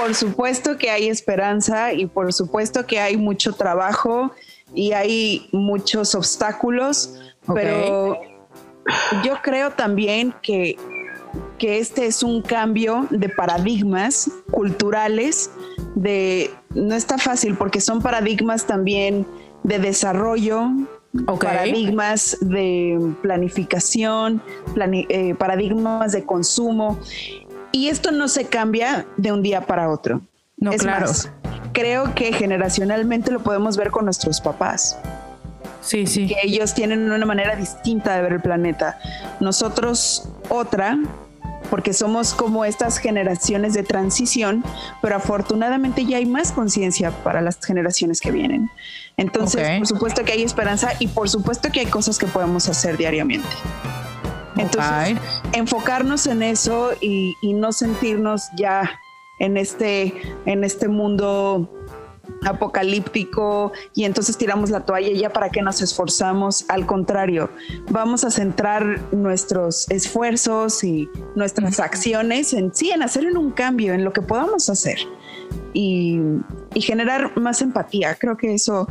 Por 0.00 0.14
supuesto 0.14 0.78
que 0.78 0.90
hay 0.90 1.08
esperanza 1.08 1.92
y 1.92 2.06
por 2.06 2.32
supuesto 2.32 2.86
que 2.86 2.98
hay 2.98 3.16
mucho 3.16 3.52
trabajo 3.52 4.32
y 4.74 4.92
hay 4.92 5.48
muchos 5.52 6.14
obstáculos, 6.14 7.20
pero 7.52 8.18
yo 9.22 9.34
creo 9.42 9.72
también 9.72 10.34
que, 10.42 10.76
que 11.58 11.78
este 11.78 12.06
es 12.06 12.22
un 12.22 12.40
cambio 12.40 13.06
de 13.10 13.28
paradigmas 13.28 14.30
culturales, 14.50 15.50
de 15.94 16.50
no 16.74 16.94
está 16.94 17.18
fácil 17.18 17.56
porque 17.56 17.80
son 17.80 18.00
paradigmas 18.00 18.66
también 18.66 19.26
de 19.64 19.78
desarrollo, 19.78 20.70
paradigmas 21.40 22.38
de 22.40 22.98
planificación, 23.20 24.40
eh, 25.08 25.34
paradigmas 25.34 26.12
de 26.12 26.24
consumo 26.24 26.98
y 27.72 27.88
esto 27.88 28.10
no 28.10 28.28
se 28.28 28.46
cambia 28.46 29.06
de 29.16 29.32
un 29.32 29.42
día 29.42 29.62
para 29.62 29.90
otro. 29.90 30.22
No, 30.56 30.72
claro. 30.72 31.10
creo 31.72 32.14
que 32.14 32.32
generacionalmente 32.32 33.30
lo 33.30 33.40
podemos 33.40 33.76
ver 33.76 33.90
con 33.90 34.04
nuestros 34.04 34.40
papás. 34.40 34.98
Sí, 35.80 36.06
sí. 36.06 36.26
Que 36.26 36.36
ellos 36.42 36.74
tienen 36.74 37.10
una 37.10 37.24
manera 37.24 37.56
distinta 37.56 38.14
de 38.14 38.22
ver 38.22 38.32
el 38.34 38.40
planeta. 38.40 38.98
Nosotros 39.40 40.28
otra, 40.50 40.98
porque 41.70 41.94
somos 41.94 42.34
como 42.34 42.64
estas 42.64 42.98
generaciones 42.98 43.72
de 43.72 43.82
transición, 43.82 44.62
pero 45.00 45.16
afortunadamente 45.16 46.04
ya 46.04 46.18
hay 46.18 46.26
más 46.26 46.52
conciencia 46.52 47.10
para 47.10 47.40
las 47.40 47.64
generaciones 47.64 48.20
que 48.20 48.30
vienen. 48.30 48.68
Entonces, 49.16 49.78
por 49.78 49.86
supuesto 49.86 50.24
que 50.24 50.32
hay 50.32 50.42
esperanza 50.42 50.90
y 50.98 51.08
por 51.08 51.30
supuesto 51.30 51.70
que 51.70 51.80
hay 51.80 51.86
cosas 51.86 52.18
que 52.18 52.26
podemos 52.26 52.68
hacer 52.68 52.96
diariamente. 52.96 53.48
Entonces, 54.60 55.18
enfocarnos 55.52 56.26
en 56.26 56.42
eso 56.42 56.90
y, 57.00 57.34
y, 57.42 57.52
no 57.54 57.72
sentirnos 57.72 58.48
ya 58.56 58.90
en 59.38 59.56
este, 59.56 60.14
en 60.46 60.64
este 60.64 60.88
mundo 60.88 61.68
apocalíptico 62.44 63.72
y 63.94 64.04
entonces 64.04 64.36
tiramos 64.38 64.70
la 64.70 64.80
toalla 64.80 65.12
ya 65.12 65.30
para 65.32 65.50
que 65.50 65.62
nos 65.62 65.82
esforzamos. 65.82 66.64
Al 66.68 66.86
contrario, 66.86 67.50
vamos 67.90 68.24
a 68.24 68.30
centrar 68.30 69.00
nuestros 69.12 69.90
esfuerzos 69.90 70.82
y 70.84 71.08
nuestras 71.34 71.80
acciones 71.80 72.52
en 72.52 72.74
sí, 72.74 72.90
en 72.90 73.02
hacer 73.02 73.26
un 73.26 73.50
cambio, 73.50 73.94
en 73.94 74.04
lo 74.04 74.12
que 74.12 74.22
podamos 74.22 74.68
hacer 74.70 74.98
y, 75.72 76.18
y 76.74 76.80
generar 76.80 77.36
más 77.38 77.62
empatía. 77.62 78.14
Creo 78.14 78.36
que 78.36 78.54
eso, 78.54 78.88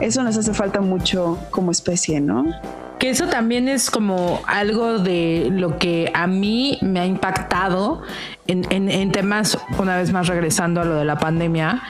eso 0.00 0.22
nos 0.22 0.36
hace 0.36 0.54
falta 0.54 0.80
mucho 0.80 1.38
como 1.50 1.70
especie, 1.70 2.20
¿no? 2.20 2.46
Que 2.98 3.10
eso 3.10 3.26
también 3.26 3.68
es 3.68 3.90
como 3.90 4.40
algo 4.46 4.98
de 4.98 5.48
lo 5.52 5.78
que 5.78 6.10
a 6.14 6.26
mí 6.26 6.78
me 6.82 7.00
ha 7.00 7.06
impactado 7.06 8.02
en, 8.46 8.66
en, 8.70 9.12
temas, 9.12 9.58
una 9.78 9.96
vez 9.96 10.12
más 10.12 10.26
regresando 10.26 10.80
a 10.80 10.84
lo 10.84 10.96
de 10.96 11.04
la 11.04 11.18
pandemia, 11.18 11.82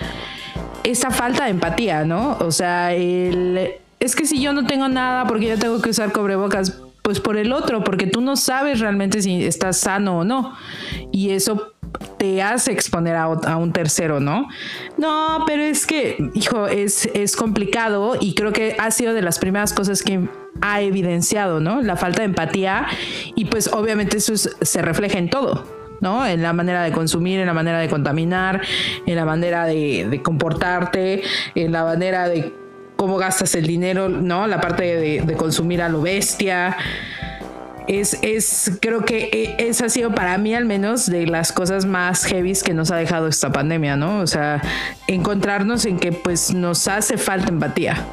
esa 0.84 1.10
falta 1.10 1.44
de 1.44 1.50
empatía, 1.50 2.04
¿no? 2.04 2.36
O 2.40 2.50
sea, 2.50 2.92
el, 2.92 3.70
es 4.00 4.14
que 4.14 4.26
si 4.26 4.40
yo 4.40 4.52
no 4.52 4.66
tengo 4.66 4.88
nada 4.88 5.26
porque 5.26 5.46
yo 5.46 5.58
tengo 5.58 5.80
que 5.80 5.90
usar 5.90 6.12
cobrebocas, 6.12 6.78
pues 7.08 7.20
por 7.20 7.38
el 7.38 7.54
otro, 7.54 7.82
porque 7.84 8.06
tú 8.06 8.20
no 8.20 8.36
sabes 8.36 8.80
realmente 8.80 9.22
si 9.22 9.42
estás 9.42 9.78
sano 9.78 10.18
o 10.18 10.24
no. 10.24 10.54
Y 11.10 11.30
eso 11.30 11.72
te 12.18 12.42
hace 12.42 12.70
exponer 12.70 13.14
a, 13.16 13.22
a, 13.22 13.56
un 13.56 13.72
tercero, 13.72 14.20
¿no? 14.20 14.46
No, 14.98 15.44
pero 15.46 15.62
es 15.62 15.86
que, 15.86 16.18
hijo, 16.34 16.66
es, 16.66 17.08
es 17.14 17.34
complicado 17.34 18.18
y 18.20 18.34
creo 18.34 18.52
que 18.52 18.76
ha 18.78 18.90
sido 18.90 19.14
de 19.14 19.22
las 19.22 19.38
primeras 19.38 19.72
cosas 19.72 20.02
que 20.02 20.28
ha 20.60 20.82
evidenciado, 20.82 21.60
¿no? 21.60 21.80
La 21.80 21.96
falta 21.96 22.18
de 22.18 22.26
empatía 22.26 22.86
y 23.34 23.46
pues 23.46 23.68
obviamente 23.72 24.18
eso 24.18 24.34
es, 24.34 24.54
se 24.60 24.82
refleja 24.82 25.16
en 25.16 25.30
todo. 25.30 25.64
¿no? 26.02 26.26
En 26.26 26.42
la 26.42 26.52
manera 26.52 26.84
de 26.84 26.92
consumir, 26.92 27.40
en 27.40 27.46
la 27.46 27.54
manera 27.54 27.78
de 27.80 27.88
contaminar, 27.88 28.60
en 29.06 29.16
la 29.16 29.24
manera 29.24 29.64
de 29.64 30.20
comportarte, 30.22 31.22
en 31.56 31.72
la 31.72 31.84
manera 31.84 32.28
de 32.28 32.52
cómo 32.98 33.16
gastas 33.16 33.54
el 33.54 33.64
dinero, 33.64 34.08
¿no? 34.08 34.48
La 34.48 34.60
parte 34.60 34.82
de, 34.82 35.22
de 35.22 35.34
consumir 35.36 35.80
a 35.82 35.88
lo 35.88 36.02
bestia. 36.02 36.76
Es, 37.86 38.18
es, 38.22 38.72
creo 38.82 39.04
que 39.04 39.54
esa 39.56 39.86
ha 39.86 39.88
sido 39.88 40.12
para 40.12 40.36
mí 40.36 40.52
al 40.52 40.64
menos 40.64 41.06
de 41.06 41.28
las 41.28 41.52
cosas 41.52 41.86
más 41.86 42.24
heavies 42.24 42.64
que 42.64 42.74
nos 42.74 42.90
ha 42.90 42.96
dejado 42.96 43.28
esta 43.28 43.52
pandemia, 43.52 43.94
¿no? 43.94 44.18
O 44.18 44.26
sea, 44.26 44.60
encontrarnos 45.06 45.86
en 45.86 46.00
que 46.00 46.10
pues 46.10 46.52
nos 46.52 46.88
hace 46.88 47.16
falta 47.16 47.48
empatía. 47.48 48.04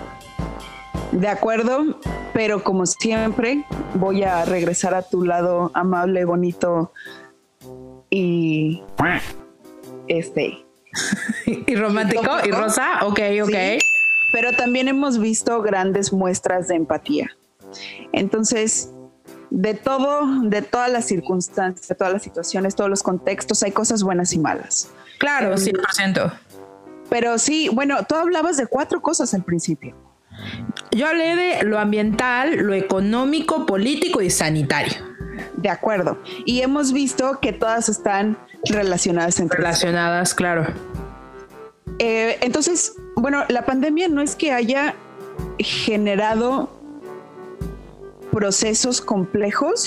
De 1.12 1.30
acuerdo, 1.30 2.00
pero 2.32 2.62
como 2.64 2.86
siempre 2.86 3.66
voy 3.96 4.22
a 4.22 4.46
regresar 4.46 4.94
a 4.94 5.02
tu 5.02 5.24
lado 5.24 5.72
amable, 5.74 6.26
bonito, 6.26 6.94
y 8.12 8.84
este 10.08 10.64
y 11.46 11.76
romántico 11.76 12.32
y 12.46 12.52
rosa, 12.52 13.00
ok, 13.02 13.20
ok. 13.44 13.50
Sí, 13.50 13.80
pero 14.36 14.52
también 14.52 14.90
hemos 14.90 15.18
visto 15.18 15.62
grandes 15.62 16.12
muestras 16.12 16.68
de 16.68 16.76
empatía. 16.76 17.32
Entonces, 18.12 18.90
de 19.50 19.76
todo, 19.76 20.42
de 20.44 20.62
todas 20.62 20.92
las 20.92 21.06
circunstancias, 21.06 21.88
de 21.88 21.96
todas 21.96 22.12
las 22.12 22.22
situaciones, 22.22 22.76
todos 22.76 22.90
los 22.90 23.02
contextos, 23.02 23.64
hay 23.64 23.72
cosas 23.72 24.04
buenas 24.04 24.34
y 24.34 24.40
malas. 24.40 24.90
Claro, 25.20 25.52
um, 25.52 25.56
100%. 25.56 26.34
Pero 27.10 27.38
sí, 27.38 27.70
bueno, 27.72 28.00
tú 28.10 28.16
hablabas 28.16 28.58
de 28.58 28.68
cuatro 28.68 29.02
cosas 29.02 29.34
al 29.34 29.46
principio. 29.46 29.96
Yo 30.92 31.08
hablé 31.08 31.38
de 31.38 31.64
lo 31.64 31.80
ambiental, 31.80 32.58
lo 32.58 32.74
económico, 32.74 33.66
político 33.66 34.20
y 34.20 34.30
sanitario. 34.30 34.96
De 35.56 35.70
acuerdo. 35.70 36.22
Y 36.44 36.60
hemos 36.60 36.92
visto 36.92 37.40
que 37.40 37.54
todas 37.54 37.88
están 37.88 38.38
relacionadas 38.66 39.40
entre 39.40 39.60
Relacionadas, 39.60 40.32
sí. 40.32 40.36
claro. 40.36 40.66
Eh, 42.00 42.38
entonces, 42.42 42.94
bueno, 43.16 43.44
la 43.50 43.66
pandemia 43.66 44.08
no 44.08 44.22
es 44.22 44.36
que 44.36 44.52
haya 44.52 44.96
generado 45.60 46.70
procesos 48.32 49.00
complejos 49.00 49.86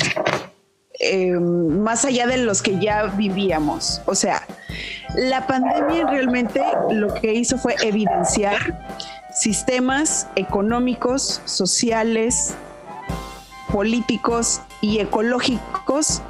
eh, 1.00 1.32
más 1.32 2.04
allá 2.04 2.26
de 2.26 2.38
los 2.38 2.62
que 2.62 2.78
ya 2.78 3.04
vivíamos. 3.04 4.00
O 4.06 4.14
sea, 4.14 4.46
la 5.14 5.46
pandemia 5.46 6.06
realmente 6.06 6.62
lo 6.90 7.14
que 7.14 7.34
hizo 7.34 7.56
fue 7.59 7.76
evidenciar 7.82 8.56
sistemas 9.32 10.26
económicos, 10.34 11.40
sociales, 11.44 12.54
políticos 13.70 14.61
y 14.80 14.98
ecológicos 14.98 16.22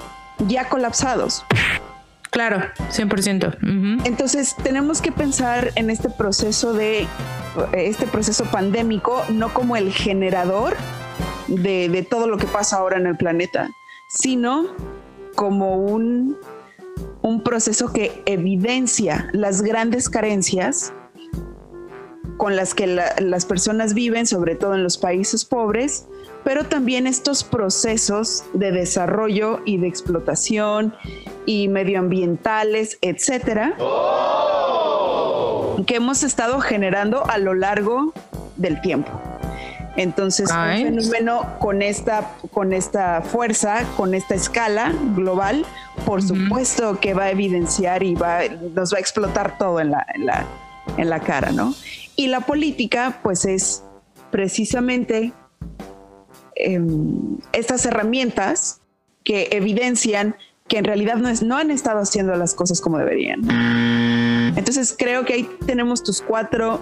ya 0.47 0.68
colapsados. 0.68 1.45
Claro, 2.31 2.61
100%. 2.91 3.47
Uh 3.47 3.66
-huh. 3.66 4.01
Entonces 4.05 4.55
tenemos 4.62 5.01
que 5.01 5.12
pensar 5.12 5.72
en 5.76 5.91
este 5.91 6.09
proceso 6.11 6.72
de 6.72 7.07
este 7.72 8.07
proceso 8.07 8.45
pandémico 8.45 9.24
no 9.31 9.53
como 9.53 9.76
el 9.76 9.93
generador 9.93 10.76
de, 11.49 12.07
todo 12.09 12.29
lo 12.29 12.37
que 12.37 12.47
pasa 12.47 12.76
ahora 12.76 12.99
en 12.99 13.07
el 13.07 13.16
planeta, 13.16 13.70
sino 14.09 14.66
como 15.35 15.76
un, 15.76 16.37
un 17.22 17.43
proceso 17.43 17.93
que 17.93 18.22
evidencia 18.26 19.29
las 19.33 19.62
grandes 19.62 20.09
carencias 20.09 20.93
con 22.37 22.55
las 22.55 22.74
que 22.74 22.87
la, 22.87 23.14
las 23.20 23.47
personas 23.47 23.95
viven, 23.95 24.26
sobre 24.26 24.55
todo 24.55 24.74
en 24.74 24.83
los 24.83 24.99
países 24.99 25.45
pobres, 25.45 26.07
pero 26.49 26.64
también 26.64 27.07
estos 27.07 27.44
procesos 27.44 28.42
de 28.55 28.72
desarrollo 28.72 29.61
y 29.66 29.76
de 29.76 29.86
explotación 29.86 30.94
y 31.44 31.68
medioambientales, 31.68 32.96
etcétera, 33.03 33.76
oh. 33.78 35.76
que 35.86 35.96
hemos 35.96 36.22
estado 36.22 36.59
generando 36.61 37.22
a 37.28 37.36
lo 37.36 37.53
largo 37.53 38.14
del 38.57 38.80
tiempo. 38.80 39.11
Entonces, 39.99 40.51
Ay. 40.51 40.84
un 40.84 41.03
fenómeno 41.03 41.59
con 41.59 41.82
esta, 41.82 42.30
con 42.51 42.72
esta 42.72 43.20
fuerza, 43.20 43.84
con 43.99 44.14
esta 44.14 44.34
escala 44.34 44.94
global, 45.16 45.66
por 46.07 46.20
uh 46.20 46.22
-huh. 46.22 46.28
supuesto 46.28 46.99
que 46.99 47.12
va 47.12 47.24
a 47.24 47.30
evidenciar 47.30 48.03
y 48.03 48.14
va, 48.14 48.38
nos 48.74 48.94
va 48.94 48.96
a 48.96 49.01
explotar 49.01 49.59
todo 49.59 49.80
en 49.80 49.90
la, 49.90 50.07
en 50.14 50.24
la, 50.24 50.46
en 50.96 51.11
la 51.11 51.20
cara, 51.20 51.53
¿no? 51.53 51.74
Y 52.16 52.28
la 52.28 52.40
política, 52.40 53.18
pues 53.22 53.44
es 53.44 53.82
precisamente 54.30 55.34
eh, 56.59 56.81
estas 57.53 57.87
herramientas 57.87 58.81
que 59.25 59.49
evidencian 59.53 60.37
que 60.69 60.79
en 60.79 60.85
realidad 60.85 61.17
no, 61.17 61.29
es, 61.29 61.43
no 61.43 61.57
han 61.57 61.71
estado 61.71 62.01
haciendo 62.01 62.35
las 62.35 62.55
cosas 62.55 62.81
como 62.81 62.99
deberían. 62.99 63.41
Entonces 64.57 64.95
creo 64.97 65.25
que 65.25 65.33
ahí 65.33 65.51
tenemos 65.67 66.03
tus 66.03 66.21
cuatro 66.21 66.81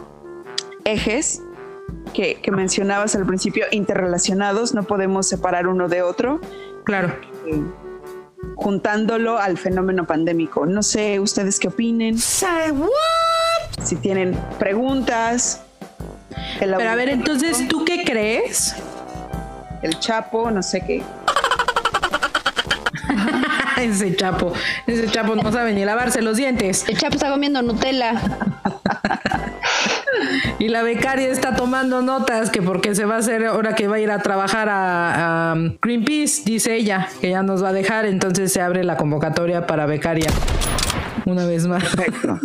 ejes 0.84 1.40
que, 2.12 2.40
que, 2.42 2.50
mencionabas 2.50 3.14
al 3.14 3.26
principio, 3.26 3.66
interrelacionados, 3.70 4.74
no 4.74 4.82
podemos 4.84 5.28
separar 5.28 5.68
uno 5.68 5.88
de 5.88 6.02
otro. 6.02 6.40
Claro. 6.84 7.14
Eh, 7.46 7.62
juntándolo 8.54 9.38
al 9.38 9.58
fenómeno 9.58 10.06
pandémico. 10.06 10.66
No 10.66 10.82
sé 10.82 11.20
ustedes 11.20 11.58
qué 11.58 11.68
opinen. 11.68 12.18
Say 12.18 12.70
what? 12.70 13.84
Si 13.84 13.96
tienen 13.96 14.36
preguntas. 14.58 15.62
Pero 16.58 16.76
a 16.76 16.94
ver, 16.94 17.08
entonces, 17.08 17.66
¿tú 17.68 17.84
qué 17.84 18.04
crees? 18.04 18.74
El 19.86 20.00
Chapo, 20.00 20.50
no 20.50 20.64
sé 20.64 20.80
qué. 20.80 21.00
ese 23.80 24.16
Chapo, 24.16 24.52
ese 24.84 25.06
Chapo 25.06 25.36
no 25.36 25.52
sabe 25.52 25.72
ni 25.74 25.84
lavarse 25.84 26.22
los 26.22 26.36
dientes. 26.36 26.84
El 26.88 26.98
Chapo 26.98 27.14
está 27.14 27.30
comiendo 27.30 27.62
Nutella. 27.62 28.20
y 30.58 30.66
la 30.66 30.82
becaria 30.82 31.28
está 31.28 31.54
tomando 31.54 32.02
notas 32.02 32.50
que 32.50 32.62
porque 32.62 32.96
se 32.96 33.04
va 33.04 33.14
a 33.14 33.18
hacer 33.18 33.46
ahora 33.46 33.76
que 33.76 33.86
va 33.86 33.94
a 33.94 34.00
ir 34.00 34.10
a 34.10 34.18
trabajar 34.22 34.68
a, 34.68 35.52
a 35.52 35.56
Greenpeace, 35.80 36.42
dice 36.44 36.74
ella, 36.74 37.08
que 37.20 37.30
ya 37.30 37.44
nos 37.44 37.62
va 37.62 37.68
a 37.68 37.72
dejar, 37.72 38.06
entonces 38.06 38.52
se 38.52 38.60
abre 38.60 38.82
la 38.82 38.96
convocatoria 38.96 39.68
para 39.68 39.86
becaria. 39.86 40.30
Una 41.26 41.46
vez 41.46 41.68
más. 41.68 41.84
Perfecto. 41.84 42.40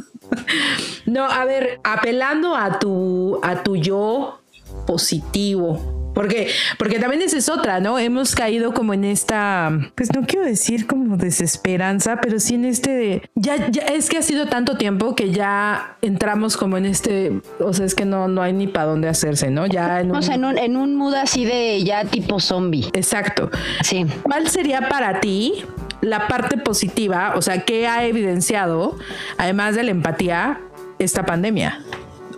no, 1.07 1.25
a 1.25 1.43
ver, 1.45 1.79
apelando 1.83 2.55
a 2.55 2.77
tu 2.77 3.39
a 3.41 3.63
tu 3.63 3.77
yo 3.77 4.41
positivo, 4.85 6.00
Porque, 6.13 6.49
porque 6.77 6.99
también 6.99 7.21
esa 7.21 7.37
es 7.37 7.49
otra, 7.49 7.79
¿no? 7.79 7.97
Hemos 7.97 8.35
caído 8.35 8.73
como 8.73 8.93
en 8.93 9.05
esta, 9.05 9.71
pues 9.95 10.13
no 10.13 10.25
quiero 10.25 10.45
decir 10.45 10.87
como 10.87 11.17
desesperanza, 11.17 12.19
pero 12.21 12.39
sí 12.39 12.55
en 12.55 12.65
este 12.65 12.91
de, 12.91 13.29
ya, 13.35 13.69
ya 13.69 13.83
es 13.83 14.09
que 14.09 14.17
ha 14.17 14.21
sido 14.21 14.47
tanto 14.47 14.77
tiempo 14.77 15.15
que 15.15 15.31
ya 15.31 15.97
entramos 16.01 16.57
como 16.57 16.77
en 16.77 16.85
este, 16.85 17.41
o 17.59 17.73
sea, 17.73 17.85
es 17.85 17.95
que 17.95 18.05
no, 18.05 18.27
no 18.27 18.41
hay 18.41 18.53
ni 18.53 18.67
para 18.67 18.87
dónde 18.87 19.07
hacerse, 19.07 19.49
¿no? 19.49 19.65
Ya 19.67 20.01
en 20.01 20.11
un, 20.11 20.17
o 20.17 20.21
sea, 20.21 20.35
en 20.35 20.45
un, 20.45 20.57
en 20.57 20.75
un 20.75 20.95
mood 20.95 21.13
así 21.13 21.45
de 21.45 21.83
ya 21.83 22.05
tipo 22.05 22.39
zombie. 22.39 22.89
Exacto. 22.93 23.49
Sí. 23.81 24.05
¿Cuál 24.23 24.49
sería 24.49 24.89
para 24.89 25.21
ti 25.21 25.65
la 26.01 26.27
parte 26.27 26.57
positiva? 26.57 27.33
O 27.35 27.41
sea, 27.41 27.63
¿qué 27.63 27.87
ha 27.87 28.05
evidenciado, 28.05 28.97
además 29.37 29.75
de 29.75 29.83
la 29.83 29.91
empatía, 29.91 30.59
esta 30.99 31.25
pandemia? 31.25 31.79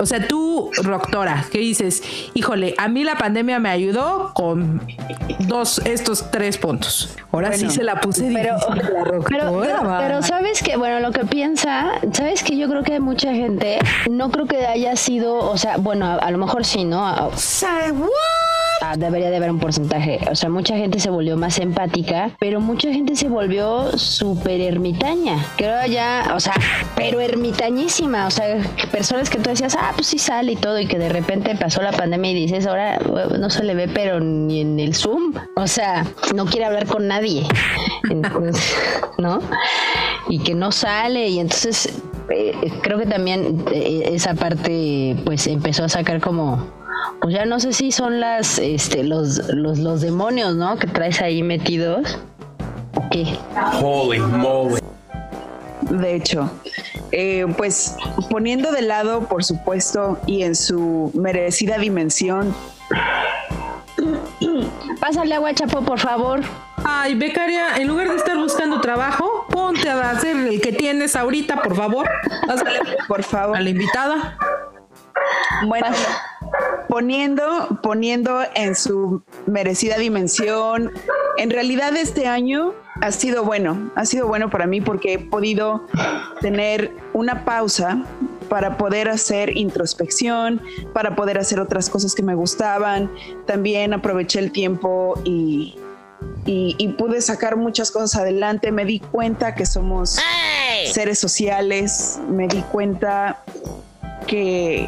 O 0.04 0.06
sea, 0.06 0.28
tú, 0.28 0.70
doctora, 0.84 1.46
¿qué 1.50 1.60
dices? 1.60 2.04
Híjole, 2.34 2.76
a 2.78 2.90
mí 2.90 3.06
la 3.06 3.16
pandemia 3.16 3.58
me 3.60 3.70
ayudó 3.70 4.32
con 4.34 4.86
dos, 5.48 5.80
estos 5.86 6.30
tres 6.30 6.58
puntos. 6.58 7.16
Ahora 7.32 7.54
sí 7.54 7.70
se 7.70 7.86
la 7.86 8.02
puse 8.02 8.30
pero, 8.34 8.56
difícil 8.56 8.94
la 8.94 9.04
pero, 9.30 9.62
pero, 9.98 10.22
sabes 10.22 10.62
que, 10.62 10.76
bueno, 10.76 11.00
lo 11.00 11.14
que 11.14 11.24
piensa, 11.24 11.94
sabes 12.12 12.44
que 12.44 12.58
yo 12.58 12.68
creo 12.68 12.84
que 12.84 12.94
hay 12.94 13.00
mucha 13.00 13.34
gente, 13.34 13.80
no 14.12 14.30
creo 14.30 14.46
que 14.46 14.66
haya 14.66 14.98
sido, 14.98 15.38
o 15.38 15.58
sea, 15.58 15.78
bueno, 15.78 16.06
a, 16.06 16.16
a 16.16 16.32
lo 16.32 16.38
mejor 16.38 16.66
sí, 16.66 16.84
¿no? 16.84 17.32
Say 17.38 17.92
what? 17.92 18.53
Ah, 18.86 18.98
debería 18.98 19.30
de 19.30 19.38
haber 19.38 19.50
un 19.50 19.60
porcentaje. 19.60 20.20
O 20.30 20.36
sea, 20.36 20.50
mucha 20.50 20.76
gente 20.76 21.00
se 21.00 21.10
volvió 21.10 21.38
más 21.38 21.58
empática, 21.60 22.32
pero 22.38 22.60
mucha 22.60 22.92
gente 22.92 23.16
se 23.16 23.30
volvió 23.30 23.98
súper 23.98 24.60
ermitaña. 24.60 25.38
Creo 25.56 25.86
ya, 25.86 26.34
o 26.36 26.40
sea, 26.42 26.54
pero 26.94 27.22
ermitañísima. 27.22 28.28
O 28.28 28.30
sea, 28.30 28.62
personas 28.92 29.30
que 29.30 29.38
tú 29.38 29.50
decías, 29.50 29.78
ah, 29.80 29.94
pues 29.96 30.08
sí 30.08 30.20
sale 30.20 30.52
y 30.52 30.56
todo, 30.58 30.78
y 30.82 30.86
que 30.86 31.00
de 31.00 31.08
repente 31.08 31.56
pasó 31.56 31.82
la 31.82 31.94
pandemia 31.94 32.32
y 32.32 32.36
dices, 32.36 32.68
ahora 32.68 33.00
no 33.00 33.50
se 33.50 33.64
le 33.64 33.74
ve, 33.74 33.88
pero 33.88 34.20
ni 34.20 34.60
en 34.60 34.78
el 34.78 34.94
Zoom. 34.96 35.34
O 35.56 35.66
sea, 35.66 36.06
no 36.36 36.46
quiere 36.46 36.66
hablar 36.66 36.86
con 36.86 37.08
nadie. 37.08 37.48
¿no? 39.18 39.40
Y 40.28 40.40
que 40.40 40.56
no 40.56 40.74
sale, 40.74 41.30
y 41.30 41.40
entonces 41.40 42.02
eh, 42.30 42.54
creo 42.82 43.00
que 43.00 43.06
también 43.06 43.64
eh, 43.72 44.10
esa 44.12 44.34
parte, 44.34 45.16
pues 45.24 45.48
empezó 45.48 45.86
a 45.86 45.90
sacar 45.90 46.20
como 46.20 46.83
pues 47.22 47.34
ya 47.34 47.46
no 47.46 47.60
sé 47.60 47.74
si 47.74 47.92
son 47.92 48.20
las, 48.20 48.60
este, 48.60 49.04
los, 49.04 49.48
los, 49.50 49.80
los 49.80 50.02
demonios, 50.02 50.56
¿no? 50.56 50.78
Que 50.78 50.88
traes 50.88 51.22
ahí 51.22 51.44
metidos. 51.44 52.20
qué? 53.12 53.38
Holy 53.82 54.20
moly. 54.20 54.82
De 55.90 56.16
hecho, 56.16 56.50
eh, 57.12 57.46
pues 57.58 57.96
poniendo 58.30 58.72
de 58.72 58.82
lado, 58.82 59.28
por 59.28 59.44
supuesto, 59.44 60.20
y 60.26 60.44
en 60.44 60.56
su 60.56 61.12
merecida 61.14 61.78
dimensión. 61.78 62.54
Pásale 65.00 65.36
agua, 65.36 65.54
Chapo, 65.54 65.82
por 65.82 66.00
favor. 66.00 66.42
Ay, 66.84 67.16
becaria, 67.16 67.78
en 67.78 67.88
lugar 67.88 68.10
de 68.10 68.16
estar 68.16 68.38
buscando 68.38 68.82
trabajo, 68.82 69.46
ponte 69.50 69.90
a 69.90 70.12
hacer 70.12 70.36
el 70.36 70.62
que 70.62 70.72
tienes 70.74 71.16
ahorita, 71.16 71.62
por 71.62 71.76
favor. 71.76 72.10
Pásale, 72.48 72.80
por 73.08 73.24
favor. 73.24 73.58
A 73.58 73.62
la 73.62 73.70
invitada. 73.70 74.38
Bueno, 75.68 75.88
poniendo, 76.88 77.80
poniendo 77.82 78.42
en 78.56 78.76
su 78.76 79.24
merecida 79.46 79.98
dimensión, 79.98 80.92
en 81.38 81.50
realidad 81.50 81.96
este 81.96 82.28
año 82.28 82.74
ha 83.02 83.12
sido 83.12 83.44
bueno, 83.44 83.92
ha 83.96 84.06
sido 84.06 84.28
bueno 84.28 84.50
para 84.50 84.68
mí 84.68 84.82
porque 84.82 85.14
he 85.14 85.20
podido 85.20 85.88
tener 86.42 86.92
una 87.14 87.44
pausa 87.46 88.04
para 88.50 88.78
poder 88.78 89.10
hacer 89.10 89.58
introspección, 89.58 90.62
para 90.94 91.16
poder 91.16 91.40
hacer 91.40 91.60
otras 91.60 91.90
cosas 91.90 92.14
que 92.14 92.22
me 92.22 92.36
gustaban. 92.36 93.12
También 93.48 93.94
aproveché 93.94 94.40
el 94.40 94.52
tiempo 94.52 95.20
y, 95.24 95.76
y, 96.46 96.88
pude 96.90 97.22
sacar 97.22 97.56
muchas 97.56 97.90
cosas 97.90 98.22
adelante. 98.22 98.72
Me 98.72 98.86
di 98.86 99.00
cuenta 99.00 99.56
que 99.56 99.66
somos 99.66 100.20
seres 100.92 101.18
sociales, 101.18 102.20
me 102.30 102.48
di 102.48 102.62
cuenta 102.72 103.44
que, 104.28 104.88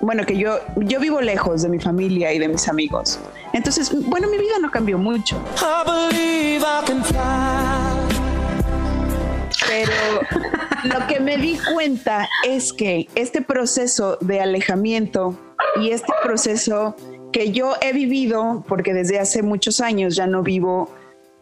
bueno, 0.00 0.24
que 0.24 0.36
yo, 0.36 0.58
yo 0.76 1.00
vivo 1.00 1.20
lejos 1.20 1.62
de 1.62 1.68
mi 1.68 1.78
familia 1.78 2.32
y 2.32 2.38
de 2.38 2.48
mis 2.48 2.68
amigos. 2.68 3.18
Entonces, 3.52 3.90
bueno, 4.08 4.28
mi 4.28 4.38
vida 4.38 4.58
no 4.60 4.70
cambió 4.70 4.98
mucho. 4.98 5.42
Pero 9.66 9.92
lo 10.84 11.06
que 11.06 11.20
me 11.20 11.36
di 11.38 11.58
cuenta 11.72 12.28
es 12.46 12.72
que 12.72 13.08
este 13.14 13.42
proceso 13.42 14.18
de 14.20 14.40
alejamiento 14.40 15.38
y 15.80 15.90
este 15.90 16.12
proceso 16.22 16.96
que 17.32 17.52
yo 17.52 17.74
he 17.80 17.92
vivido, 17.92 18.64
porque 18.68 18.94
desde 18.94 19.18
hace 19.18 19.42
muchos 19.42 19.80
años 19.80 20.16
ya 20.16 20.26
no 20.26 20.42
vivo 20.42 20.90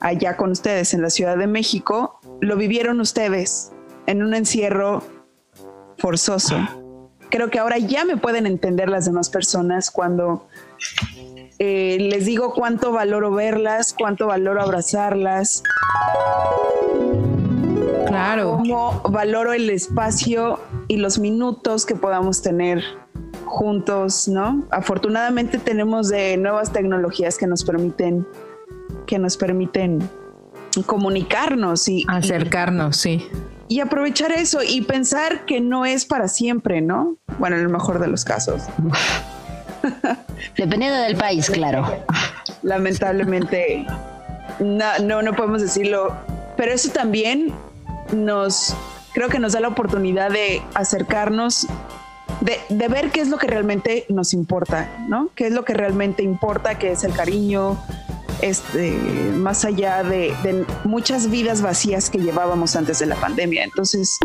allá 0.01 0.37
con 0.37 0.51
ustedes 0.51 0.95
en 0.95 1.03
la 1.03 1.11
Ciudad 1.11 1.37
de 1.37 1.47
México, 1.47 2.19
lo 2.41 2.57
vivieron 2.57 3.01
ustedes 3.01 3.73
en 4.07 4.23
un 4.23 4.35
encierro 4.35 5.03
forzoso 5.99 6.84
creo 7.35 7.51
que 7.51 7.59
ahora 7.59 7.79
ya 7.79 8.05
me 8.05 8.17
pueden 8.17 8.47
entender 8.47 8.89
las 8.89 9.07
demás 9.07 9.29
personas 9.29 9.91
cuando 9.91 10.47
eh, 11.59 11.97
les 11.99 12.27
digo 12.27 12.53
cuánto 12.53 12.93
valoro 12.93 13.33
verlas, 13.33 13.93
cuánto 13.93 14.29
valoro 14.29 14.63
abrazarlas. 14.63 15.65
Claro. 18.07 18.59
Cómo 18.59 19.03
valoro 19.11 19.53
el 19.53 19.69
espacio 19.69 20.61
y 20.87 20.99
los 20.99 21.19
minutos 21.19 21.87
que 21.87 21.97
podamos 21.97 22.41
tener 22.41 22.85
juntos, 23.47 24.29
¿no? 24.29 24.63
Afortunadamente 24.71 25.59
tenemos 25.59 26.11
de 26.11 26.37
nuevas 26.37 26.73
tecnologías 26.73 27.37
que 27.37 27.49
nos 27.49 27.65
permiten 27.65 28.25
que 29.07 29.19
nos 29.19 29.37
permiten 29.37 30.09
comunicarnos 30.87 31.89
y 31.89 32.05
acercarnos, 32.07 32.97
sí 32.97 33.29
y 33.69 33.81
aprovechar 33.81 34.33
eso 34.33 34.63
y 34.63 34.83
pensar 34.83 35.47
que 35.47 35.61
no 35.61 35.87
es 35.87 36.05
para 36.05 36.29
siempre, 36.29 36.81
¿no? 36.81 37.17
Bueno, 37.39 37.57
en 37.57 37.63
el 37.63 37.69
mejor 37.69 37.99
de 37.99 38.09
los 38.09 38.25
casos. 38.25 38.63
Dependiendo 40.57 40.99
del 40.99 41.17
país, 41.17 41.51
claro. 41.51 42.05
Lamentablemente, 42.63 43.87
no, 44.61 45.23
no, 45.23 45.33
podemos 45.35 45.63
decirlo, 45.63 46.15
pero 46.57 46.73
eso 46.73 46.91
también 46.91 47.53
nos, 48.13 48.75
creo 49.13 49.29
que 49.29 49.39
nos 49.39 49.53
da 49.53 49.61
la 49.61 49.69
oportunidad 49.69 50.31
de 50.31 50.63
acercarnos, 50.75 51.67
de, 52.41 52.59
de, 52.69 52.89
ver 52.89 53.11
qué 53.11 53.21
es 53.21 53.29
lo 53.29 53.39
que 53.39 53.47
realmente 53.47 54.07
nos 54.09 54.33
importa, 54.35 54.89
¿no? 55.09 55.31
¿Qué 55.35 55.47
es 55.47 55.53
lo 55.53 55.65
que 55.65 55.75
realmente 55.75 56.23
importa, 56.23 56.79
que 56.79 56.93
es 56.93 57.05
el 57.05 57.13
cariño, 57.13 57.79
este, 58.41 58.93
más 59.37 59.65
allá 59.65 60.03
de, 60.03 60.35
muchas 60.85 61.31
vidas 61.31 61.63
vacías 61.63 62.11
que 62.11 62.19
llevábamos 62.19 62.77
antes 62.77 62.99
de 62.99 63.07
la 63.07 63.17
pandemia. 63.17 63.65
Entonces, 63.65 64.19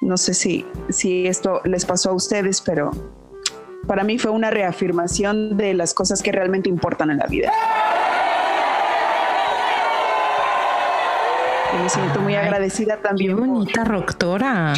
no 0.00 0.16
sé 0.16 0.34
si, 0.34 0.66
si 0.88 1.26
esto 1.26 1.60
les 1.64 1.84
pasó 1.84 2.10
a 2.10 2.12
ustedes, 2.12 2.60
pero 2.60 2.90
para 3.86 4.04
mí 4.04 4.18
fue 4.18 4.30
una 4.30 4.50
reafirmación 4.50 5.56
de 5.56 5.74
las 5.74 5.94
cosas 5.94 6.22
que 6.22 6.32
realmente 6.32 6.68
importan 6.68 7.10
en 7.10 7.18
la 7.18 7.26
vida. 7.26 7.52
Y 11.72 11.82
me 11.82 11.88
siento 11.88 12.20
muy 12.20 12.34
agradecida 12.34 12.96
también. 12.96 13.36
Qué 13.36 13.42
bonita 13.42 13.84
doctora. 13.84 14.74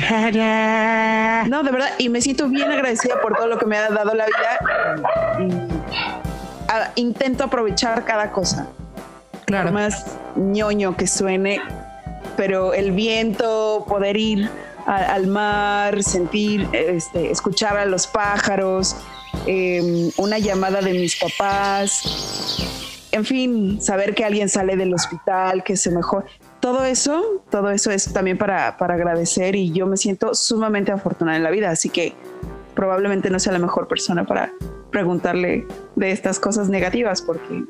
No, 1.48 1.62
de 1.62 1.70
verdad, 1.70 1.90
y 1.98 2.08
me 2.08 2.20
siento 2.20 2.48
bien 2.48 2.70
agradecida 2.70 3.20
por 3.20 3.34
todo 3.34 3.46
lo 3.46 3.58
que 3.58 3.66
me 3.66 3.78
ha 3.78 3.90
dado 3.90 4.14
la 4.14 4.26
vida 4.26 4.58
intento 6.96 7.44
aprovechar 7.44 8.04
cada 8.04 8.32
cosa. 8.32 8.68
Claro. 9.46 9.72
más 9.72 10.06
ñoño 10.34 10.96
que 10.96 11.06
suene, 11.06 11.60
pero 12.36 12.72
el 12.72 12.92
viento, 12.92 13.84
poder 13.86 14.16
ir 14.16 14.50
al 14.86 15.26
mar, 15.26 16.02
sentir, 16.02 16.68
este, 16.72 17.30
escuchar 17.30 17.76
a 17.76 17.84
los 17.84 18.06
pájaros, 18.06 18.96
em, 19.46 20.10
una 20.16 20.38
llamada 20.38 20.80
de 20.80 20.92
mis 20.92 21.16
papás, 21.16 22.02
en 23.12 23.24
fin, 23.24 23.80
saber 23.82 24.14
que 24.14 24.24
alguien 24.24 24.48
sale 24.48 24.76
del 24.76 24.94
hospital, 24.94 25.62
que 25.62 25.76
se 25.76 25.90
mejor. 25.90 26.24
Todo 26.60 26.84
eso, 26.84 27.42
todo 27.50 27.70
eso 27.70 27.90
es 27.90 28.12
también 28.12 28.38
para, 28.38 28.76
para 28.78 28.94
agradecer 28.94 29.54
y 29.54 29.70
yo 29.72 29.86
me 29.86 29.96
siento 29.96 30.34
sumamente 30.34 30.92
afortunada 30.92 31.36
en 31.36 31.42
la 31.42 31.50
vida, 31.50 31.70
así 31.70 31.90
que 31.90 32.14
probablemente 32.74 33.28
no 33.28 33.38
sea 33.38 33.52
la 33.52 33.58
mejor 33.58 33.86
persona 33.86 34.24
para, 34.24 34.50
preguntarle 34.92 35.66
de 35.96 36.12
estas 36.12 36.38
cosas 36.38 36.68
negativas 36.68 37.22
porque 37.22 37.64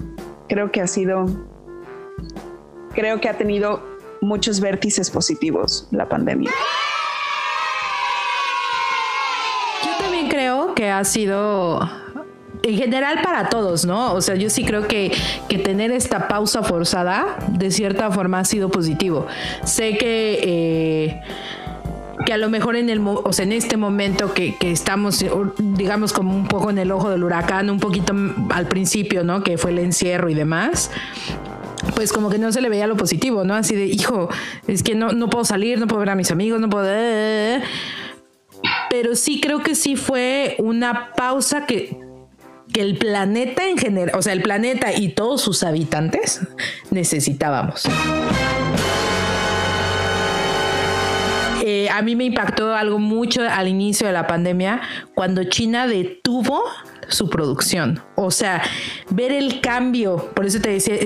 creo 0.48 0.70
que 0.70 0.82
ha 0.82 0.86
sido, 0.86 1.24
creo 2.94 3.20
que 3.20 3.28
ha 3.30 3.38
tenido 3.38 3.82
muchos 4.20 4.60
vértices 4.60 5.10
positivos 5.10 5.88
la 5.90 6.08
pandemia. 6.08 6.50
Yo 9.84 9.90
también 9.98 10.28
creo 10.28 10.74
que 10.74 10.90
ha 10.90 11.04
sido 11.04 11.80
en 12.62 12.76
general 12.76 13.20
para 13.22 13.48
todos, 13.48 13.84
¿no? 13.84 14.14
O 14.14 14.20
sea, 14.20 14.34
yo 14.34 14.50
sí 14.50 14.64
creo 14.64 14.86
que, 14.86 15.12
que, 15.48 15.58
tener 15.58 15.90
esta 15.90 16.28
pausa 16.28 16.62
forzada 16.62 17.38
de 17.48 17.70
cierta 17.70 18.10
forma 18.10 18.40
ha 18.40 18.44
sido 18.44 18.68
positivo. 18.70 19.26
Sé 19.64 19.96
que... 19.96 20.38
Eh, 20.42 21.20
que 22.24 22.32
a 22.32 22.38
lo 22.38 22.48
mejor 22.48 22.76
en 22.76 22.90
el 22.90 23.00
o 23.06 23.32
sea, 23.32 23.44
en 23.44 23.52
este 23.52 23.76
momento 23.76 24.32
que, 24.34 24.56
que, 24.56 24.70
estamos 24.70 25.24
digamos 25.58 26.12
como 26.12 26.34
un 26.34 26.46
poco 26.46 26.70
en 26.70 26.78
el 26.78 26.90
ojo 26.92 27.10
del 27.10 27.24
huracán 27.24 27.70
un 27.70 27.80
poquito 27.80 28.14
al 28.50 28.66
principio 28.66 29.24
no 29.24 29.42
que 29.42 29.58
fue 29.58 29.70
el 29.70 29.78
encierro 29.78 30.28
y 30.28 30.34
demás 30.34 30.90
pues 31.94 32.12
como 32.12 32.30
que 32.30 32.38
no 32.38 32.52
se 32.52 32.60
le 32.60 32.68
veía 32.68 32.86
lo 32.86 32.96
positivo 32.96 33.44
no 33.44 33.54
así 33.54 33.74
de 33.74 33.86
hijo 33.86 34.28
es 34.66 34.82
que 34.82 34.94
no, 34.94 35.12
no 35.12 35.28
puedo 35.28 35.44
salir 35.44 35.78
no 35.78 35.86
puedo 35.86 36.00
ver 36.00 36.10
a 36.10 36.14
mis 36.14 36.30
amigos 36.30 36.60
no 36.60 36.68
puedo 36.68 36.86
pero 38.90 39.16
sí 39.16 39.40
creo 39.40 39.62
que 39.62 39.74
sí 39.74 39.96
fue 39.96 40.56
una 40.58 41.12
pausa 41.14 41.66
que 41.66 41.98
que 42.72 42.80
el 42.80 42.96
planeta 42.96 43.68
en 43.68 43.76
general, 43.76 44.18
o 44.18 44.22
sea, 44.22 44.32
el 44.32 44.42
planeta 44.42 44.92
y 44.92 45.10
todos 45.10 45.42
sus 45.42 45.62
habitantes 45.62 46.40
necesitábamos. 46.90 47.82
A 51.90 52.02
mí 52.02 52.16
me 52.16 52.24
impactó 52.24 52.74
algo 52.74 52.98
mucho 52.98 53.42
al 53.42 53.68
inicio 53.68 54.06
de 54.06 54.12
la 54.12 54.26
pandemia 54.26 54.80
cuando 55.14 55.44
China 55.44 55.86
detuvo 55.86 56.62
su 57.08 57.28
producción. 57.28 58.02
O 58.16 58.30
sea, 58.30 58.62
ver 59.10 59.32
el 59.32 59.60
cambio, 59.60 60.30
por 60.34 60.46
eso 60.46 60.60
te 60.60 60.70
decía, 60.70 60.96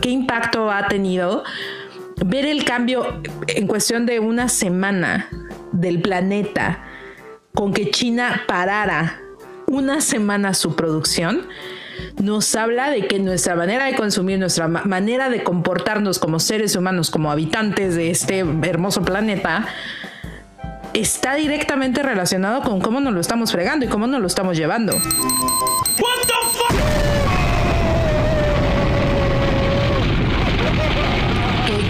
qué 0.00 0.10
impacto 0.10 0.70
ha 0.70 0.88
tenido, 0.88 1.44
ver 2.24 2.46
el 2.46 2.64
cambio 2.64 3.22
en 3.48 3.66
cuestión 3.66 4.06
de 4.06 4.20
una 4.20 4.48
semana 4.48 5.28
del 5.72 6.00
planeta 6.02 6.84
con 7.54 7.72
que 7.72 7.90
China 7.90 8.42
parara 8.46 9.20
una 9.66 10.00
semana 10.00 10.54
su 10.54 10.76
producción 10.76 11.48
nos 12.22 12.54
habla 12.54 12.90
de 12.90 13.06
que 13.06 13.18
nuestra 13.18 13.54
manera 13.54 13.86
de 13.86 13.94
consumir, 13.94 14.38
nuestra 14.38 14.68
manera 14.68 15.28
de 15.30 15.42
comportarnos 15.42 16.18
como 16.18 16.38
seres 16.38 16.76
humanos, 16.76 17.10
como 17.10 17.30
habitantes 17.30 17.94
de 17.94 18.10
este 18.10 18.40
hermoso 18.40 19.02
planeta, 19.02 19.66
está 20.94 21.34
directamente 21.34 22.02
relacionado 22.02 22.62
con 22.62 22.80
cómo 22.80 23.00
nos 23.00 23.14
lo 23.14 23.20
estamos 23.20 23.52
fregando 23.52 23.86
y 23.86 23.88
cómo 23.88 24.06
nos 24.06 24.20
lo 24.20 24.26
estamos 24.26 24.56
llevando. 24.56 24.94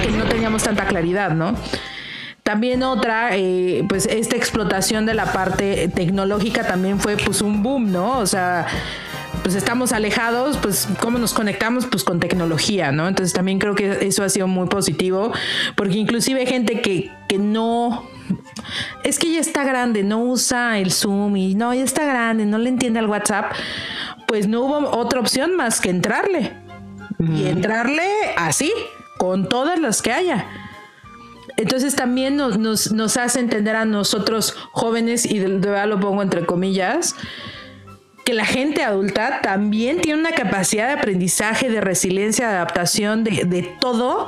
que, 0.02 0.10
no 0.10 0.24
teníamos 0.24 0.62
tanta 0.62 0.86
claridad, 0.86 1.30
¿no? 1.30 1.54
También 2.42 2.82
otra, 2.82 3.36
eh, 3.36 3.84
pues 3.88 4.06
esta 4.06 4.36
explotación 4.36 5.06
de 5.06 5.14
la 5.14 5.32
parte 5.32 5.88
tecnológica 5.88 6.66
también 6.66 6.98
fue 6.98 7.16
pues 7.16 7.40
un 7.40 7.62
boom, 7.62 7.92
¿no? 7.92 8.18
O 8.18 8.26
sea, 8.26 8.66
pues 9.42 9.54
estamos 9.54 9.92
alejados, 9.92 10.56
pues 10.58 10.88
cómo 11.00 11.18
nos 11.18 11.34
conectamos, 11.34 11.86
pues 11.86 12.04
con 12.04 12.20
tecnología, 12.20 12.92
¿no? 12.92 13.08
Entonces 13.08 13.32
también 13.32 13.58
creo 13.58 13.74
que 13.74 14.06
eso 14.06 14.22
ha 14.22 14.28
sido 14.28 14.46
muy 14.46 14.68
positivo, 14.68 15.32
porque 15.76 15.98
inclusive 15.98 16.40
hay 16.40 16.46
gente 16.46 16.80
que, 16.80 17.10
que 17.28 17.38
no, 17.38 18.08
es 19.02 19.18
que 19.18 19.32
ya 19.32 19.40
está 19.40 19.64
grande, 19.64 20.04
no 20.04 20.22
usa 20.22 20.78
el 20.78 20.92
Zoom 20.92 21.36
y 21.36 21.54
no, 21.54 21.74
ya 21.74 21.82
está 21.82 22.04
grande, 22.04 22.46
no 22.46 22.58
le 22.58 22.68
entiende 22.68 23.00
al 23.00 23.06
WhatsApp, 23.06 23.52
pues 24.26 24.46
no 24.46 24.62
hubo 24.62 24.90
otra 24.96 25.20
opción 25.20 25.56
más 25.56 25.80
que 25.80 25.90
entrarle. 25.90 26.52
Y 27.18 27.46
entrarle 27.46 28.02
así, 28.36 28.72
con 29.16 29.48
todas 29.48 29.78
las 29.78 30.02
que 30.02 30.10
haya. 30.10 30.44
Entonces 31.56 31.94
también 31.94 32.36
nos, 32.36 32.58
nos, 32.58 32.90
nos, 32.90 33.16
hace 33.16 33.38
entender 33.38 33.76
a 33.76 33.84
nosotros 33.84 34.56
jóvenes, 34.72 35.24
y 35.24 35.38
de 35.38 35.46
verdad 35.46 35.86
lo 35.86 36.00
pongo 36.00 36.22
entre 36.22 36.44
comillas, 36.46 37.14
que 38.24 38.34
la 38.34 38.44
gente 38.44 38.82
adulta 38.82 39.40
también 39.42 40.00
tiene 40.00 40.20
una 40.20 40.32
capacidad 40.32 40.88
de 40.88 40.94
aprendizaje, 40.94 41.68
de 41.68 41.80
resiliencia, 41.80 42.48
de 42.48 42.54
adaptación, 42.54 43.24
de, 43.24 43.76
todo, 43.80 44.26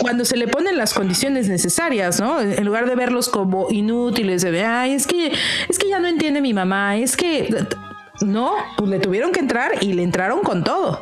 cuando 0.00 0.24
se 0.24 0.36
le 0.36 0.46
ponen 0.46 0.76
las 0.76 0.94
condiciones 0.94 1.48
necesarias, 1.48 2.20
¿no? 2.20 2.40
En 2.40 2.64
lugar 2.64 2.86
de 2.86 2.94
verlos 2.94 3.28
como 3.28 3.70
inútiles, 3.70 4.42
de, 4.42 4.64
ay, 4.64 4.92
es 4.92 5.06
que, 5.06 5.32
es 5.68 5.78
que 5.78 5.88
ya 5.88 5.98
no 5.98 6.06
entiende 6.06 6.40
mi 6.40 6.54
mamá, 6.54 6.96
es 6.96 7.16
que, 7.16 7.66
no, 8.20 8.52
pues 8.76 8.90
le 8.90 9.00
tuvieron 9.00 9.32
que 9.32 9.40
entrar 9.40 9.72
y 9.80 9.92
le 9.92 10.02
entraron 10.02 10.40
con 10.40 10.62
todo. 10.62 11.00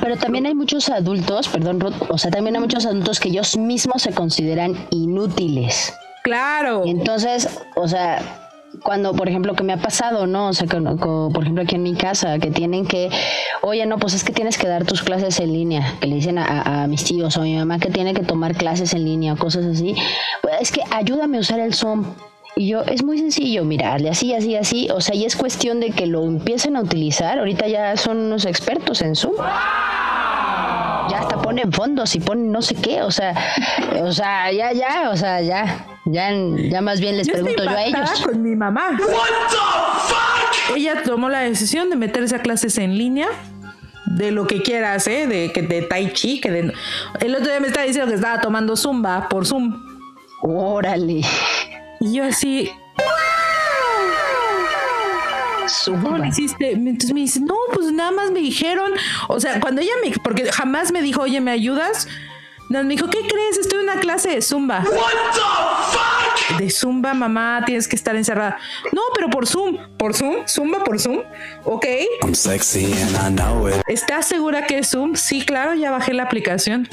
Pero 0.00 0.16
también 0.16 0.46
hay 0.46 0.54
muchos 0.54 0.88
adultos, 0.90 1.48
perdón, 1.48 1.82
o 2.08 2.18
sea, 2.18 2.30
también 2.30 2.56
hay 2.56 2.60
muchos 2.60 2.84
adultos 2.86 3.18
que 3.18 3.30
ellos 3.30 3.56
mismos 3.56 4.02
se 4.02 4.12
consideran 4.12 4.76
inútiles. 4.90 5.94
Claro. 6.22 6.82
Entonces, 6.84 7.48
o 7.74 7.88
sea, 7.88 8.47
cuando, 8.82 9.12
por 9.12 9.28
ejemplo, 9.28 9.54
que 9.54 9.62
me 9.62 9.72
ha 9.72 9.78
pasado, 9.78 10.26
¿no? 10.26 10.48
O 10.48 10.52
sea, 10.52 10.66
por 10.66 11.42
ejemplo, 11.42 11.62
aquí 11.62 11.74
en 11.76 11.82
mi 11.82 11.94
casa, 11.94 12.38
que 12.38 12.50
tienen 12.50 12.86
que, 12.86 13.10
oye, 13.62 13.86
no, 13.86 13.98
pues 13.98 14.14
es 14.14 14.24
que 14.24 14.32
tienes 14.32 14.58
que 14.58 14.68
dar 14.68 14.84
tus 14.84 15.02
clases 15.02 15.40
en 15.40 15.52
línea, 15.52 15.94
que 16.00 16.06
le 16.06 16.16
dicen 16.16 16.38
a, 16.38 16.86
mis 16.88 17.04
tíos 17.04 17.36
o 17.36 17.40
a 17.40 17.44
mi 17.44 17.56
mamá 17.56 17.78
que 17.78 17.90
tiene 17.90 18.14
que 18.14 18.22
tomar 18.22 18.54
clases 18.54 18.94
en 18.94 19.04
línea 19.04 19.34
o 19.34 19.36
cosas 19.36 19.64
así. 19.66 19.94
Pues 20.42 20.54
es 20.60 20.72
que 20.72 20.82
ayúdame 20.90 21.38
a 21.38 21.40
usar 21.40 21.60
el 21.60 21.74
Zoom. 21.74 22.04
Y 22.56 22.68
yo, 22.68 22.82
es 22.82 23.04
muy 23.04 23.18
sencillo, 23.18 23.64
mirarle 23.64 24.10
así, 24.10 24.34
así, 24.34 24.56
así. 24.56 24.88
O 24.90 25.00
sea, 25.00 25.14
y 25.14 25.24
es 25.24 25.36
cuestión 25.36 25.78
de 25.80 25.90
que 25.90 26.06
lo 26.06 26.24
empiecen 26.24 26.76
a 26.76 26.80
utilizar. 26.80 27.38
Ahorita 27.38 27.68
ya 27.68 27.96
son 27.96 28.18
unos 28.18 28.46
expertos 28.46 29.00
en 29.02 29.14
Zoom. 29.14 29.36
Hasta 29.40 30.27
ponen 31.58 31.72
fondos 31.72 32.14
y 32.14 32.20
ponen 32.20 32.52
no 32.52 32.62
sé 32.62 32.74
qué. 32.74 33.02
O 33.02 33.10
sea, 33.10 33.34
o 34.02 34.12
sea, 34.12 34.52
ya, 34.52 34.72
ya, 34.72 35.10
o 35.10 35.16
sea, 35.16 35.40
ya. 35.40 35.86
Ya, 36.04 36.30
ya 36.32 36.80
más 36.80 37.00
bien 37.00 37.18
les 37.18 37.28
pregunto 37.28 37.62
yo 37.64 37.70
a 37.70 37.84
ellos. 37.84 38.22
con 38.24 38.42
mi 38.42 38.56
mamá. 38.56 38.98
Ella 40.74 41.02
tomó 41.02 41.28
la 41.28 41.40
decisión 41.40 41.90
de 41.90 41.96
meterse 41.96 42.36
a 42.36 42.38
clases 42.40 42.78
en 42.78 42.96
línea 42.96 43.28
de 44.06 44.30
lo 44.30 44.46
que 44.46 44.62
quieras, 44.62 45.06
¿eh? 45.06 45.26
De, 45.26 45.52
que 45.52 45.62
de 45.62 45.82
tai 45.82 46.12
chi, 46.12 46.40
que 46.40 46.50
de... 46.50 46.72
El 47.20 47.34
otro 47.34 47.48
día 47.48 47.60
me 47.60 47.66
estaba 47.66 47.84
diciendo 47.84 48.08
que 48.08 48.14
estaba 48.16 48.40
tomando 48.40 48.74
zumba 48.74 49.28
por 49.28 49.46
Zoom. 49.46 49.74
Órale. 50.40 51.20
Y 52.00 52.14
yo 52.14 52.24
así... 52.24 52.70
¿Cómo 55.86 56.24
hiciste? 56.24 56.72
Entonces 56.72 57.12
me 57.12 57.20
dice, 57.20 57.40
no, 57.40 57.54
pues 57.72 57.92
nada 57.92 58.10
más 58.10 58.30
me 58.30 58.40
dijeron, 58.40 58.92
o 59.28 59.40
sea, 59.40 59.60
cuando 59.60 59.80
ella 59.80 59.92
me, 60.02 60.12
porque 60.22 60.50
jamás 60.52 60.92
me 60.92 61.02
dijo, 61.02 61.22
oye, 61.22 61.40
¿me 61.40 61.50
ayudas? 61.50 62.08
No, 62.68 62.82
me 62.84 62.94
dijo, 62.94 63.08
¿qué 63.08 63.20
crees? 63.20 63.58
Estoy 63.58 63.80
en 63.80 63.84
una 63.90 64.00
clase 64.00 64.30
de 64.30 64.42
Zumba. 64.42 64.84
De 66.58 66.70
Zumba, 66.70 67.14
mamá, 67.14 67.62
tienes 67.66 67.88
que 67.88 67.96
estar 67.96 68.16
encerrada. 68.16 68.58
No, 68.92 69.02
pero 69.14 69.28
por 69.30 69.46
Zoom. 69.46 69.76
¿Por 69.96 70.14
Zoom? 70.14 70.46
¿Zumba 70.46 70.84
por 70.84 70.98
Zoom? 70.98 71.20
Ok. 71.64 71.86
¿Estás 73.86 74.26
segura 74.26 74.66
que 74.66 74.78
es 74.78 74.90
Zoom? 74.90 75.14
Sí, 75.14 75.44
claro, 75.44 75.74
ya 75.74 75.90
bajé 75.90 76.14
la 76.14 76.24
aplicación. 76.24 76.88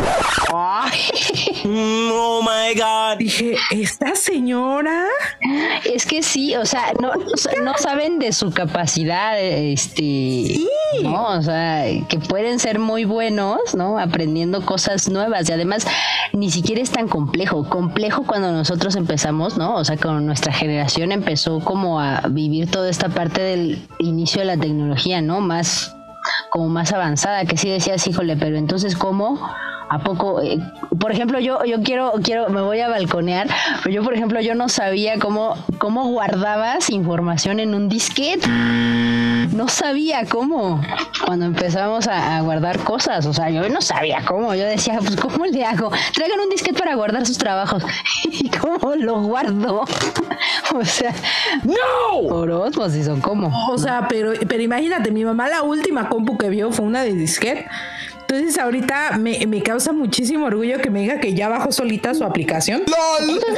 oh 1.63 2.41
my 2.41 2.79
God. 2.79 3.17
Dije, 3.17 3.55
¿esta 3.71 4.15
señora? 4.15 5.05
Es 5.83 6.05
que 6.05 6.23
sí, 6.23 6.55
o 6.55 6.65
sea, 6.65 6.93
no, 6.99 7.11
no 7.63 7.73
saben 7.77 8.19
de 8.19 8.31
su 8.33 8.51
capacidad, 8.51 9.39
este. 9.39 9.95
Sí. 9.95 10.69
No, 11.03 11.37
o 11.37 11.41
sea, 11.41 11.85
que 12.07 12.19
pueden 12.19 12.59
ser 12.59 12.79
muy 12.79 13.05
buenos, 13.05 13.75
¿no? 13.75 13.99
Aprendiendo 13.99 14.65
cosas 14.65 15.09
nuevas. 15.09 15.49
Y 15.49 15.53
además, 15.53 15.85
ni 16.33 16.51
siquiera 16.51 16.81
es 16.81 16.91
tan 16.91 17.07
complejo. 17.07 17.67
Complejo 17.69 18.23
cuando 18.25 18.51
nosotros 18.51 18.95
empezamos, 18.95 19.34
¿no? 19.57 19.75
O 19.75 19.83
sea, 19.83 19.97
cuando 19.97 20.21
nuestra 20.21 20.51
generación 20.51 21.11
empezó 21.11 21.59
como 21.59 21.99
a 21.99 22.21
vivir 22.29 22.69
toda 22.69 22.89
esta 22.89 23.09
parte 23.09 23.41
del 23.41 23.87
inicio 23.99 24.39
de 24.39 24.45
la 24.45 24.57
tecnología, 24.57 25.21
¿no? 25.21 25.41
Más 25.41 25.95
como 26.49 26.69
más 26.69 26.93
avanzada, 26.93 27.45
que 27.45 27.57
sí 27.57 27.69
decías, 27.69 28.07
híjole, 28.07 28.37
pero 28.37 28.57
entonces, 28.57 28.95
¿cómo? 28.95 29.39
¿A 29.89 29.99
poco? 29.99 30.41
Eh, 30.41 30.59
por 30.99 31.11
ejemplo, 31.11 31.39
yo, 31.39 31.63
yo 31.65 31.81
quiero, 31.83 32.13
quiero, 32.23 32.49
me 32.49 32.61
voy 32.61 32.79
a 32.79 32.89
balconear, 32.89 33.47
pero 33.83 33.95
yo, 33.95 34.03
por 34.03 34.13
ejemplo, 34.13 34.41
yo 34.41 34.55
no 34.55 34.67
sabía 34.69 35.19
cómo, 35.19 35.55
cómo 35.77 36.07
guardabas 36.07 36.89
información 36.89 37.59
en 37.59 37.75
un 37.75 37.87
disquete. 37.89 38.47
No 38.47 39.67
sabía 39.67 40.25
cómo 40.25 40.81
cuando 41.25 41.45
empezamos 41.45 42.07
a, 42.07 42.41
guardar 42.41 42.79
cosas. 42.79 43.25
O 43.25 43.33
sea, 43.33 43.49
yo 43.49 43.67
no 43.69 43.81
sabía 43.81 44.23
cómo. 44.25 44.53
Yo 44.55 44.65
decía, 44.65 44.99
pues, 44.99 45.15
¿cómo 45.15 45.45
le 45.45 45.63
hago? 45.63 45.91
Traigan 46.13 46.39
un 46.39 46.49
disquete 46.49 46.77
para 46.77 46.95
guardar 46.95 47.25
sus 47.25 47.37
trabajos. 47.37 47.83
¿Y 48.23 48.49
cómo 48.49 48.95
lo 48.95 49.21
guardo? 49.21 49.85
o 50.75 50.85
sea, 50.85 51.13
¡No! 51.63 52.27
Por 52.27 52.71
pues, 52.71 52.95
y 52.95 53.03
son 53.03 53.21
como. 53.21 53.51
O 53.71 53.77
sea, 53.77 54.07
pero, 54.07 54.33
pero 54.47 54.61
imagínate, 54.61 55.11
mi 55.11 55.23
mamá 55.23 55.47
la 55.47 55.61
última 55.61 56.09
compu 56.09 56.37
que 56.37 56.49
vio 56.49 56.71
fue 56.71 56.85
una 56.85 57.03
de 57.03 57.13
disquete. 57.13 57.67
Entonces 58.27 58.57
ahorita 58.57 59.17
me, 59.19 59.45
me, 59.45 59.61
causa 59.61 59.93
muchísimo 59.93 60.47
orgullo 60.47 60.79
que 60.79 60.89
me 60.89 61.01
diga 61.01 61.19
que 61.19 61.35
ya 61.35 61.47
bajó 61.47 61.71
solita 61.71 62.15
su 62.15 62.23
aplicación. 62.23 62.83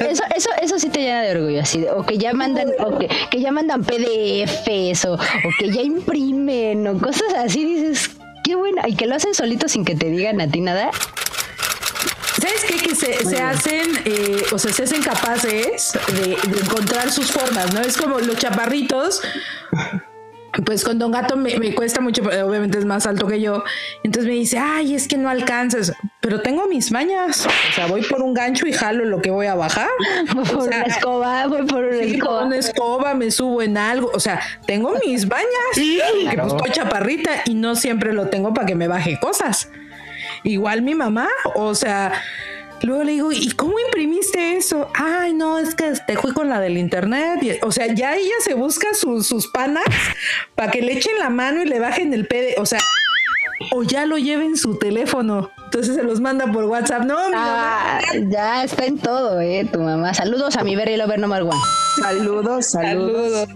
eso, 0.10 0.24
eso, 0.36 0.50
eso 0.62 0.80
sí 0.80 0.90
te 0.90 1.00
llena 1.00 1.22
de 1.22 1.32
orgullo, 1.32 1.62
así, 1.62 1.86
o 1.86 2.06
que 2.06 2.18
ya 2.18 2.34
mandan, 2.34 2.68
o 2.80 2.98
que, 2.98 3.40
ya 3.40 3.54
mandan 3.54 3.84
PDFs, 3.86 5.06
o, 5.06 5.14
o 5.14 5.50
que 5.58 5.72
ya 5.72 5.82
imprimen, 5.82 6.86
o 6.86 7.00
cosas 7.00 7.34
así, 7.38 7.64
dices, 7.64 8.12
qué 8.44 8.56
bueno, 8.56 8.82
y 8.86 8.96
que 8.96 9.08
lo 9.08 9.16
hacen 9.16 9.34
solito 9.34 9.70
sin 9.70 9.86
que 9.86 9.96
te 9.96 10.10
digan 10.10 10.42
a 10.42 10.50
ti 10.50 10.60
nada. 10.60 10.92
¿Sabes 12.42 12.66
qué? 12.66 12.76
Que 12.76 12.94
se, 12.94 13.26
se 13.26 13.42
hacen, 13.42 13.90
eh, 14.04 14.44
o 14.52 14.60
sea, 14.60 14.74
se 14.74 14.84
hacen 14.84 15.02
capaces 15.02 15.94
de, 16.08 16.38
de 16.52 16.60
encontrar 16.60 17.10
sus 17.10 17.32
formas, 17.32 17.74
¿no? 17.74 17.80
Es 17.80 17.98
como 17.98 18.20
los 18.20 18.38
chaparritos 18.38 19.22
pues 20.66 20.84
con 20.84 21.00
Don 21.00 21.12
Gato 21.12 21.36
me, 21.38 21.58
me, 21.60 21.74
cuesta 21.76 22.02
mucho, 22.02 22.24
obviamente 22.24 22.78
es 22.78 22.86
más 22.86 23.06
alto 23.06 23.28
que 23.28 23.40
yo. 23.40 23.64
Entonces 24.04 24.28
me 24.30 24.38
dice, 24.38 24.58
ay, 24.58 24.96
es 24.96 25.08
que 25.08 25.18
no 25.18 25.30
alcanzas, 25.30 25.94
pero 26.22 26.42
tengo 26.42 26.68
mis 26.68 26.92
mañas. 26.92 27.46
O 27.46 27.74
sea, 27.76 27.88
voy 27.88 28.04
por 28.04 28.22
un 28.22 28.34
gancho 28.34 28.68
y 28.68 28.74
jalo 28.74 29.06
lo 29.06 29.22
que 29.22 29.30
voy 29.30 29.48
a 29.48 29.56
bajar. 29.56 29.90
por 30.34 30.68
una 30.68 30.82
escoba, 30.84 31.48
voy 31.48 31.66
por 31.66 31.84
una 31.86 31.98
escoba. 31.98 32.46
una 32.46 32.58
escoba, 32.58 33.14
me 33.14 33.32
subo 33.32 33.62
en 33.62 33.78
algo. 33.78 34.12
O 34.14 34.20
sea, 34.20 34.42
tengo 34.66 34.94
mis 35.06 35.28
bañas, 35.28 35.48
que 35.76 36.38
pues 36.38 36.54
estoy 36.54 36.72
chaparrita 36.72 37.32
y 37.46 37.54
no 37.54 37.76
siempre 37.76 38.14
lo 38.14 38.28
tengo 38.28 38.54
para 38.54 38.66
que 38.68 38.76
me 38.76 38.88
baje 38.88 39.20
cosas. 39.20 39.70
Igual 40.44 40.82
mi 40.82 40.96
mamá, 40.96 41.28
o 41.56 41.76
sea, 41.76 42.14
Luego 42.84 43.04
le 43.04 43.12
digo, 43.14 43.32
¿y 43.32 43.52
cómo 43.52 43.74
imprimiste 43.80 44.56
eso? 44.56 44.90
Ay, 44.94 45.34
no, 45.34 45.58
es 45.58 45.76
que 45.76 45.94
te 46.06 46.18
fui 46.18 46.32
con 46.34 46.50
la 46.50 46.60
del 46.60 46.78
internet. 46.78 47.60
o 47.64 47.72
sea, 47.72 47.88
ya 47.94 48.16
ella 48.16 48.36
se 48.42 48.54
busca 48.54 48.88
sus 48.94 49.48
panas 49.48 49.86
para 50.56 50.72
que 50.72 50.82
le 50.82 50.94
echen 50.94 51.18
la 51.20 51.30
mano 51.30 51.62
y 51.62 51.66
le 51.66 51.80
bajen 51.80 52.14
el 52.14 52.28
PD. 52.28 52.56
O 52.58 52.66
sea, 52.66 52.80
o 53.72 53.84
ya 53.84 54.06
lo 54.06 54.18
lleven 54.18 54.58
su 54.58 54.78
teléfono. 54.78 55.52
Entonces 55.66 55.96
se 55.96 56.04
los 56.04 56.22
manda 56.22 56.52
por 56.52 56.66
WhatsApp. 56.66 57.04
No, 57.04 57.18
ah, 57.36 58.00
ya 58.30 58.64
está 58.64 58.86
en 58.86 58.98
todo, 59.00 59.42
eh, 59.42 59.68
tu 59.72 59.80
mamá. 59.80 60.14
Saludos 60.14 60.56
a 60.56 60.64
mi 60.64 60.76
Very 60.76 60.98
Lover 60.98 61.20
Number 61.20 61.44
One. 61.44 61.60
Saludos, 62.02 62.68
saludos. 62.68 63.50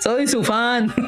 Soy 0.00 0.26
su 0.26 0.42
fan. 0.42 0.92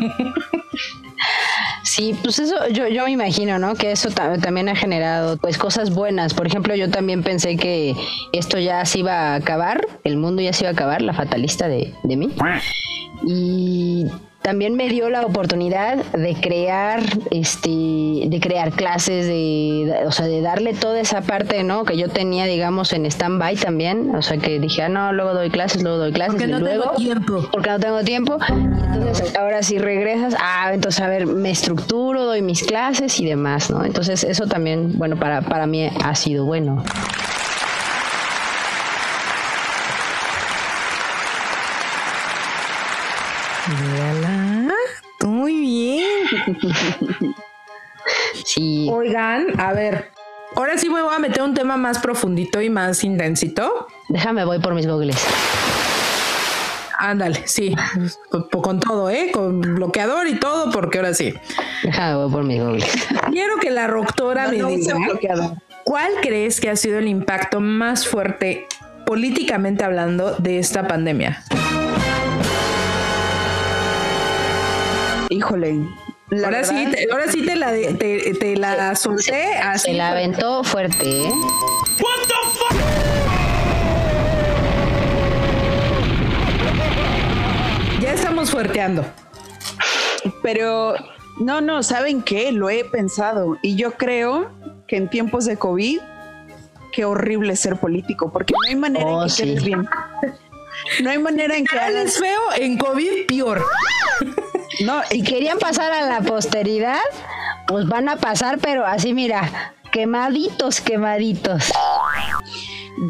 Sí, 1.96 2.14
pues 2.22 2.38
eso 2.38 2.56
yo, 2.68 2.88
yo 2.88 3.04
me 3.04 3.12
imagino, 3.12 3.58
¿no? 3.58 3.74
Que 3.74 3.90
eso 3.90 4.10
también 4.10 4.68
ha 4.68 4.76
generado 4.76 5.38
pues 5.38 5.56
cosas 5.56 5.94
buenas. 5.94 6.34
Por 6.34 6.46
ejemplo, 6.46 6.74
yo 6.74 6.90
también 6.90 7.22
pensé 7.22 7.56
que 7.56 7.94
esto 8.34 8.58
ya 8.58 8.84
se 8.84 8.98
iba 8.98 9.14
a 9.14 9.34
acabar, 9.36 9.80
el 10.04 10.18
mundo 10.18 10.42
ya 10.42 10.52
se 10.52 10.64
iba 10.64 10.68
a 10.68 10.72
acabar, 10.74 11.00
la 11.00 11.14
fatalista 11.14 11.68
de, 11.68 11.94
de 12.02 12.16
mí. 12.18 12.30
Y 13.26 14.04
también 14.46 14.76
me 14.76 14.88
dio 14.88 15.10
la 15.10 15.26
oportunidad 15.26 15.96
de 16.12 16.36
crear 16.36 17.02
este 17.32 17.68
de 17.68 18.38
crear 18.40 18.70
clases 18.70 19.26
de, 19.26 20.04
o 20.06 20.12
sea 20.12 20.26
de 20.26 20.40
darle 20.40 20.72
toda 20.72 21.00
esa 21.00 21.20
parte 21.20 21.64
no 21.64 21.84
que 21.84 21.96
yo 21.96 22.08
tenía 22.08 22.44
digamos 22.44 22.92
en 22.92 23.06
stand 23.06 23.40
by 23.40 23.56
también. 23.56 24.14
O 24.14 24.22
sea 24.22 24.36
que 24.38 24.60
dije 24.60 24.82
ah 24.82 24.88
no 24.88 25.12
luego 25.12 25.34
doy 25.34 25.50
clases 25.50 25.82
luego 25.82 25.98
doy 25.98 26.12
clases 26.12 26.34
porque 26.34 26.46
no 26.46 26.60
luego, 26.60 26.84
tengo 26.84 26.94
tiempo 26.94 27.48
porque 27.50 27.70
no 27.70 27.80
tengo 27.80 28.04
tiempo. 28.04 28.38
Entonces 28.94 29.34
ahora 29.34 29.64
si 29.64 29.78
regresas 29.78 30.36
ah 30.40 30.70
entonces 30.72 31.00
a 31.00 31.08
ver 31.08 31.26
me 31.26 31.50
estructuro 31.50 32.24
doy 32.24 32.40
mis 32.40 32.62
clases 32.62 33.18
y 33.18 33.26
demás 33.26 33.68
no 33.68 33.84
entonces 33.84 34.22
eso 34.22 34.46
también 34.46 34.92
bueno 34.96 35.16
para 35.16 35.42
para 35.42 35.66
mí 35.66 35.88
ha 36.04 36.14
sido 36.14 36.44
bueno 36.44 36.84
sí. 48.44 48.88
Oigan, 48.90 49.58
a 49.60 49.72
ver, 49.72 50.10
ahora 50.54 50.78
sí 50.78 50.88
me 50.88 51.02
voy 51.02 51.14
a 51.14 51.18
meter 51.18 51.42
un 51.42 51.54
tema 51.54 51.76
más 51.76 51.98
profundito 51.98 52.60
y 52.60 52.70
más 52.70 53.04
intensito. 53.04 53.86
Déjame, 54.08 54.44
voy 54.44 54.58
por 54.58 54.74
mis 54.74 54.86
googles. 54.86 55.16
Ándale, 56.98 57.42
sí, 57.46 57.74
con, 58.30 58.80
todo, 58.80 59.10
¿eh? 59.10 59.30
Con 59.32 59.60
bloqueador 59.60 60.26
y 60.28 60.40
todo, 60.40 60.72
porque 60.72 60.98
ahora 60.98 61.12
sí. 61.12 61.34
Déjame, 61.82 62.16
voy 62.16 62.32
por 62.32 62.44
mis 62.44 62.62
googles. 62.62 62.90
Quiero 63.30 63.58
que 63.58 63.70
la 63.70 63.86
doctora 63.86 64.48
me 64.48 64.62
diga, 64.62 64.96
¿cuál 65.84 66.12
crees 66.22 66.60
que 66.60 66.70
ha 66.70 66.76
sido 66.76 66.98
el 66.98 67.06
impacto 67.06 67.60
más 67.60 68.08
fuerte 68.08 68.66
políticamente 69.04 69.84
hablando 69.84 70.36
de 70.36 70.58
esta 70.58 70.88
pandemia? 70.88 71.44
Híjole, 75.28 75.80
ahora, 76.44 76.64
sí, 76.64 76.86
te, 76.90 77.08
ahora 77.10 77.30
sí 77.30 77.44
te 77.44 77.56
la, 77.56 77.72
te, 77.72 78.34
te 78.34 78.56
la 78.56 78.94
solté 78.96 79.54
así. 79.54 79.90
Se 79.90 79.94
la 79.94 80.10
aventó 80.10 80.64
fuerte, 80.64 81.26
¿eh? 81.26 81.30
What 82.00 82.20
the 82.26 82.34
fuck? 82.52 82.76
Ya 88.00 88.12
estamos 88.12 88.50
fuerteando. 88.50 89.04
Pero 90.42 90.94
no, 91.38 91.60
no, 91.60 91.82
¿saben 91.82 92.22
qué? 92.22 92.50
Lo 92.52 92.70
he 92.70 92.84
pensado 92.84 93.56
y 93.62 93.76
yo 93.76 93.92
creo 93.92 94.50
que 94.88 94.96
en 94.96 95.08
tiempos 95.08 95.44
de 95.44 95.56
COVID, 95.56 96.00
qué 96.92 97.04
horrible 97.04 97.54
ser 97.56 97.76
político, 97.76 98.32
porque 98.32 98.52
no 98.52 98.68
hay 98.68 98.76
manera 98.76 99.08
en 99.08 99.16
oh, 99.16 99.24
que 99.24 99.30
sí. 99.30 99.58
bien. 99.64 99.88
No 101.02 101.10
hay 101.10 101.18
manera 101.18 101.56
en 101.56 101.64
que 101.64 101.78
hagas... 101.78 102.18
feo, 102.18 102.40
en 102.58 102.76
COVID 102.78 103.26
peor. 103.26 103.64
No, 104.84 105.02
y 105.10 105.22
querían 105.22 105.58
pasar 105.58 105.92
a 105.92 106.02
la 106.02 106.20
posteridad, 106.20 107.00
pues 107.66 107.86
van 107.86 108.08
a 108.08 108.16
pasar, 108.16 108.58
pero 108.58 108.84
así 108.84 109.14
mira, 109.14 109.74
quemaditos, 109.90 110.80
quemaditos. 110.80 111.72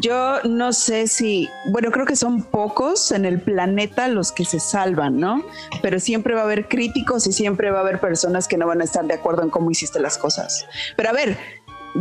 Yo 0.01 0.41
no 0.43 0.73
sé 0.73 1.07
si, 1.07 1.49
bueno, 1.67 1.91
creo 1.91 2.05
que 2.05 2.15
son 2.15 2.43
pocos 2.43 3.11
en 3.11 3.25
el 3.25 3.41
planeta 3.41 4.07
los 4.09 4.31
que 4.31 4.43
se 4.43 4.59
salvan, 4.59 5.17
¿no? 5.17 5.45
Pero 5.81 5.99
siempre 5.99 6.35
va 6.35 6.41
a 6.41 6.43
haber 6.43 6.67
críticos 6.67 7.25
y 7.27 7.31
siempre 7.31 7.71
va 7.71 7.79
a 7.79 7.81
haber 7.81 7.99
personas 7.99 8.47
que 8.47 8.57
no 8.57 8.67
van 8.67 8.81
a 8.81 8.83
estar 8.83 9.05
de 9.05 9.13
acuerdo 9.13 9.43
en 9.43 9.49
cómo 9.49 9.71
hiciste 9.71 9.99
las 9.99 10.17
cosas. 10.17 10.65
Pero 10.97 11.09
a 11.09 11.13
ver, 11.13 11.37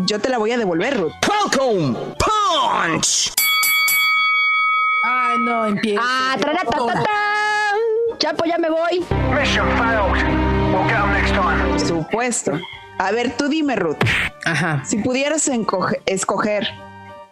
yo 0.07 0.21
te 0.21 0.29
la 0.29 0.39
voy 0.39 0.51
a 0.51 0.59
devolver, 0.59 0.99
Ruth. 0.99 1.13
Punch. 2.19 3.33
Ay, 5.05 5.39
no, 5.39 5.67
empieza. 5.67 6.01
Ah, 6.03 6.37
tra, 6.41 6.53
Chapo, 8.19 8.45
ya 8.45 8.59
me 8.59 8.71
voy. 8.71 9.05
Por 11.71 11.81
supuesto. 11.81 12.59
A 12.99 13.13
ver, 13.13 13.37
tú 13.37 13.49
dime, 13.49 13.77
Ruth. 13.77 13.99
Ajá. 14.45 14.83
Si 14.85 14.99
pudieras 14.99 15.51
escoger, 16.07 16.69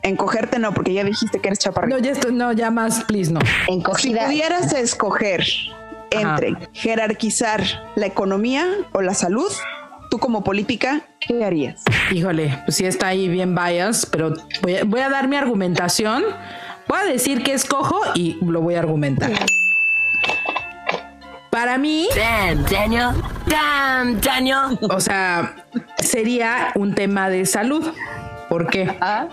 encogerte 0.03 0.59
no, 0.59 0.75
porque 0.75 0.93
ya 0.93 1.05
dijiste 1.05 1.41
que 1.41 1.49
eres 1.49 1.59
chaparrito. 1.59 1.97
No, 1.97 2.03
ya 2.03 2.13
estoy, 2.13 2.35
no, 2.35 2.53
ya 2.53 2.71
más, 2.71 3.05
please, 3.05 3.33
no. 3.33 3.41
Encogida. 3.69 4.21
Si 4.21 4.27
pudieras 4.27 4.73
escoger 4.75 5.45
entre 6.11 6.57
jerarquizar 6.73 7.63
la 7.97 8.07
economía 8.07 8.67
o 8.93 9.01
la 9.01 9.15
salud, 9.15 9.51
tú 10.11 10.19
como 10.19 10.45
política, 10.45 11.03
¿qué 11.21 11.45
harías? 11.45 11.83
Híjole, 12.13 12.61
pues 12.67 12.77
sí 12.77 12.85
está 12.85 13.09
ahí 13.09 13.29
bien 13.29 13.55
bias, 13.55 14.07
pero 14.07 14.35
voy 14.63 14.77
a, 14.77 14.85
voy 14.85 15.01
a 15.01 15.09
dar 15.09 15.29
mi 15.29 15.37
argumentación. 15.37 16.25
Voy 16.87 16.99
a 16.99 17.05
decir 17.05 17.43
que 17.43 17.55
escojo 17.55 17.99
y 18.15 18.39
lo 18.45 18.61
voy 18.61 18.75
a 18.75 18.81
argumentar. 18.81 19.33
Para 21.55 21.79
mí. 21.79 22.09
Damn, 22.17 22.65
Daniel. 22.65 23.11
Damn, 23.47 24.21
Daniel. 24.21 24.77
O 24.91 24.99
sea, 24.99 25.55
sería 25.99 26.73
un 26.75 26.97
tema 26.97 27.31
de 27.31 27.47
salud. 27.47 27.93
¿Por 28.49 28.69
qué? 28.69 28.93
Ah. 29.01 29.29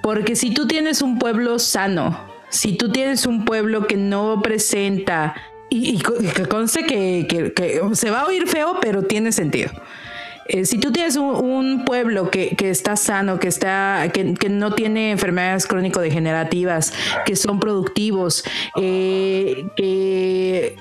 Porque 0.00 0.34
si 0.36 0.54
tú 0.54 0.66
tienes 0.66 1.02
un 1.02 1.18
pueblo 1.18 1.58
sano, 1.58 2.18
si 2.48 2.78
tú 2.78 2.90
tienes 2.90 3.26
un 3.26 3.44
pueblo 3.44 3.86
que 3.86 3.96
no 3.96 4.40
presenta, 4.40 5.34
y, 5.68 5.98
que 5.98 6.48
conste 6.48 6.86
que 6.86 7.52
se 7.92 8.10
va 8.10 8.22
a 8.22 8.26
oír 8.26 8.48
feo, 8.48 8.78
pero 8.80 9.02
tiene 9.02 9.32
sentido 9.32 9.70
eh, 10.48 10.64
si 10.64 10.78
tú 10.78 10.90
tienes 10.92 11.16
un, 11.16 11.84
pueblo 11.84 12.30
que, 12.30 12.56
está 12.58 12.96
sano, 12.96 13.38
que, 13.38 13.48
está, 13.48 14.10
que, 14.12 14.48
no 14.48 14.74
tiene 14.74 15.10
enfermedades 15.10 15.66
crónico-degenerativas, 15.66 16.92
que 17.24 17.36
son 17.36 17.60
productivos, 17.60 18.44
eh, 18.76 19.66
que, 19.76 20.76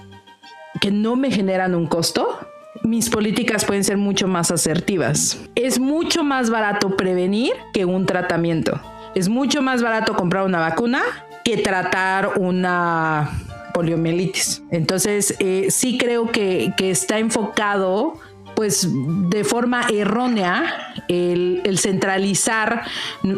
que 0.80 0.92
no 0.92 1.16
me 1.16 1.32
generan 1.32 1.76
un 1.76 1.88
costo, 1.88 2.40
mis 2.84 3.10
políticas 3.10 3.66
pueden 3.66 3.84
ser 3.84 3.98
mucho 3.98 4.28
más 4.28 4.52
asertivas. 4.52 5.40
Es 5.56 5.80
mucho 5.80 6.24
más 6.24 6.50
barato 6.50 6.96
prevenir 6.96 7.54
que 7.74 7.86
un 7.86 8.06
tratamiento. 8.06 8.80
Es 9.16 9.30
mucho 9.30 9.62
más 9.62 9.82
barato 9.82 10.16
comprar 10.16 10.46
una 10.46 10.60
vacuna 10.60 11.02
que 11.44 11.58
tratar 11.58 12.40
una 12.40 13.32
poliomielitis. 13.74 14.64
Entonces, 14.72 15.36
eh, 15.40 15.68
sí 15.70 15.98
creo 15.98 16.32
que, 16.32 16.74
que 16.78 16.90
está 16.90 17.20
enfocado 17.20 18.20
pues 18.58 18.90
de 18.92 19.44
forma 19.44 19.86
errónea 19.94 20.92
el, 21.08 21.78
centralizar 21.78 22.82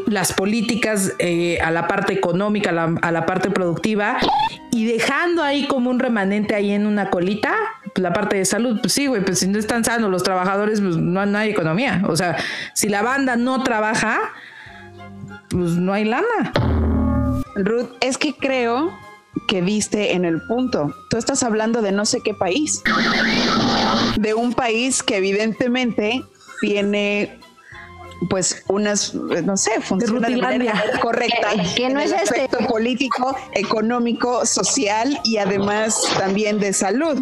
las 0.08 0.32
políticas 0.32 1.12
eh, 1.20 1.60
a 1.60 1.72
la 1.72 1.90
parte 1.90 2.14
económica, 2.14 2.70
a 2.70 3.12
la, 3.12 3.26
parte 3.26 3.52
productiva 3.52 4.18
y 4.72 4.86
dejando 4.86 5.44
ahí 5.44 5.68
como 5.68 5.90
un 5.90 6.00
remanente 6.00 6.56
ahí 6.56 6.72
en 6.72 6.88
una 6.88 7.10
colita, 7.10 7.54
pues, 7.84 8.02
la 8.02 8.14
parte 8.14 8.38
de 8.38 8.46
salud, 8.46 8.80
pues 8.80 8.94
sí, 8.94 9.08
güey, 9.08 9.22
pues 9.22 9.40
si 9.40 9.48
no 9.50 9.60
están 9.60 9.84
sanos 9.84 10.10
los 10.10 10.24
trabajadores, 10.24 10.80
pues 10.80 10.96
no, 10.96 11.26
no 11.26 11.38
hay 11.38 11.50
economía. 11.50 12.02
O 12.08 12.16
sea, 12.16 12.38
si 12.72 12.88
la 12.88 13.02
banda 13.02 13.36
no 13.36 13.62
trabaja, 13.62 14.22
pues 15.50 15.72
no 15.72 15.92
hay 15.92 16.06
lana. 16.06 16.54
Ruth, 17.58 17.90
es 18.00 18.18
que 18.18 18.38
creo 18.38 18.98
que 19.48 19.62
viste 19.62 20.14
en 20.14 20.26
el 20.26 20.42
punto. 20.42 20.94
Tú 21.10 21.18
estás 21.18 21.44
hablando 21.44 21.82
de 21.82 21.92
no 21.92 22.06
sé 22.06 22.22
qué 22.22 22.34
país. 22.34 22.84
De 24.18 24.34
un 24.34 24.54
país 24.54 25.04
que 25.04 25.18
evidentemente 25.18 26.24
tiene 26.62 27.40
pues 28.30 28.64
unas, 28.68 29.14
no 29.16 29.56
sé, 29.56 29.80
funciona 29.82 30.28
de, 30.28 30.38
manera 30.38 30.84
correcta. 31.02 31.52
Que, 31.76 31.90
no 31.90 32.00
es 32.00 32.12
este. 32.12 32.42
aspecto 32.42 32.68
político, 32.68 33.36
económico, 33.54 34.46
social 34.46 35.20
y 35.24 35.38
además 35.38 36.02
también 36.18 36.60
de 36.60 36.74
salud. 36.74 37.22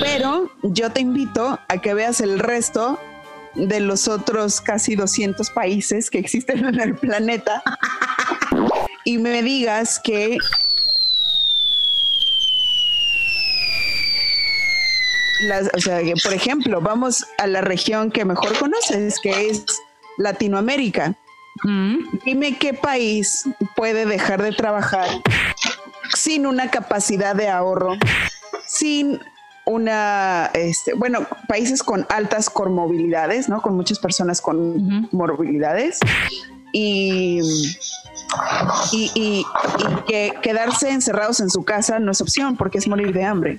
Pero 0.00 0.50
yo 0.62 0.90
te 0.90 1.00
invito 1.00 1.58
a 1.68 1.78
que 1.78 1.94
veas 1.94 2.20
el 2.20 2.38
resto 2.38 2.98
de 3.54 3.80
los 3.80 4.08
otros 4.08 4.60
casi 4.60 4.96
200 4.96 5.50
países 5.50 6.10
que 6.10 6.18
existen 6.18 6.64
en 6.64 6.80
el 6.80 6.94
planeta 6.94 7.62
y 9.06 9.18
me 9.18 9.40
digas 9.42 10.00
que 10.00 10.36
o 15.74 15.80
sea, 15.80 16.02
que 16.02 16.14
por 16.22 16.32
ejemplo, 16.32 16.80
vamos 16.80 17.24
a 17.38 17.46
la 17.46 17.60
región 17.60 18.10
que 18.10 18.24
mejor 18.24 18.58
conoces, 18.58 19.20
que 19.22 19.48
es 19.48 19.64
Latinoamérica. 20.18 21.14
Mm. 21.62 22.18
Dime 22.24 22.58
qué 22.58 22.74
país 22.74 23.44
puede 23.76 24.06
dejar 24.06 24.42
de 24.42 24.52
trabajar 24.52 25.08
sin 26.14 26.46
una 26.46 26.70
capacidad 26.70 27.36
de 27.36 27.48
ahorro, 27.48 27.94
sin 28.66 29.20
una, 29.66 30.50
este, 30.54 30.94
bueno, 30.94 31.26
países 31.46 31.82
con 31.82 32.06
altas 32.08 32.50
comorbilidades, 32.50 33.48
¿no? 33.48 33.62
Con 33.62 33.76
muchas 33.76 33.98
personas 33.98 34.40
con 34.40 35.08
morbilidades 35.12 36.00
y, 36.72 37.40
y, 38.92 39.44
que 40.06 40.34
quedarse 40.42 40.90
encerrados 40.90 41.40
en 41.40 41.50
su 41.50 41.64
casa 41.64 41.98
no 41.98 42.12
es 42.12 42.20
opción 42.20 42.56
porque 42.56 42.78
es 42.78 42.88
morir 42.88 43.12
de 43.12 43.24
hambre. 43.24 43.56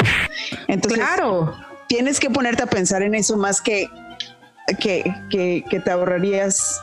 Entonces, 0.68 1.00
claro. 1.00 1.54
tienes 1.88 2.20
que 2.20 2.30
ponerte 2.30 2.64
a 2.64 2.68
pensar 2.68 3.02
en 3.02 3.16
eso 3.16 3.38
más 3.38 3.62
que, 3.62 3.90
que, 4.80 5.14
que, 5.30 5.80
te 5.80 5.92
ahorrarías. 5.92 6.80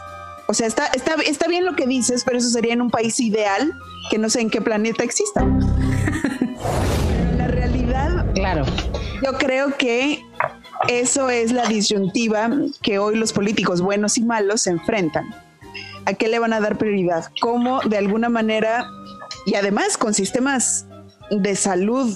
O 0.46 0.54
sea, 0.54 0.66
está, 0.66 0.86
está, 0.88 1.14
está 1.26 1.48
bien 1.48 1.64
lo 1.64 1.74
que 1.74 1.86
dices, 1.86 2.22
pero 2.24 2.38
eso 2.38 2.50
sería 2.50 2.74
en 2.74 2.82
un 2.82 2.90
país 2.90 3.18
ideal 3.20 3.72
que 4.10 4.18
no 4.18 4.28
sé 4.28 4.40
en 4.42 4.50
qué 4.50 4.60
planeta 4.60 5.02
exista. 5.02 5.40
en 5.40 5.68
la 7.38 7.48
realidad, 7.48 8.26
claro 8.34 8.64
yo 9.24 9.32
creo 9.38 9.76
que 9.76 10.22
eso 10.88 11.30
es 11.30 11.52
la 11.52 11.66
disyuntiva 11.66 12.50
que 12.82 12.98
hoy 12.98 13.16
los 13.16 13.32
políticos 13.32 13.80
buenos 13.80 14.18
y 14.18 14.22
malos 14.22 14.62
se 14.62 14.70
enfrentan. 14.70 15.24
¿A 16.06 16.14
qué 16.14 16.28
le 16.28 16.38
van 16.38 16.52
a 16.52 16.60
dar 16.60 16.76
prioridad? 16.76 17.26
¿Cómo 17.40 17.80
de 17.80 17.98
alguna 17.98 18.28
manera, 18.28 18.86
y 19.46 19.54
además 19.54 19.96
con 19.96 20.14
sistemas 20.14 20.86
de 21.30 21.56
salud 21.56 22.14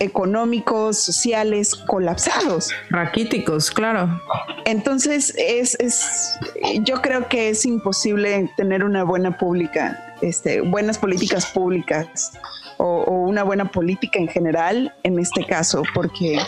económicos, 0.00 0.98
sociales 0.98 1.74
colapsados. 1.74 2.70
Raquíticos, 2.90 3.70
claro. 3.70 4.20
Entonces, 4.64 5.34
es, 5.36 5.76
es, 5.80 6.38
yo 6.82 7.00
creo 7.00 7.28
que 7.28 7.50
es 7.50 7.64
imposible 7.64 8.50
tener 8.56 8.84
una 8.84 9.04
buena 9.04 9.36
pública, 9.36 10.14
este, 10.22 10.60
buenas 10.60 10.98
políticas 10.98 11.46
públicas 11.46 12.32
o, 12.76 13.02
una 13.10 13.42
buena 13.42 13.70
política 13.70 14.18
en 14.18 14.28
general 14.28 14.94
en 15.02 15.18
este 15.18 15.44
caso, 15.44 15.82
porque 15.94 16.38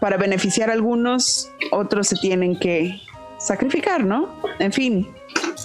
para 0.00 0.16
beneficiar 0.16 0.70
a 0.70 0.74
algunos, 0.74 1.50
otros 1.72 2.08
se 2.08 2.16
tienen 2.16 2.58
que 2.58 3.00
sacrificar, 3.38 4.04
¿no? 4.04 4.40
En 4.58 4.72
fin, 4.72 5.08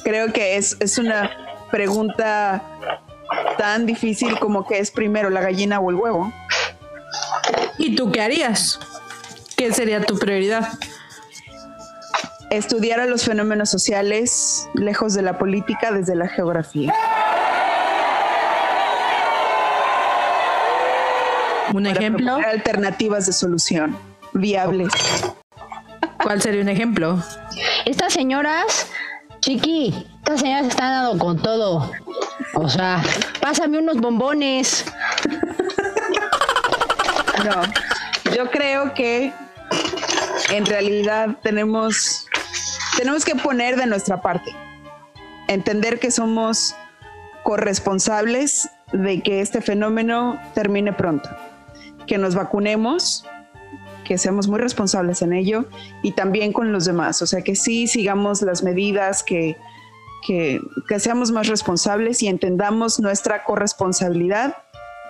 creo 0.03 0.32
que 0.34 0.57
es, 0.57 0.78
es 0.80 0.97
una 0.97 1.32
pregunta 1.72 2.64
tan 3.57 3.86
difícil 3.86 4.38
como 4.39 4.66
que 4.68 4.80
es 4.80 4.91
primero 4.91 5.30
la 5.30 5.41
gallina 5.41 5.80
o 5.80 5.89
el 5.89 5.95
huevo. 5.95 6.32
¿Y 7.78 7.95
tú 7.95 8.11
qué 8.11 8.22
harías? 8.22 8.80
¿Qué 9.55 9.72
sería 9.74 10.01
tu 10.01 10.18
prioridad? 10.18 10.68
Estudiar 12.49 12.99
a 12.99 13.05
los 13.05 13.26
fenómenos 13.26 13.70
sociales 13.70 14.70
lejos 14.76 15.14
de 15.14 15.24
la 15.24 15.38
política 15.38 15.91
desde 15.91 16.16
la 16.16 16.28
geografía. 16.28 16.93
¿Un 21.74 21.88
ejemplo? 21.88 22.36
Alternativas 22.45 23.26
de 23.26 23.34
solución 23.34 23.97
viables. 24.34 24.91
¿Cuál 26.22 26.41
sería 26.41 26.61
un 26.61 26.70
ejemplo? 26.70 27.22
Estas 27.86 28.14
señoras, 28.14 28.88
chiqui, 29.44 29.94
estas 30.20 30.39
señoras 30.39 30.68
están 30.68 31.04
dando 31.04 31.20
con 31.20 31.38
todo. 31.38 31.91
O 32.56 32.70
sea, 32.70 33.04
pásame 33.41 33.78
unos 33.78 33.98
bombones. 33.98 34.86
No, 37.44 37.62
yo 38.34 38.50
creo 38.52 38.94
que 38.94 39.34
en 40.50 40.66
realidad 40.66 41.28
tenemos, 41.44 42.26
tenemos 42.96 43.26
que 43.26 43.36
poner 43.36 43.76
de 43.76 43.86
nuestra 43.86 44.22
parte, 44.22 44.56
entender 45.50 46.00
que 46.00 46.10
somos 46.10 46.74
corresponsables 47.44 48.70
de 48.94 49.22
que 49.22 49.41
este 49.41 49.60
fenómeno 49.60 50.39
termine 50.54 50.94
pronto 50.94 51.30
que 52.08 52.18
nos 52.18 52.34
vacunemos, 52.34 53.26
que 54.04 54.18
seamos 54.18 54.47
muy 54.47 54.60
responsables 54.60 55.22
en 55.22 55.34
ello 55.34 55.66
y 56.01 56.12
también 56.12 56.54
con 56.54 56.72
los 56.72 56.86
demás. 56.86 57.22
O 57.22 57.28
sea, 57.28 57.41
que 57.41 57.56
sí 57.56 57.88
sigamos 57.88 58.41
las 58.41 58.64
medidas, 58.64 59.24
que, 59.24 59.58
que, 60.26 60.60
que 60.88 60.99
seamos 60.99 61.32
más 61.32 61.47
responsables 61.47 62.22
y 62.24 62.28
entendamos 62.28 62.99
nuestra 62.99 63.43
corresponsabilidad 63.43 64.56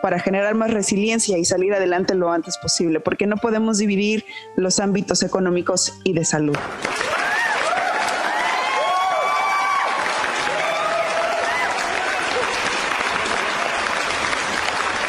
para 0.01 0.19
generar 0.19 0.53
más 0.53 0.71
resiliencia 0.71 1.37
y 1.37 1.45
salir 1.45 1.73
adelante 1.73 2.13
lo 2.13 2.29
antes 2.29 2.57
posible, 2.57 2.99
porque 2.99 3.25
no 3.25 3.37
podemos 3.37 3.77
dividir 3.77 4.25
los 4.57 4.79
ámbitos 4.79 5.23
económicos 5.23 5.97
y 6.03 6.11
de 6.11 6.25
salud. 6.25 6.57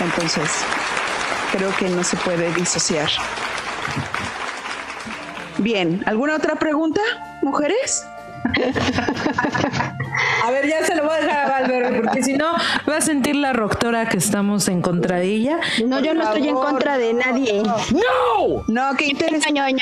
Entonces, 0.00 0.48
creo 1.50 1.74
que 1.76 1.88
no 1.88 2.04
se 2.04 2.16
puede 2.18 2.52
disociar. 2.54 3.08
Bien, 5.58 6.02
¿alguna 6.06 6.36
otra 6.36 6.56
pregunta, 6.56 7.00
mujeres? 7.42 8.06
A 10.42 10.50
ver, 10.50 10.68
ya 10.68 10.84
se 10.84 10.94
lo 10.94 11.04
voy 11.04 11.14
a 11.14 11.20
dejar 11.20 11.46
a 11.46 11.48
Valverde, 11.48 12.02
porque 12.02 12.22
si 12.22 12.34
no 12.34 12.52
va 12.88 12.96
a 12.98 13.00
sentir 13.00 13.36
la 13.36 13.52
doctora 13.52 14.08
que 14.08 14.18
estamos 14.18 14.68
en 14.68 14.82
contra 14.82 15.16
de 15.16 15.26
ella. 15.26 15.60
No, 15.86 16.00
yo 16.00 16.14
no 16.14 16.24
estoy 16.24 16.48
en 16.48 16.54
contra 16.54 16.98
de 16.98 17.14
nadie. 17.14 17.62
¡No! 17.62 18.64
No, 18.68 18.96
qué 18.96 19.06
interesante. 19.06 19.76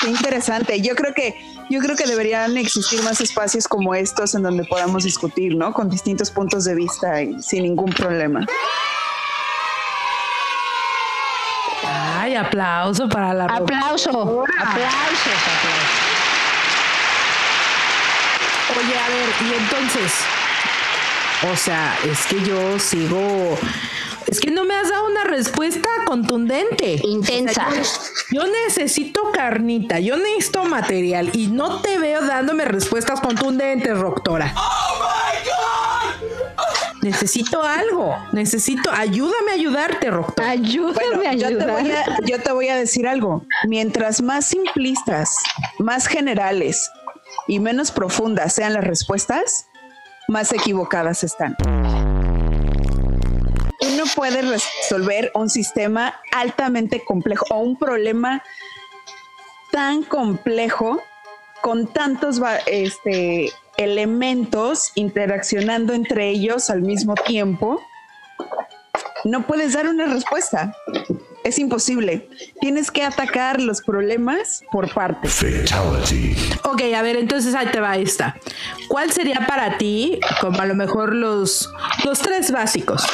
qué 0.00 0.08
interesante. 0.08 0.80
Yo 0.80 0.94
creo 0.94 1.12
que 1.12 1.34
yo 1.68 1.80
creo 1.80 1.96
que 1.96 2.06
deberían 2.06 2.56
existir 2.56 3.02
más 3.02 3.20
espacios 3.20 3.68
como 3.68 3.94
estos 3.94 4.34
en 4.34 4.42
donde 4.42 4.64
podamos 4.64 5.04
discutir, 5.04 5.56
¿no? 5.56 5.72
Con 5.72 5.88
distintos 5.88 6.30
puntos 6.30 6.64
de 6.64 6.74
vista 6.74 7.22
y 7.22 7.40
sin 7.42 7.62
ningún 7.62 7.90
problema. 7.92 8.46
Ay, 12.32 12.36
aplauso 12.36 13.08
para 13.08 13.34
la 13.34 13.44
Aplauso, 13.44 14.10
aplausos, 14.10 14.44
aplausos. 14.58 15.92
Oye, 18.70 18.98
a 18.98 19.08
ver, 19.08 19.28
y 19.42 19.54
entonces, 19.60 20.12
o 21.52 21.56
sea, 21.56 21.94
es 22.04 22.26
que 22.26 22.42
yo 22.42 22.78
sigo 22.78 23.58
es 24.26 24.40
que 24.40 24.50
no 24.50 24.64
me 24.64 24.74
has 24.74 24.88
dado 24.88 25.08
una 25.08 25.24
respuesta 25.24 25.88
contundente. 26.06 26.98
Intensa. 27.04 27.68
yo, 28.30 28.44
necesito 28.46 29.30
carnita, 29.30 30.00
yo 30.00 30.16
necesito 30.16 30.64
material 30.64 31.28
y 31.34 31.48
no 31.48 31.82
te 31.82 31.98
veo 31.98 32.22
dándome 32.22 32.64
respuestas 32.64 33.20
contundentes, 33.20 33.98
doctora. 33.98 34.54
Oh. 34.56 34.91
Necesito 37.02 37.60
algo, 37.64 38.14
necesito, 38.30 38.88
ayúdame 38.92 39.50
a 39.50 39.54
ayudarte, 39.54 40.08
Roctor. 40.08 40.44
Ayúdame 40.44 41.26
a 41.26 41.30
ayudar. 41.30 41.84
yo 42.24 42.40
te 42.40 42.52
voy 42.52 42.68
a 42.68 42.76
decir 42.76 43.08
algo. 43.08 43.44
Mientras 43.66 44.22
más 44.22 44.44
simplistas, 44.44 45.36
más 45.80 46.06
generales 46.06 46.92
y 47.48 47.58
menos 47.58 47.90
profundas 47.90 48.52
sean 48.52 48.74
las 48.74 48.84
respuestas, 48.84 49.66
más 50.28 50.52
equivocadas 50.52 51.24
están. 51.24 51.56
Uno 53.80 54.04
puede 54.14 54.42
resolver 54.42 55.32
un 55.34 55.50
sistema 55.50 56.14
altamente 56.30 57.04
complejo 57.04 57.46
o 57.50 57.58
un 57.58 57.76
problema 57.76 58.44
tan 59.72 60.04
complejo 60.04 61.02
con 61.62 61.86
tantos 61.86 62.40
este, 62.66 63.50
elementos 63.78 64.92
interaccionando 64.94 65.94
entre 65.94 66.28
ellos 66.28 66.68
al 66.68 66.82
mismo 66.82 67.14
tiempo, 67.14 67.80
no 69.24 69.46
puedes 69.46 69.72
dar 69.72 69.88
una 69.88 70.06
respuesta. 70.06 70.74
Es 71.44 71.58
imposible. 71.58 72.28
Tienes 72.60 72.90
que 72.90 73.04
atacar 73.04 73.60
los 73.60 73.80
problemas 73.82 74.62
por 74.70 74.92
partes. 74.92 75.34
Fatality. 75.34 76.36
Ok, 76.64 76.82
a 76.94 77.02
ver, 77.02 77.16
entonces 77.16 77.54
ahí 77.54 77.66
te 77.66 77.80
va 77.80 77.96
esta. 77.96 78.36
¿Cuál 78.88 79.10
sería 79.12 79.46
para 79.46 79.78
ti, 79.78 80.20
como 80.40 80.60
a 80.60 80.66
lo 80.66 80.74
mejor 80.74 81.14
los, 81.14 81.68
los 82.04 82.20
tres 82.20 82.52
básicos, 82.52 83.04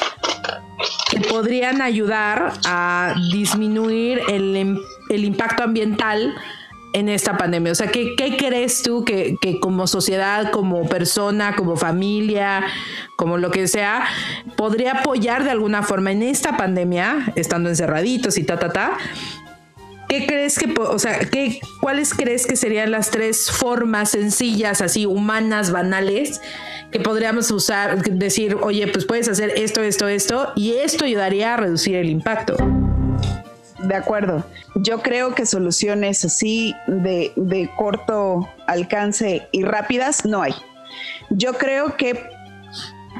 que 1.10 1.20
podrían 1.20 1.80
ayudar 1.80 2.52
a 2.66 3.14
disminuir 3.32 4.20
el, 4.28 4.78
el 5.10 5.24
impacto 5.24 5.62
ambiental 5.62 6.34
en 6.92 7.08
esta 7.08 7.36
pandemia? 7.36 7.72
O 7.72 7.74
sea, 7.74 7.88
¿qué, 7.88 8.14
crees 8.16 8.82
tú 8.82 9.04
que, 9.04 9.36
como 9.60 9.86
sociedad, 9.86 10.50
como 10.50 10.88
persona, 10.88 11.56
como 11.56 11.76
familia, 11.76 12.64
como 13.16 13.38
lo 13.38 13.50
que 13.50 13.68
sea, 13.68 14.04
podría 14.56 15.00
apoyar 15.00 15.44
de 15.44 15.50
alguna 15.50 15.82
forma 15.82 16.12
en 16.12 16.22
esta 16.22 16.56
pandemia, 16.56 17.32
estando 17.36 17.68
encerraditos 17.68 18.38
y 18.38 18.44
ta, 18.44 18.58
ta, 18.58 18.72
ta? 18.72 18.98
¿Qué 20.08 20.26
crees 20.26 20.58
que, 20.58 20.72
o 20.80 20.98
sea, 20.98 21.18
¿qué, 21.18 21.60
cuáles 21.80 22.14
crees 22.14 22.46
que 22.46 22.56
serían 22.56 22.90
las 22.90 23.10
tres 23.10 23.50
formas 23.50 24.10
sencillas, 24.10 24.80
así 24.80 25.04
humanas, 25.04 25.70
banales, 25.70 26.40
que 26.90 26.98
podríamos 26.98 27.50
usar, 27.50 28.02
decir, 28.02 28.56
oye, 28.62 28.86
pues 28.86 29.04
puedes 29.04 29.28
hacer 29.28 29.52
esto, 29.56 29.82
esto, 29.82 30.08
esto, 30.08 30.52
y 30.56 30.72
esto 30.76 31.04
ayudaría 31.04 31.52
a 31.52 31.56
reducir 31.58 31.96
el 31.96 32.08
impacto? 32.08 32.56
De 33.80 33.94
acuerdo. 33.94 34.44
Yo 34.74 35.02
creo 35.02 35.34
que 35.34 35.46
soluciones 35.46 36.24
así 36.24 36.74
de, 36.86 37.32
de 37.36 37.70
corto 37.76 38.48
alcance 38.66 39.46
y 39.52 39.62
rápidas 39.62 40.24
no 40.24 40.42
hay. 40.42 40.54
Yo 41.30 41.54
creo 41.54 41.96
que 41.96 42.28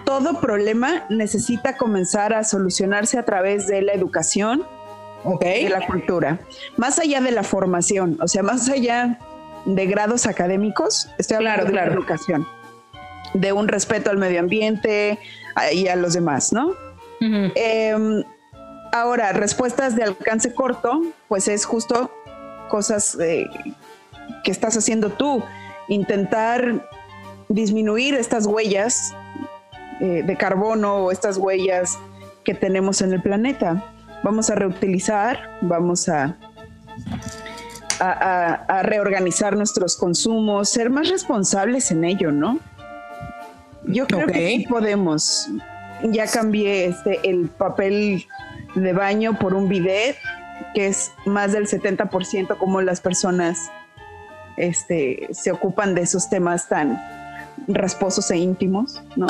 todo 0.04 0.40
problema 0.40 1.04
necesita 1.11 1.76
comenzar 1.76 2.32
a 2.32 2.44
solucionarse 2.44 3.18
a 3.18 3.24
través 3.24 3.66
de 3.66 3.82
la 3.82 3.92
educación, 3.92 4.64
okay. 5.24 5.64
de 5.64 5.70
la 5.70 5.86
cultura, 5.86 6.40
más 6.76 6.98
allá 6.98 7.20
de 7.20 7.30
la 7.30 7.42
formación, 7.42 8.18
o 8.20 8.28
sea, 8.28 8.42
más 8.42 8.68
allá 8.68 9.18
de 9.66 9.86
grados 9.86 10.26
académicos, 10.26 11.11
estoy 11.18 11.36
hablando 11.36 11.66
de 11.66 11.72
la 11.72 11.84
educación, 11.84 12.46
de 13.34 13.52
un 13.52 13.68
respeto 13.68 14.11
al 14.11 14.16
medio 14.16 14.40
ambiente 14.40 15.18
y 15.72 15.88
a 15.88 15.96
los 15.96 16.14
demás, 16.14 16.52
¿no? 16.52 16.72
Ahora, 18.93 19.32
respuestas 19.32 19.97
de 19.97 20.05
alcance 20.05 20.55
corto, 20.55 21.03
pues 21.28 21.49
es 21.49 21.64
justo 21.64 22.11
cosas 22.68 23.16
eh, 23.20 23.47
que 24.45 24.51
estás 24.51 24.76
haciendo 24.76 25.11
tú, 25.11 25.43
intentar 25.89 26.86
disminuir 27.49 28.14
estas 28.14 28.47
huellas 28.47 29.14
eh, 30.01 30.22
de 30.24 30.36
carbono 30.36 30.97
o 30.97 31.12
estas 31.12 31.39
huellas 31.39 31.99
que 32.45 32.55
tenemos 32.55 33.03
en 33.03 33.12
el 33.12 33.22
planeta. 33.22 33.84
Vamos 34.22 34.51
a 34.51 34.55
reutilizar, 34.55 35.59
vamos 35.62 36.09
a, 36.09 36.36
a, 38.01 38.82
reorganizar 38.82 39.57
nuestros 39.57 39.97
consumos, 39.97 40.68
ser 40.68 40.91
más 40.91 41.09
responsables 41.09 41.91
en 41.91 42.05
ello, 42.05 42.32
¿no? 42.32 42.59
Yo 43.84 44.07
creo 44.07 44.26
que 44.26 44.64
podemos. 44.68 45.49
Ya 46.11 46.26
cambié 46.26 46.86
este, 46.86 47.18
el 47.28 47.49
papel 47.49 48.24
de 48.82 48.92
baño 48.92 49.38
por 49.38 49.54
un 49.54 49.68
bidet, 49.68 50.16
que 50.74 50.86
es 50.86 51.12
más 51.26 51.52
del 51.52 51.66
70% 51.66 52.56
como 52.58 52.80
las 52.80 53.00
personas 53.00 53.70
este, 54.56 55.28
se 55.30 55.52
ocupan 55.52 55.94
de 55.94 56.02
esos 56.02 56.28
temas 56.28 56.68
tan 56.68 57.00
rasposos 57.68 58.30
e 58.30 58.38
íntimos, 58.38 59.02
¿no? 59.16 59.26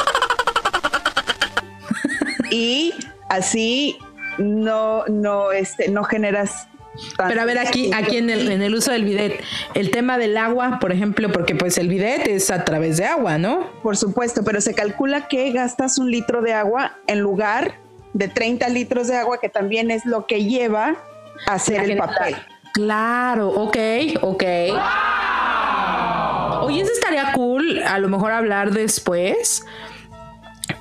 y 2.51 2.95
así 3.29 3.99
no, 4.39 5.05
no, 5.07 5.53
este, 5.53 5.89
no 5.89 6.05
generas 6.05 6.69
pero 7.17 7.41
a 7.41 7.45
ver, 7.45 7.59
aquí, 7.59 7.93
aquí 7.95 8.17
en 8.17 8.29
el, 8.29 8.51
en 8.51 8.61
el 8.61 8.75
uso 8.75 8.91
del 8.91 9.05
bidet, 9.05 9.41
el 9.75 9.93
tema 9.93 10.19
del 10.19 10.37
agua, 10.37 10.79
por 10.81 10.91
ejemplo, 10.91 11.31
porque 11.31 11.55
pues 11.55 11.79
el 11.79 11.89
bidet 11.89 12.27
es 12.27 12.51
a 12.51 12.65
través 12.65 12.97
de 12.97 13.05
agua, 13.05 13.39
¿no? 13.39 13.71
Por 13.83 13.97
supuesto, 13.97 14.43
pero 14.43 14.61
se 14.61 14.75
calcula 14.75 15.29
que 15.29 15.53
gastas 15.53 15.99
un 15.99 16.11
litro 16.11 16.43
de 16.43 16.55
agua 16.55 16.97
en 17.07 17.21
lugar 17.21 17.75
de 18.19 18.27
30 18.27 18.69
litros 18.71 19.07
de 19.07 19.17
agua, 19.17 19.39
que 19.41 19.49
también 19.49 19.93
es 19.93 20.05
lo 20.05 20.27
que 20.27 20.45
lleva 20.45 20.97
a 21.47 21.55
hacer 21.55 21.89
el 21.89 21.97
papel. 21.97 22.37
Claro, 22.75 23.49
ok, 23.49 23.77
ok. 24.23 24.45
Oye, 26.63 26.81
eso 26.81 26.93
estaría 26.93 27.33
cool, 27.33 27.81
a 27.85 27.99
lo 28.01 28.09
mejor 28.09 28.33
hablar 28.33 28.73
después. 28.73 29.65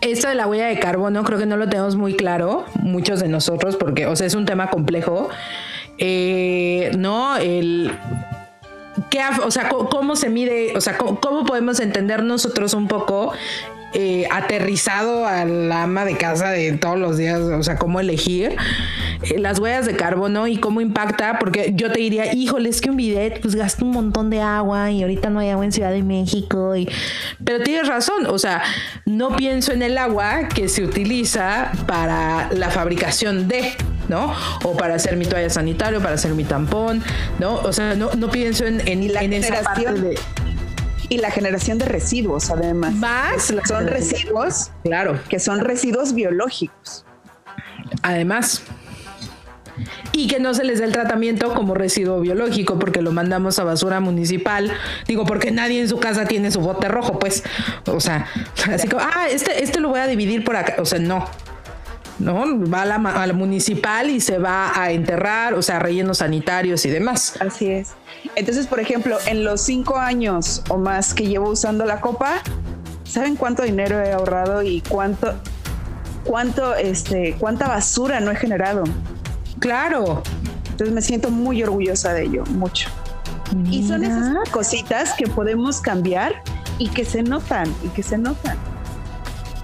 Esto 0.01 0.27
de 0.27 0.35
la 0.35 0.47
huella 0.47 0.65
de 0.65 0.79
carbono 0.79 1.23
creo 1.23 1.37
que 1.37 1.45
no 1.45 1.57
lo 1.57 1.69
tenemos 1.69 1.95
muy 1.95 2.15
claro, 2.15 2.65
muchos 2.81 3.19
de 3.19 3.27
nosotros, 3.27 3.77
porque, 3.77 4.07
o 4.07 4.15
sea, 4.15 4.25
es 4.25 4.33
un 4.33 4.47
tema 4.47 4.71
complejo. 4.71 5.29
Eh, 5.99 6.91
no, 6.97 7.37
el 7.37 7.91
¿Qué, 9.11 9.21
o 9.43 9.51
sea, 9.51 9.69
cómo, 9.69 10.15
se 10.15 10.29
mide, 10.29 10.75
o 10.75 10.81
sea, 10.81 10.97
cómo, 10.97 11.45
podemos 11.45 11.79
entender 11.79 12.23
nosotros 12.23 12.73
un 12.73 12.87
poco 12.87 13.31
eh, 13.93 14.27
aterrizado 14.29 15.25
a 15.25 15.45
la 15.45 15.83
ama 15.83 16.03
de 16.03 16.17
casa 16.17 16.49
de 16.49 16.73
todos 16.73 16.99
los 16.99 17.17
días, 17.17 17.39
o 17.39 17.63
sea, 17.63 17.77
cómo 17.77 17.99
elegir 17.99 18.55
eh, 19.23 19.39
las 19.39 19.59
huellas 19.59 19.85
de 19.85 19.95
carbono 19.95 20.47
y 20.47 20.57
cómo 20.57 20.81
impacta, 20.81 21.39
porque 21.39 21.71
yo 21.73 21.91
te 21.91 21.99
diría, 21.99 22.33
híjole, 22.33 22.69
es 22.69 22.81
que 22.81 22.89
un 22.89 22.97
bidet 22.97 23.41
pues 23.41 23.55
gasta 23.55 23.85
un 23.85 23.91
montón 23.91 24.29
de 24.29 24.41
agua 24.41 24.91
y 24.91 25.01
ahorita 25.01 25.29
no 25.29 25.39
hay 25.39 25.49
agua 25.49 25.65
en 25.65 25.71
Ciudad 25.71 25.91
de 25.91 26.03
México, 26.03 26.75
y... 26.75 26.89
pero 27.43 27.63
tienes 27.63 27.87
razón, 27.87 28.25
o 28.27 28.37
sea, 28.37 28.61
no 29.05 29.35
pienso 29.35 29.71
en 29.71 29.81
el 29.81 29.97
agua 29.97 30.49
que 30.53 30.67
se 30.67 30.83
utiliza 30.83 31.71
para 31.87 32.49
la 32.51 32.69
fabricación 32.69 33.47
de... 33.47 33.71
¿no? 34.09 34.33
O 34.63 34.77
para 34.77 34.95
hacer 34.95 35.17
mi 35.17 35.25
toalla 35.25 35.49
sanitario, 35.49 35.99
para 35.99 36.15
hacer 36.15 36.31
mi 36.31 36.45
tampón, 36.45 37.03
¿no? 37.39 37.55
O 37.55 37.73
sea, 37.73 37.93
no, 37.93 38.09
no 38.15 38.29
pienso 38.31 38.65
en, 38.65 38.87
en, 38.87 39.13
la 39.13 39.21
en 39.21 39.33
esa 39.33 39.61
parte 39.61 39.91
de 39.91 40.17
y 41.09 41.17
la 41.17 41.31
generación 41.31 41.77
de 41.77 41.85
residuos, 41.85 42.49
además. 42.49 42.93
Más. 42.95 43.53
Son 43.67 43.87
residuos. 43.87 44.71
Claro. 44.83 45.19
Que 45.29 45.39
son 45.39 45.59
residuos 45.59 46.13
biológicos. 46.13 47.05
Además. 48.01 48.63
Y 50.11 50.27
que 50.27 50.39
no 50.39 50.53
se 50.53 50.63
les 50.63 50.79
dé 50.79 50.85
el 50.85 50.91
tratamiento 50.91 51.53
como 51.53 51.75
residuo 51.75 52.19
biológico 52.19 52.79
porque 52.79 53.01
lo 53.01 53.11
mandamos 53.11 53.59
a 53.59 53.63
basura 53.63 53.99
municipal. 53.99 54.71
Digo, 55.07 55.25
porque 55.25 55.51
nadie 55.51 55.81
en 55.81 55.87
su 55.87 55.99
casa 55.99 56.25
tiene 56.25 56.51
su 56.51 56.59
bote 56.59 56.87
rojo, 56.87 57.19
pues. 57.19 57.43
O 57.85 57.99
sea, 57.99 58.27
así 58.71 58.87
como, 58.87 59.03
ah, 59.03 59.27
este, 59.29 59.63
este 59.63 59.79
lo 59.79 59.89
voy 59.89 59.99
a 59.99 60.07
dividir 60.07 60.43
por 60.43 60.55
acá. 60.55 60.75
O 60.79 60.85
sea, 60.85 60.99
no. 60.99 61.25
¿no? 62.19 62.59
Va 62.67 62.81
a 62.81 62.85
la, 62.85 62.95
a 62.95 63.27
la, 63.27 63.33
municipal 63.33 64.09
y 64.09 64.19
se 64.19 64.39
va 64.39 64.71
a 64.75 64.91
enterrar, 64.91 65.53
o 65.53 65.61
sea, 65.61 65.77
rellenos 65.77 66.17
sanitarios 66.17 66.83
y 66.85 66.89
demás. 66.89 67.35
Así 67.39 67.69
es. 67.69 67.93
Entonces, 68.35 68.67
por 68.67 68.79
ejemplo, 68.79 69.17
en 69.25 69.43
los 69.43 69.61
cinco 69.61 69.97
años 69.97 70.63
o 70.69 70.77
más 70.77 71.13
que 71.13 71.27
llevo 71.27 71.49
usando 71.49 71.85
la 71.85 72.01
copa, 72.01 72.41
¿saben 73.03 73.35
cuánto 73.35 73.63
dinero 73.63 73.99
he 74.01 74.11
ahorrado 74.13 74.61
y 74.61 74.81
cuánto, 74.81 75.33
cuánto, 76.23 76.75
este, 76.75 77.35
cuánta 77.39 77.67
basura 77.67 78.19
no 78.19 78.31
he 78.31 78.35
generado? 78.35 78.83
Claro. 79.59 80.21
Entonces 80.69 80.93
me 80.93 81.01
siento 81.01 81.31
muy 81.31 81.63
orgullosa 81.63 82.13
de 82.13 82.25
ello, 82.25 82.43
mucho. 82.51 82.89
Y 83.71 83.87
son 83.87 84.03
esas 84.03 84.47
cositas 84.49 85.13
que 85.13 85.25
podemos 85.25 85.79
cambiar 85.79 86.43
y 86.77 86.89
que 86.89 87.05
se 87.05 87.23
notan, 87.23 87.73
y 87.83 87.87
que 87.89 88.03
se 88.03 88.17
notan. 88.17 88.57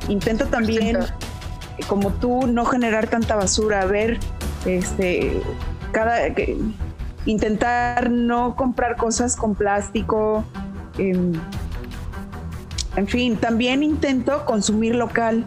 Intento 0.07 0.47
también 0.47 0.97
como 1.87 2.11
tú, 2.13 2.47
no 2.47 2.65
generar 2.65 3.07
tanta 3.07 3.35
basura, 3.35 3.85
ver, 3.85 4.19
este, 4.65 5.41
cada, 5.91 6.33
intentar 7.25 8.09
no 8.09 8.55
comprar 8.55 8.95
cosas 8.95 9.35
con 9.35 9.55
plástico, 9.55 10.43
em, 10.97 11.33
en 12.95 13.07
fin, 13.07 13.37
también 13.37 13.83
intento 13.83 14.45
consumir 14.45 14.95
local. 14.95 15.45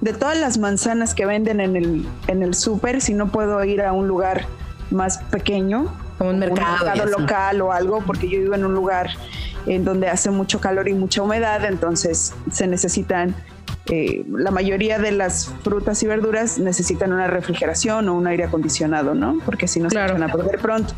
De 0.00 0.12
todas 0.12 0.38
las 0.38 0.58
manzanas 0.58 1.14
que 1.14 1.26
venden 1.26 1.60
en 1.60 1.76
el, 1.76 2.06
en 2.26 2.42
el 2.42 2.54
súper, 2.54 3.00
si 3.00 3.14
no 3.14 3.28
puedo 3.30 3.62
ir 3.64 3.82
a 3.82 3.92
un 3.92 4.08
lugar 4.08 4.46
más 4.90 5.18
pequeño, 5.18 5.86
como 6.18 6.30
un 6.30 6.38
mercado, 6.40 6.76
un 6.80 6.86
mercado 6.86 7.20
local 7.20 7.60
o 7.62 7.72
algo, 7.72 8.02
porque 8.04 8.28
yo 8.28 8.40
vivo 8.40 8.54
en 8.54 8.64
un 8.64 8.74
lugar 8.74 9.10
en 9.66 9.84
donde 9.84 10.08
hace 10.08 10.30
mucho 10.30 10.60
calor 10.60 10.88
y 10.88 10.94
mucha 10.94 11.22
humedad, 11.22 11.64
entonces 11.64 12.34
se 12.50 12.66
necesitan 12.66 13.34
eh, 13.86 14.24
la 14.28 14.50
mayoría 14.50 14.98
de 14.98 15.10
las 15.12 15.52
frutas 15.64 16.02
y 16.02 16.06
verduras 16.06 16.58
necesitan 16.58 17.12
una 17.12 17.26
refrigeración 17.26 18.08
o 18.08 18.14
un 18.14 18.26
aire 18.26 18.44
acondicionado, 18.44 19.14
¿no? 19.14 19.38
Porque 19.44 19.66
si 19.66 19.80
no 19.80 19.90
se 19.90 19.96
van 19.96 20.22
a 20.22 20.28
perder 20.28 20.58
pronto. 20.60 20.94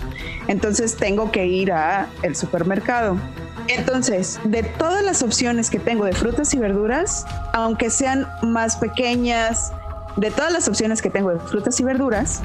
Entonces 0.48 0.96
tengo 0.96 1.32
que 1.32 1.46
ir 1.46 1.72
a 1.72 2.08
el 2.22 2.36
supermercado. 2.36 3.16
Entonces, 3.68 4.38
de 4.44 4.62
todas 4.62 5.02
las 5.02 5.22
opciones 5.22 5.70
que 5.70 5.78
tengo 5.78 6.04
de 6.04 6.12
frutas 6.12 6.52
y 6.52 6.58
verduras, 6.58 7.24
aunque 7.54 7.88
sean 7.88 8.28
más 8.42 8.76
pequeñas, 8.76 9.72
de 10.16 10.30
todas 10.30 10.52
las 10.52 10.68
opciones 10.68 11.02
que 11.02 11.10
tengo 11.10 11.30
de 11.30 11.40
frutas 11.40 11.78
y 11.80 11.84
verduras, 11.84 12.42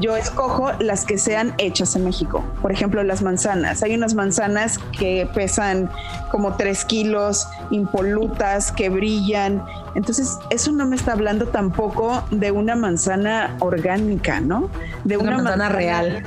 yo 0.00 0.16
escojo 0.16 0.72
las 0.80 1.04
que 1.04 1.16
sean 1.18 1.54
hechas 1.58 1.94
en 1.94 2.04
México. 2.04 2.44
Por 2.60 2.72
ejemplo, 2.72 3.02
las 3.04 3.22
manzanas. 3.22 3.82
Hay 3.82 3.94
unas 3.94 4.14
manzanas 4.14 4.78
que 4.98 5.28
pesan 5.32 5.90
como 6.30 6.56
tres 6.56 6.84
kilos, 6.84 7.48
impolutas, 7.70 8.72
que 8.72 8.88
brillan. 8.88 9.62
Entonces, 9.94 10.38
eso 10.50 10.72
no 10.72 10.86
me 10.86 10.96
está 10.96 11.12
hablando 11.12 11.46
tampoco 11.48 12.24
de 12.30 12.50
una 12.50 12.74
manzana 12.74 13.56
orgánica, 13.60 14.40
¿no? 14.40 14.68
De 15.04 15.16
una, 15.16 15.38
manzana, 15.38 15.68
real. 15.68 16.24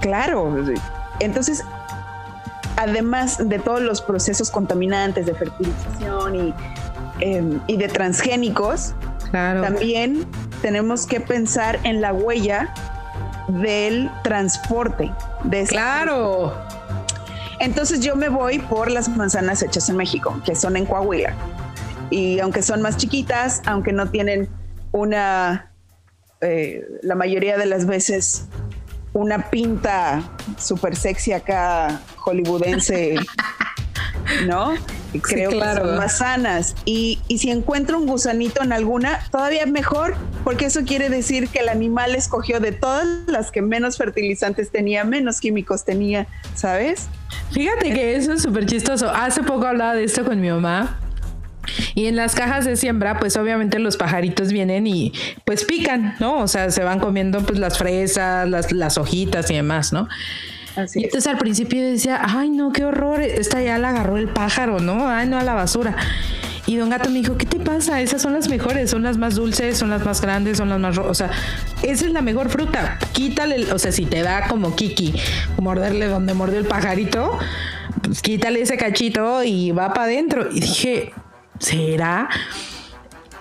Claro. 0.00 0.54
Entonces, 1.18 1.64
además 2.76 3.38
de 3.48 3.58
todos 3.58 3.80
los 3.80 4.00
procesos 4.00 4.50
contaminantes 4.50 5.26
de 5.26 5.34
fertilización 5.34 6.36
y, 6.36 6.54
em, 7.20 7.60
y 7.66 7.76
de 7.76 7.88
transgénicos, 7.88 8.94
también 9.62 10.26
tenemos 10.62 11.06
que 11.06 11.20
pensar 11.20 11.78
en 11.84 12.00
la 12.00 12.12
huella 12.12 12.72
del 13.48 14.10
transporte. 14.22 15.12
De 15.44 15.64
claro. 15.64 16.54
Entonces 17.60 18.00
yo 18.00 18.16
me 18.16 18.28
voy 18.28 18.58
por 18.58 18.90
las 18.90 19.08
manzanas 19.08 19.62
hechas 19.62 19.88
en 19.88 19.96
México, 19.96 20.40
que 20.44 20.54
son 20.54 20.76
en 20.76 20.86
Coahuila. 20.86 21.34
Y 22.10 22.38
aunque 22.40 22.62
son 22.62 22.82
más 22.82 22.96
chiquitas, 22.96 23.62
aunque 23.66 23.92
no 23.92 24.10
tienen 24.10 24.48
una, 24.92 25.72
eh, 26.40 26.84
la 27.02 27.14
mayoría 27.14 27.56
de 27.56 27.66
las 27.66 27.86
veces, 27.86 28.46
una 29.12 29.50
pinta 29.50 30.22
súper 30.58 30.94
sexy 30.96 31.32
acá 31.32 32.00
hollywoodense, 32.18 33.16
¿no? 34.46 34.74
Creo 35.22 35.50
que 35.50 35.60
son 35.60 35.96
más 35.96 36.18
sanas. 36.18 36.74
Y, 36.84 37.20
y 37.28 37.38
si 37.38 37.50
encuentro 37.50 37.98
un 37.98 38.06
gusanito 38.06 38.62
en 38.62 38.72
alguna, 38.72 39.20
todavía 39.30 39.66
mejor, 39.66 40.16
porque 40.44 40.66
eso 40.66 40.84
quiere 40.84 41.08
decir 41.08 41.48
que 41.48 41.60
el 41.60 41.68
animal 41.68 42.14
escogió 42.14 42.60
de 42.60 42.72
todas 42.72 43.06
las 43.26 43.50
que 43.50 43.62
menos 43.62 43.96
fertilizantes 43.96 44.70
tenía, 44.70 45.04
menos 45.04 45.40
químicos 45.40 45.84
tenía, 45.84 46.26
¿sabes? 46.54 47.08
Fíjate 47.52 47.92
que 47.92 48.16
eso 48.16 48.32
es 48.32 48.42
súper 48.42 48.66
chistoso. 48.66 49.10
Hace 49.10 49.42
poco 49.42 49.66
hablaba 49.66 49.94
de 49.94 50.04
esto 50.04 50.24
con 50.24 50.40
mi 50.40 50.50
mamá. 50.50 50.98
Y 51.94 52.06
en 52.06 52.16
las 52.16 52.34
cajas 52.34 52.64
de 52.64 52.76
siembra, 52.76 53.18
pues 53.18 53.36
obviamente 53.36 53.78
los 53.78 53.96
pajaritos 53.96 54.52
vienen 54.52 54.86
y 54.86 55.12
pues 55.44 55.64
pican, 55.64 56.14
¿no? 56.20 56.38
O 56.38 56.48
sea, 56.48 56.70
se 56.70 56.84
van 56.84 57.00
comiendo 57.00 57.40
pues 57.40 57.58
las 57.58 57.78
fresas, 57.78 58.48
las, 58.48 58.70
las 58.72 58.98
hojitas 58.98 59.50
y 59.50 59.54
demás, 59.54 59.92
¿no? 59.92 60.08
Así 60.76 61.00
y 61.00 61.04
entonces 61.04 61.30
al 61.30 61.38
principio 61.38 61.82
decía, 61.82 62.20
ay 62.22 62.50
no, 62.50 62.72
qué 62.72 62.84
horror, 62.84 63.20
esta 63.22 63.62
ya 63.62 63.78
la 63.78 63.90
agarró 63.90 64.16
el 64.16 64.28
pájaro, 64.28 64.78
¿no? 64.78 65.08
Ay 65.08 65.28
no, 65.28 65.38
a 65.38 65.42
la 65.42 65.54
basura. 65.54 65.96
Y 66.66 66.76
don 66.76 66.90
Gato 66.90 67.08
me 67.10 67.20
dijo, 67.20 67.38
¿qué 67.38 67.46
te 67.46 67.60
pasa? 67.60 68.00
Esas 68.00 68.20
son 68.20 68.32
las 68.32 68.48
mejores, 68.48 68.90
son 68.90 69.04
las 69.04 69.18
más 69.18 69.36
dulces, 69.36 69.78
son 69.78 69.88
las 69.88 70.04
más 70.04 70.20
grandes, 70.20 70.58
son 70.58 70.68
las 70.68 70.80
más... 70.80 70.98
O 70.98 71.14
sea, 71.14 71.30
esa 71.82 72.06
es 72.06 72.12
la 72.12 72.22
mejor 72.22 72.48
fruta. 72.50 72.98
Quítale, 73.12 73.72
o 73.72 73.78
sea, 73.78 73.92
si 73.92 74.04
te 74.04 74.22
da 74.22 74.48
como 74.48 74.74
Kiki, 74.74 75.14
morderle 75.62 76.06
donde 76.08 76.34
mordió 76.34 76.58
el 76.58 76.64
pajarito, 76.64 77.38
pues 78.02 78.20
quítale 78.20 78.62
ese 78.62 78.76
cachito 78.76 79.44
y 79.44 79.70
va 79.70 79.92
para 79.94 80.06
adentro. 80.06 80.48
Y 80.50 80.58
dije, 80.58 81.12
¿será? 81.60 82.28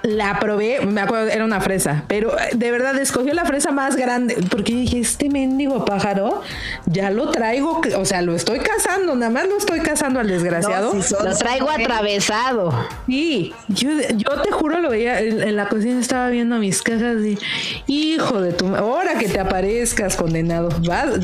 La 0.05 0.39
probé, 0.39 0.85
me 0.85 1.01
acuerdo, 1.01 1.29
era 1.29 1.43
una 1.43 1.59
fresa, 1.59 2.03
pero 2.07 2.37
eh, 2.37 2.51
de 2.53 2.69
verdad 2.69 2.95
escogió 2.99 3.33
la 3.33 3.43
fresa 3.43 3.71
más 3.71 3.95
grande, 3.95 4.37
porque 4.51 4.71
dije, 4.71 4.99
este 4.99 5.29
mendigo 5.29 5.83
pájaro, 5.83 6.43
ya 6.85 7.09
lo 7.09 7.31
traigo, 7.31 7.81
o 7.97 8.05
sea, 8.05 8.21
lo 8.21 8.35
estoy 8.35 8.59
cazando, 8.59 9.15
nada 9.15 9.31
más 9.31 9.47
lo 9.47 9.57
estoy 9.57 9.79
cazando 9.79 10.19
al 10.19 10.27
desgraciado. 10.27 10.93
lo 10.93 11.37
traigo 11.37 11.71
atravesado. 11.71 12.71
Sí, 13.07 13.53
yo, 13.67 13.89
yo 14.15 14.41
te 14.41 14.51
juro, 14.51 14.79
lo 14.79 14.91
veía, 14.91 15.19
en, 15.19 15.55
la 15.55 15.67
cocina 15.69 15.99
estaba 15.99 16.29
viendo 16.29 16.57
mis 16.57 16.83
cajas 16.83 17.17
y, 17.23 17.39
hijo 17.87 18.41
de 18.41 18.53
tu, 18.53 18.75
ahora 18.75 19.17
que 19.17 19.27
te 19.27 19.39
aparezcas, 19.39 20.15
condenado, 20.15 20.69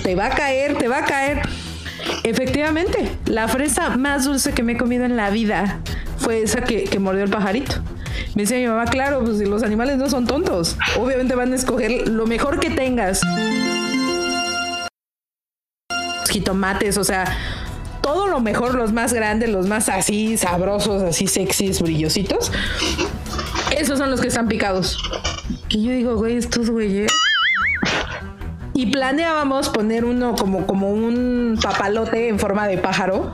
te 0.02 0.16
va 0.16 0.26
a 0.26 0.30
caer, 0.32 0.76
te 0.78 0.88
va 0.88 1.00
a 1.00 1.06
caer. 1.06 1.42
Efectivamente, 2.24 3.12
la 3.26 3.48
fresa 3.48 3.96
más 3.96 4.26
dulce 4.26 4.54
que 4.54 4.64
me 4.64 4.74
he 4.74 4.78
comido 4.78 5.06
en 5.06 5.16
la 5.16 5.30
vida 5.30 5.82
fue 6.18 6.42
esa 6.42 6.62
que, 6.62 6.86
que 6.86 6.98
mordió 6.98 7.24
el 7.24 7.30
pajarito. 7.30 7.76
Me 8.36 8.44
decía 8.44 8.58
mi 8.58 8.68
mamá, 8.68 8.86
claro, 8.86 9.24
pues 9.24 9.40
los 9.40 9.64
animales 9.64 9.98
no 9.98 10.10
son 10.10 10.26
tontos. 10.26 10.78
Obviamente 11.00 11.36
van 11.36 11.52
a 11.54 11.56
escoger 11.56 12.08
lo 12.08 12.26
mejor 12.26 12.60
que 12.60 12.70
tengas. 12.70 13.22
Jitomates, 16.30 16.98
o 16.98 17.04
sea, 17.04 17.26
todo 18.02 18.28
lo 18.28 18.40
mejor, 18.40 18.76
los 18.76 18.94
más 18.94 19.14
grandes, 19.14 19.50
los 19.50 19.68
más 19.68 19.90
así 19.90 20.38
sabrosos, 20.38 21.04
así 21.04 21.28
sexys, 21.28 21.82
brillositos. 21.82 22.52
Esos 23.76 24.00
son 24.00 24.12
los 24.12 24.22
que 24.22 24.28
están 24.28 24.48
picados. 24.48 24.98
Y 25.70 25.84
yo 25.84 25.92
digo, 25.92 26.16
güey, 26.16 26.38
estos 26.38 26.70
güeyes. 26.70 27.12
Y 28.74 28.88
planeábamos 28.88 29.70
poner 29.70 30.06
uno 30.06 30.36
como, 30.36 30.66
como 30.66 30.92
un 30.92 31.60
papalote 31.62 32.30
en 32.30 32.40
forma 32.40 32.68
de 32.68 32.78
pájaro 32.78 33.32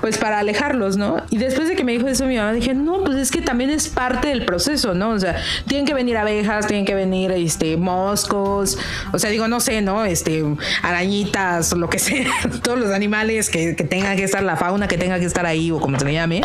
pues 0.00 0.18
para 0.18 0.38
alejarlos, 0.38 0.96
¿no? 0.96 1.22
Y 1.30 1.38
después 1.38 1.68
de 1.68 1.76
que 1.76 1.84
me 1.84 1.92
dijo 1.92 2.06
eso 2.08 2.26
mi 2.26 2.36
mamá, 2.36 2.52
dije, 2.52 2.74
no, 2.74 3.02
pues 3.04 3.16
es 3.16 3.30
que 3.30 3.40
también 3.40 3.70
es 3.70 3.88
parte 3.88 4.28
del 4.28 4.44
proceso, 4.44 4.94
¿no? 4.94 5.10
O 5.10 5.18
sea, 5.18 5.36
tienen 5.66 5.86
que 5.86 5.94
venir 5.94 6.16
abejas, 6.16 6.66
tienen 6.66 6.84
que 6.84 6.94
venir, 6.94 7.32
este, 7.32 7.76
moscos, 7.76 8.78
o 9.12 9.18
sea, 9.18 9.30
digo, 9.30 9.48
no 9.48 9.60
sé, 9.60 9.82
¿no? 9.82 10.04
Este, 10.04 10.44
arañitas, 10.82 11.72
lo 11.72 11.88
que 11.88 11.98
sea, 11.98 12.30
todos 12.62 12.78
los 12.78 12.90
animales 12.90 13.50
que, 13.50 13.74
que 13.76 13.84
tengan 13.84 14.16
que 14.16 14.24
estar, 14.24 14.42
la 14.42 14.56
fauna 14.56 14.88
que 14.88 14.98
tenga 14.98 15.18
que 15.18 15.26
estar 15.26 15.46
ahí, 15.46 15.70
o 15.70 15.80
como 15.80 15.98
se 15.98 16.04
le 16.04 16.12
llame 16.12 16.42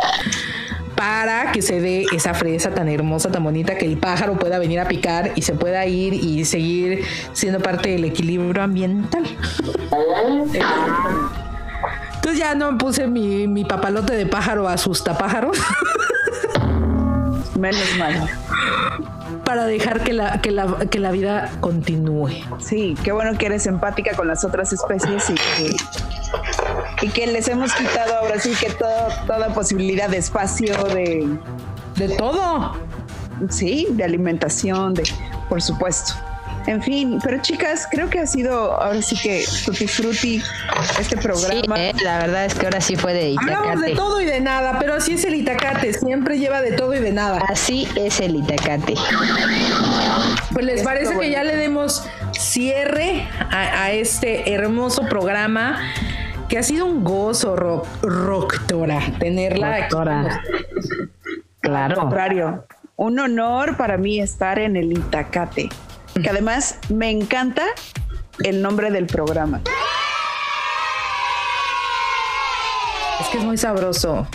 para 1.02 1.52
que 1.52 1.64
se 1.64 1.82
dé 1.82 2.06
esa 2.14 2.36
fresa 2.36 2.76
tan 2.76 2.88
hermosa, 2.88 3.32
tan 3.32 3.44
bonita, 3.44 3.76
que 3.76 3.88
el 3.88 3.98
pájaro 3.98 4.38
pueda 4.38 4.60
venir 4.60 4.80
a 4.80 4.88
picar 4.88 5.32
y 5.36 5.42
se 5.42 5.54
pueda 5.54 5.84
ir 5.88 6.14
y 6.14 6.46
seguir 6.46 7.04
siendo 7.34 7.60
parte 7.60 7.90
del 7.90 8.06
equilibrio 8.06 8.62
ambiental. 8.62 9.24
Entonces 12.22 12.40
ya 12.40 12.54
no 12.54 12.78
puse 12.78 13.08
mi, 13.08 13.48
mi 13.48 13.66
papalote 13.66 14.14
de 14.14 14.28
pájaro 14.28 14.68
asusta 14.68 15.18
pájaros. 15.18 15.58
Menos 17.60 17.98
mal. 17.98 18.30
Para 19.44 19.66
dejar 19.66 20.04
que 20.04 20.14
la, 20.14 20.40
que, 20.40 20.52
la, 20.52 20.86
que 20.88 21.00
la 21.00 21.10
vida 21.10 21.50
continúe. 21.62 22.30
Sí, 22.60 22.96
qué 23.04 23.12
bueno 23.12 23.36
que 23.40 23.48
eres 23.48 23.66
empática 23.66 24.16
con 24.16 24.28
las 24.28 24.46
otras 24.46 24.72
especies 24.72 25.32
y 25.32 25.34
que, 25.34 25.76
y 27.08 27.10
que 27.10 27.26
les 27.26 27.48
hemos 27.48 27.74
quitado 27.74 28.16
ahora 28.18 28.40
sí 28.40 28.54
que 28.54 28.70
toda 28.70 29.52
posibilidad 29.56 30.08
de 30.08 30.18
espacio, 30.18 30.76
de... 30.94 31.28
De 31.96 32.10
todo. 32.18 32.74
Sí, 33.50 33.88
de 33.90 34.04
alimentación, 34.04 34.94
de, 34.94 35.10
por 35.50 35.60
supuesto. 35.60 36.14
En 36.68 36.82
fin, 36.82 37.20
pero 37.24 37.42
chicas, 37.42 37.88
creo 37.90 38.10
que 38.10 38.20
ha 38.20 38.28
sido 38.28 38.74
ahora 38.74 39.02
sí 39.02 39.18
que 39.18 39.44
tutti 39.66 39.88
frutti 39.88 40.42
este 41.00 41.18
programa. 41.18 41.76
Sí, 41.76 41.82
eh, 41.82 41.94
la 42.04 42.20
verdad 42.20 42.46
es 42.46 42.54
que 42.54 42.66
ahora 42.66 42.82
sí 42.82 42.96
fue 42.96 43.14
de 43.14 43.32
Itacate. 43.32 43.56
Hablamos 43.56 43.82
de 43.82 43.96
todo 43.96 44.22
y 44.22 44.26
de 44.26 44.42
nada, 44.42 44.78
pero 44.80 44.94
así 44.94 45.14
es 45.14 45.26
el 45.26 45.36
Itacate, 45.36 45.94
siempre 45.94 46.38
lleva 46.38 46.62
de 46.62 46.74
todo 46.74 46.94
y 46.94 47.00
de 47.00 47.12
nada. 47.12 47.42
Así 47.50 47.88
es 47.96 48.20
el 48.20 48.36
Itacate. 48.36 48.94
Pues 50.54 50.66
les 50.66 50.84
parece 50.84 51.18
que 51.18 51.32
ya 51.32 51.44
le 51.44 51.56
demos 51.56 52.04
cierre 52.34 53.28
a, 53.50 53.92
este 53.92 54.54
hermoso 54.54 55.04
programa 55.08 55.80
que 56.48 56.58
ha 56.58 56.64
sido 56.64 56.86
un 56.86 57.04
gozo, 57.04 57.56
rock, 57.56 57.88
Roctora, 58.02 59.00
tenerla 59.20 59.88
Claro. 61.62 61.94
Al 61.94 62.00
contrario, 62.00 62.66
un 62.96 63.20
honor 63.20 63.78
para 63.78 63.98
mí 63.98 64.20
estar 64.20 64.60
en 64.60 64.76
el 64.76 64.94
Itacate 64.94 65.70
que 66.22 66.30
además 66.30 66.78
me 66.90 67.10
encanta 67.10 67.64
el 68.44 68.62
nombre 68.62 68.92
del 68.92 69.08
programa. 69.08 69.62
Es 73.20 73.28
que 73.28 73.38
es 73.38 73.44
muy 73.44 73.58
sabroso. 73.58 74.28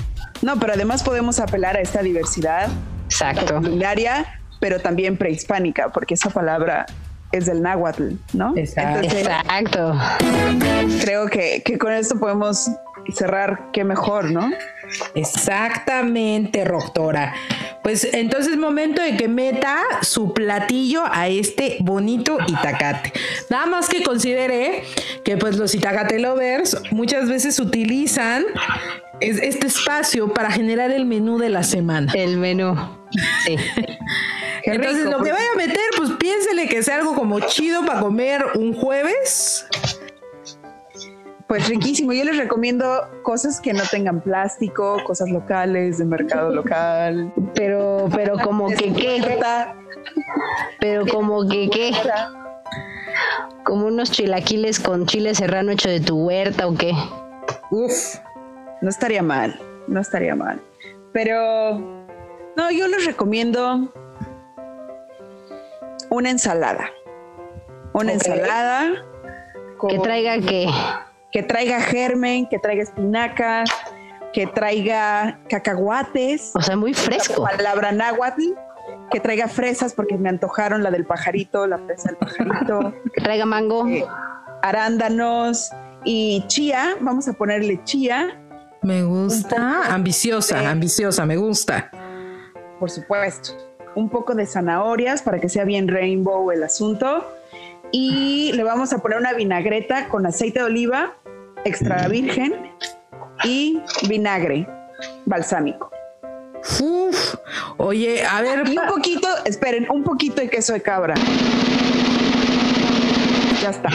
No, 0.42 0.58
pero 0.58 0.74
además 0.74 1.02
podemos 1.02 1.40
apelar 1.40 1.76
a 1.76 1.80
esta 1.80 2.02
diversidad 2.02 2.68
Exacto. 3.06 3.56
culinaria, 3.56 4.40
pero 4.60 4.80
también 4.80 5.16
prehispánica, 5.16 5.90
porque 5.90 6.14
esa 6.14 6.30
palabra 6.30 6.86
es 7.32 7.46
del 7.46 7.62
náhuatl, 7.62 8.14
¿no? 8.32 8.52
Exacto. 8.56 9.94
Creo 11.02 11.26
que, 11.28 11.62
que 11.64 11.78
con 11.78 11.92
esto 11.92 12.18
podemos 12.18 12.70
cerrar, 13.14 13.70
qué 13.72 13.84
mejor, 13.84 14.30
¿no? 14.30 14.50
Exactamente, 15.14 16.64
doctora. 16.64 17.34
Pues 17.86 18.02
entonces 18.02 18.54
es 18.54 18.58
momento 18.58 19.00
de 19.00 19.16
que 19.16 19.28
meta 19.28 19.80
su 20.02 20.34
platillo 20.34 21.04
a 21.08 21.28
este 21.28 21.76
bonito 21.78 22.36
itacate. 22.48 23.12
Nada 23.48 23.66
más 23.66 23.88
que 23.88 24.02
considere 24.02 24.82
que 25.22 25.36
pues 25.36 25.56
los 25.56 25.72
itacate 25.72 26.18
lovers 26.18 26.76
muchas 26.90 27.28
veces 27.28 27.60
utilizan 27.60 28.44
este 29.20 29.68
espacio 29.68 30.34
para 30.34 30.50
generar 30.50 30.90
el 30.90 31.06
menú 31.06 31.38
de 31.38 31.48
la 31.48 31.62
semana. 31.62 32.10
El 32.12 32.38
menú. 32.38 32.74
Sí. 33.44 33.54
Entonces 34.64 35.04
lo 35.04 35.22
que 35.22 35.30
vaya 35.30 35.52
a 35.54 35.56
meter, 35.56 35.78
pues 35.96 36.10
piénsele 36.18 36.66
que 36.66 36.82
sea 36.82 36.96
algo 36.96 37.14
como 37.14 37.38
chido 37.38 37.86
para 37.86 38.00
comer 38.00 38.46
un 38.56 38.72
jueves 38.74 39.64
pues 41.46 41.68
riquísimo. 41.68 42.12
Yo 42.12 42.24
les 42.24 42.36
recomiendo 42.36 43.08
cosas 43.22 43.60
que 43.60 43.72
no 43.72 43.82
tengan 43.90 44.20
plástico, 44.20 44.98
cosas 45.04 45.30
locales, 45.30 45.98
de 45.98 46.04
mercado 46.04 46.50
local. 46.50 47.32
Pero, 47.54 48.08
pero 48.14 48.36
como 48.38 48.68
que 48.68 48.92
qué. 48.92 49.38
Pero 50.80 51.06
como 51.06 51.48
que 51.48 51.70
qué. 51.70 51.92
Como 53.64 53.86
unos 53.86 54.10
chilaquiles 54.10 54.80
con 54.80 55.06
chile 55.06 55.34
serrano 55.34 55.72
hecho 55.72 55.88
de 55.88 56.00
tu 56.00 56.26
huerta 56.26 56.66
o 56.66 56.74
qué. 56.74 56.92
Uf, 57.70 58.16
no 58.80 58.88
estaría 58.88 59.22
mal, 59.22 59.58
no 59.86 60.00
estaría 60.00 60.34
mal. 60.34 60.60
Pero, 61.12 61.78
no, 62.56 62.70
yo 62.70 62.88
les 62.88 63.06
recomiendo 63.06 63.92
una 66.10 66.30
ensalada. 66.30 66.90
Una 67.92 68.12
ensalada. 68.12 69.04
Que 69.88 69.98
traiga 69.98 70.40
qué 70.40 70.68
que 71.32 71.42
traiga 71.42 71.80
germen, 71.80 72.48
que 72.48 72.58
traiga 72.58 72.82
espinacas, 72.82 73.70
que 74.32 74.46
traiga 74.46 75.38
cacahuates. 75.48 76.52
O 76.54 76.60
sea, 76.60 76.76
muy 76.76 76.94
fresco. 76.94 77.44
La 77.44 77.56
palabra 77.56 77.92
náhuatl. 77.92 78.54
que 79.10 79.20
traiga 79.20 79.48
fresas 79.48 79.94
porque 79.94 80.16
me 80.16 80.28
antojaron 80.28 80.82
la 80.82 80.90
del 80.90 81.04
pajarito, 81.06 81.66
la 81.66 81.78
fresa 81.78 82.10
del 82.10 82.16
pajarito. 82.16 82.94
que 83.14 83.20
traiga 83.22 83.46
mango. 83.46 83.86
Eh, 83.88 84.04
arándanos 84.62 85.70
y 86.04 86.44
chía. 86.48 86.96
Vamos 87.00 87.28
a 87.28 87.32
ponerle 87.32 87.82
chía. 87.84 88.40
Me 88.82 89.02
gusta. 89.02 89.92
Ambiciosa, 89.92 90.70
ambiciosa, 90.70 91.26
me 91.26 91.36
gusta. 91.36 91.90
Por 92.78 92.90
supuesto. 92.90 93.52
Un 93.94 94.10
poco 94.10 94.34
de 94.34 94.46
zanahorias 94.46 95.22
para 95.22 95.40
que 95.40 95.48
sea 95.48 95.64
bien 95.64 95.88
rainbow 95.88 96.50
el 96.50 96.62
asunto. 96.62 97.24
Y 97.92 98.52
le 98.54 98.64
vamos 98.64 98.92
a 98.92 98.98
poner 98.98 99.18
una 99.18 99.32
vinagreta 99.32 100.08
con 100.08 100.26
aceite 100.26 100.60
de 100.60 100.64
oliva 100.64 101.14
extra 101.64 102.08
virgen 102.08 102.54
y 103.44 103.80
vinagre 104.08 104.68
balsámico. 105.24 105.90
Uf, 106.80 107.34
oye, 107.76 108.24
a 108.24 108.42
ver. 108.42 108.68
Y 108.68 108.78
un 108.78 108.86
poquito, 108.86 109.28
esperen, 109.44 109.86
un 109.90 110.02
poquito 110.02 110.40
de 110.40 110.48
queso 110.48 110.72
de 110.72 110.82
cabra. 110.82 111.14
Ya 113.62 113.70
está. 113.70 113.88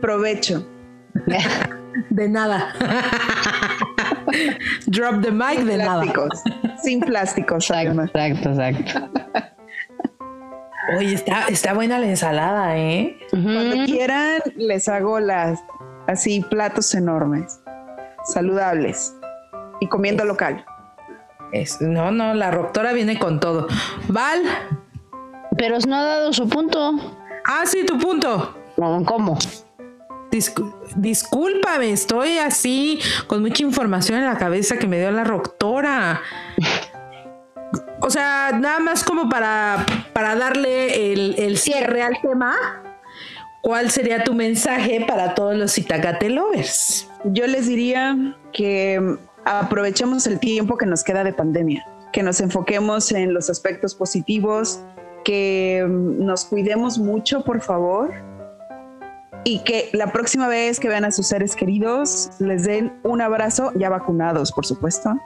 Provecho. 0.00 0.66
De 2.10 2.28
nada. 2.28 2.74
Drop 4.86 5.22
the 5.22 5.32
mic 5.32 5.64
de 5.64 5.74
plásticos, 5.74 6.42
nada. 6.44 6.76
Sin 6.82 7.00
plásticos. 7.00 7.70
Exacto, 7.70 8.02
exacto, 8.02 8.50
exacto. 8.50 9.00
Oye, 10.96 11.14
está, 11.14 11.46
está 11.48 11.74
buena 11.74 11.98
la 11.98 12.06
ensalada, 12.06 12.78
¿eh? 12.78 13.18
Cuando 13.30 13.84
quieran, 13.84 14.40
les 14.56 14.88
hago 14.88 15.20
las 15.20 15.60
así 16.06 16.40
platos 16.40 16.94
enormes, 16.94 17.60
saludables 18.24 19.14
y 19.80 19.88
comiendo 19.88 20.24
local. 20.24 20.64
Es, 21.52 21.80
no, 21.80 22.10
no, 22.10 22.34
la 22.34 22.50
doctora 22.50 22.92
viene 22.92 23.18
con 23.18 23.40
todo. 23.40 23.68
Val. 24.08 24.42
Pero 25.56 25.78
no 25.86 25.96
ha 25.96 26.04
dado 26.04 26.32
su 26.32 26.48
punto. 26.48 26.92
Ah, 27.44 27.64
sí, 27.66 27.84
tu 27.84 27.98
punto. 27.98 28.56
¿Cómo? 28.76 29.38
discúlpame, 30.96 31.90
estoy 31.90 32.38
así 32.38 33.00
con 33.26 33.40
mucha 33.40 33.62
información 33.62 34.18
en 34.18 34.26
la 34.26 34.36
cabeza 34.36 34.78
que 34.78 34.86
me 34.86 34.98
dio 34.98 35.10
la 35.10 35.24
doctora. 35.24 36.20
O 38.00 38.10
sea, 38.10 38.52
nada 38.58 38.78
más 38.78 39.04
como 39.04 39.28
para, 39.28 39.84
para 40.12 40.36
darle 40.36 41.12
el, 41.12 41.34
el 41.38 41.58
cierre 41.58 42.02
al 42.02 42.20
tema. 42.20 42.56
¿Cuál 43.60 43.90
sería 43.90 44.22
tu 44.22 44.34
mensaje 44.34 45.04
para 45.06 45.34
todos 45.34 45.56
los 45.56 45.76
Itacate 45.76 46.30
lovers? 46.30 47.08
Yo 47.24 47.46
les 47.46 47.66
diría 47.66 48.36
que 48.52 49.18
aprovechemos 49.44 50.26
el 50.26 50.38
tiempo 50.38 50.76
que 50.76 50.86
nos 50.86 51.02
queda 51.02 51.24
de 51.24 51.32
pandemia, 51.32 51.84
que 52.12 52.22
nos 52.22 52.40
enfoquemos 52.40 53.10
en 53.12 53.34
los 53.34 53.50
aspectos 53.50 53.94
positivos, 53.94 54.80
que 55.24 55.84
nos 55.88 56.44
cuidemos 56.44 56.98
mucho, 56.98 57.42
por 57.42 57.60
favor, 57.60 58.14
y 59.44 59.58
que 59.64 59.90
la 59.92 60.12
próxima 60.12 60.46
vez 60.48 60.78
que 60.78 60.88
vean 60.88 61.04
a 61.04 61.10
sus 61.10 61.26
seres 61.26 61.56
queridos 61.56 62.30
les 62.38 62.64
den 62.64 62.92
un 63.02 63.20
abrazo 63.20 63.72
ya 63.74 63.88
vacunados, 63.88 64.52
por 64.52 64.66
supuesto, 64.66 65.16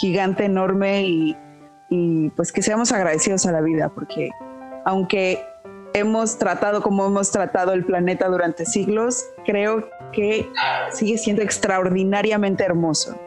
gigante, 0.00 0.44
enorme 0.44 1.06
y, 1.06 1.36
y 1.88 2.30
pues 2.30 2.52
que 2.52 2.62
seamos 2.62 2.92
agradecidos 2.92 3.46
a 3.46 3.52
la 3.52 3.60
vida, 3.60 3.88
porque 3.88 4.30
aunque 4.84 5.44
hemos 5.94 6.38
tratado 6.38 6.82
como 6.82 7.06
hemos 7.06 7.30
tratado 7.30 7.72
el 7.72 7.84
planeta 7.84 8.28
durante 8.28 8.66
siglos, 8.66 9.24
creo 9.44 9.88
que 10.12 10.50
sigue 10.92 11.16
siendo 11.18 11.42
extraordinariamente 11.42 12.64
hermoso 12.64 13.18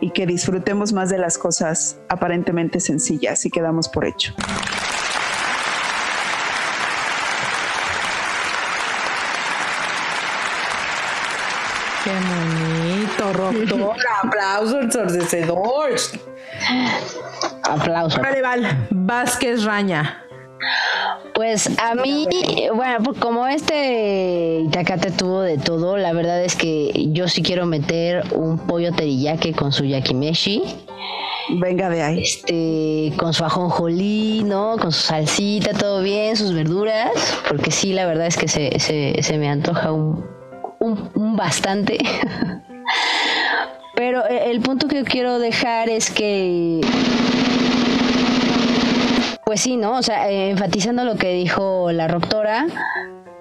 y 0.00 0.10
que 0.10 0.26
disfrutemos 0.26 0.92
más 0.92 1.10
de 1.10 1.18
las 1.18 1.38
cosas 1.38 1.98
aparentemente 2.08 2.80
sencillas 2.80 3.44
y 3.46 3.50
quedamos 3.50 3.88
por 3.88 4.04
hecho. 4.06 4.34
Qué 12.04 12.12
bonito, 13.24 13.76
doctor. 13.76 13.96
Aplausos 14.22 14.84
ensordecedores. 14.84 16.12
Aplausos. 17.62 18.20
Vale, 18.20 18.42
Val. 18.42 18.86
Vázquez 18.90 19.64
Raña. 19.64 20.24
Pues 21.34 21.70
a 21.78 21.94
mí, 21.94 22.26
bueno, 22.74 22.98
pues 23.02 23.18
como 23.18 23.46
este 23.46 24.60
Itacate 24.66 25.10
tuvo 25.10 25.40
de 25.40 25.56
todo, 25.56 25.96
la 25.96 26.12
verdad 26.12 26.44
es 26.44 26.54
que 26.54 26.92
yo 27.12 27.28
sí 27.28 27.42
quiero 27.42 27.64
meter 27.64 28.24
un 28.34 28.58
pollo 28.58 28.92
teriyaki 28.92 29.54
con 29.54 29.72
su 29.72 29.84
yakimeshi. 29.84 30.62
Venga 31.58 31.88
de 31.88 32.02
ahí. 32.02 32.22
Este, 32.22 33.12
con 33.16 33.32
su 33.32 33.44
ajonjolí, 33.44 34.42
¿no? 34.44 34.76
Con 34.76 34.92
su 34.92 35.00
salsita, 35.00 35.72
todo 35.72 36.02
bien, 36.02 36.36
sus 36.36 36.52
verduras, 36.52 37.10
porque 37.48 37.70
sí, 37.70 37.92
la 37.92 38.06
verdad 38.06 38.26
es 38.26 38.36
que 38.36 38.46
se, 38.46 38.78
se, 38.78 39.38
me 39.38 39.48
antoja 39.48 39.92
un, 39.92 40.24
un 40.78 41.36
bastante. 41.36 41.98
Pero 43.94 44.24
eh, 44.26 44.50
el 44.50 44.60
punto 44.60 44.88
que 44.88 45.04
quiero 45.04 45.38
dejar 45.38 45.88
es 45.88 46.10
que 46.10 46.80
pues 49.50 49.62
sí, 49.62 49.76
¿no? 49.76 49.98
O 49.98 50.02
sea, 50.02 50.30
eh, 50.30 50.50
enfatizando 50.50 51.02
lo 51.02 51.16
que 51.16 51.32
dijo 51.32 51.90
la 51.90 52.06
doctora, 52.06 52.68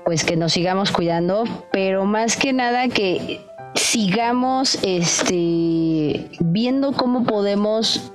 pues 0.06 0.24
que 0.24 0.36
nos 0.36 0.54
sigamos 0.54 0.92
cuidando, 0.92 1.44
pero 1.72 2.04
más 2.06 2.36
que 2.36 2.52
nada 2.52 2.88
que 2.88 3.46
sigamos 3.76 4.80
este 4.82 6.32
viendo 6.40 6.94
cómo 6.94 7.26
podemos 7.26 8.12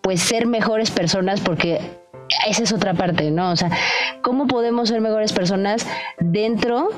pues 0.00 0.22
ser 0.22 0.46
mejores 0.46 0.92
personas 0.92 1.40
porque 1.40 1.80
esa 2.46 2.62
es 2.62 2.72
otra 2.72 2.94
parte, 2.94 3.32
¿no? 3.32 3.50
O 3.50 3.56
sea, 3.56 3.70
cómo 4.22 4.46
podemos 4.46 4.88
ser 4.88 5.00
mejores 5.00 5.32
personas 5.32 5.86
dentro 6.20 6.88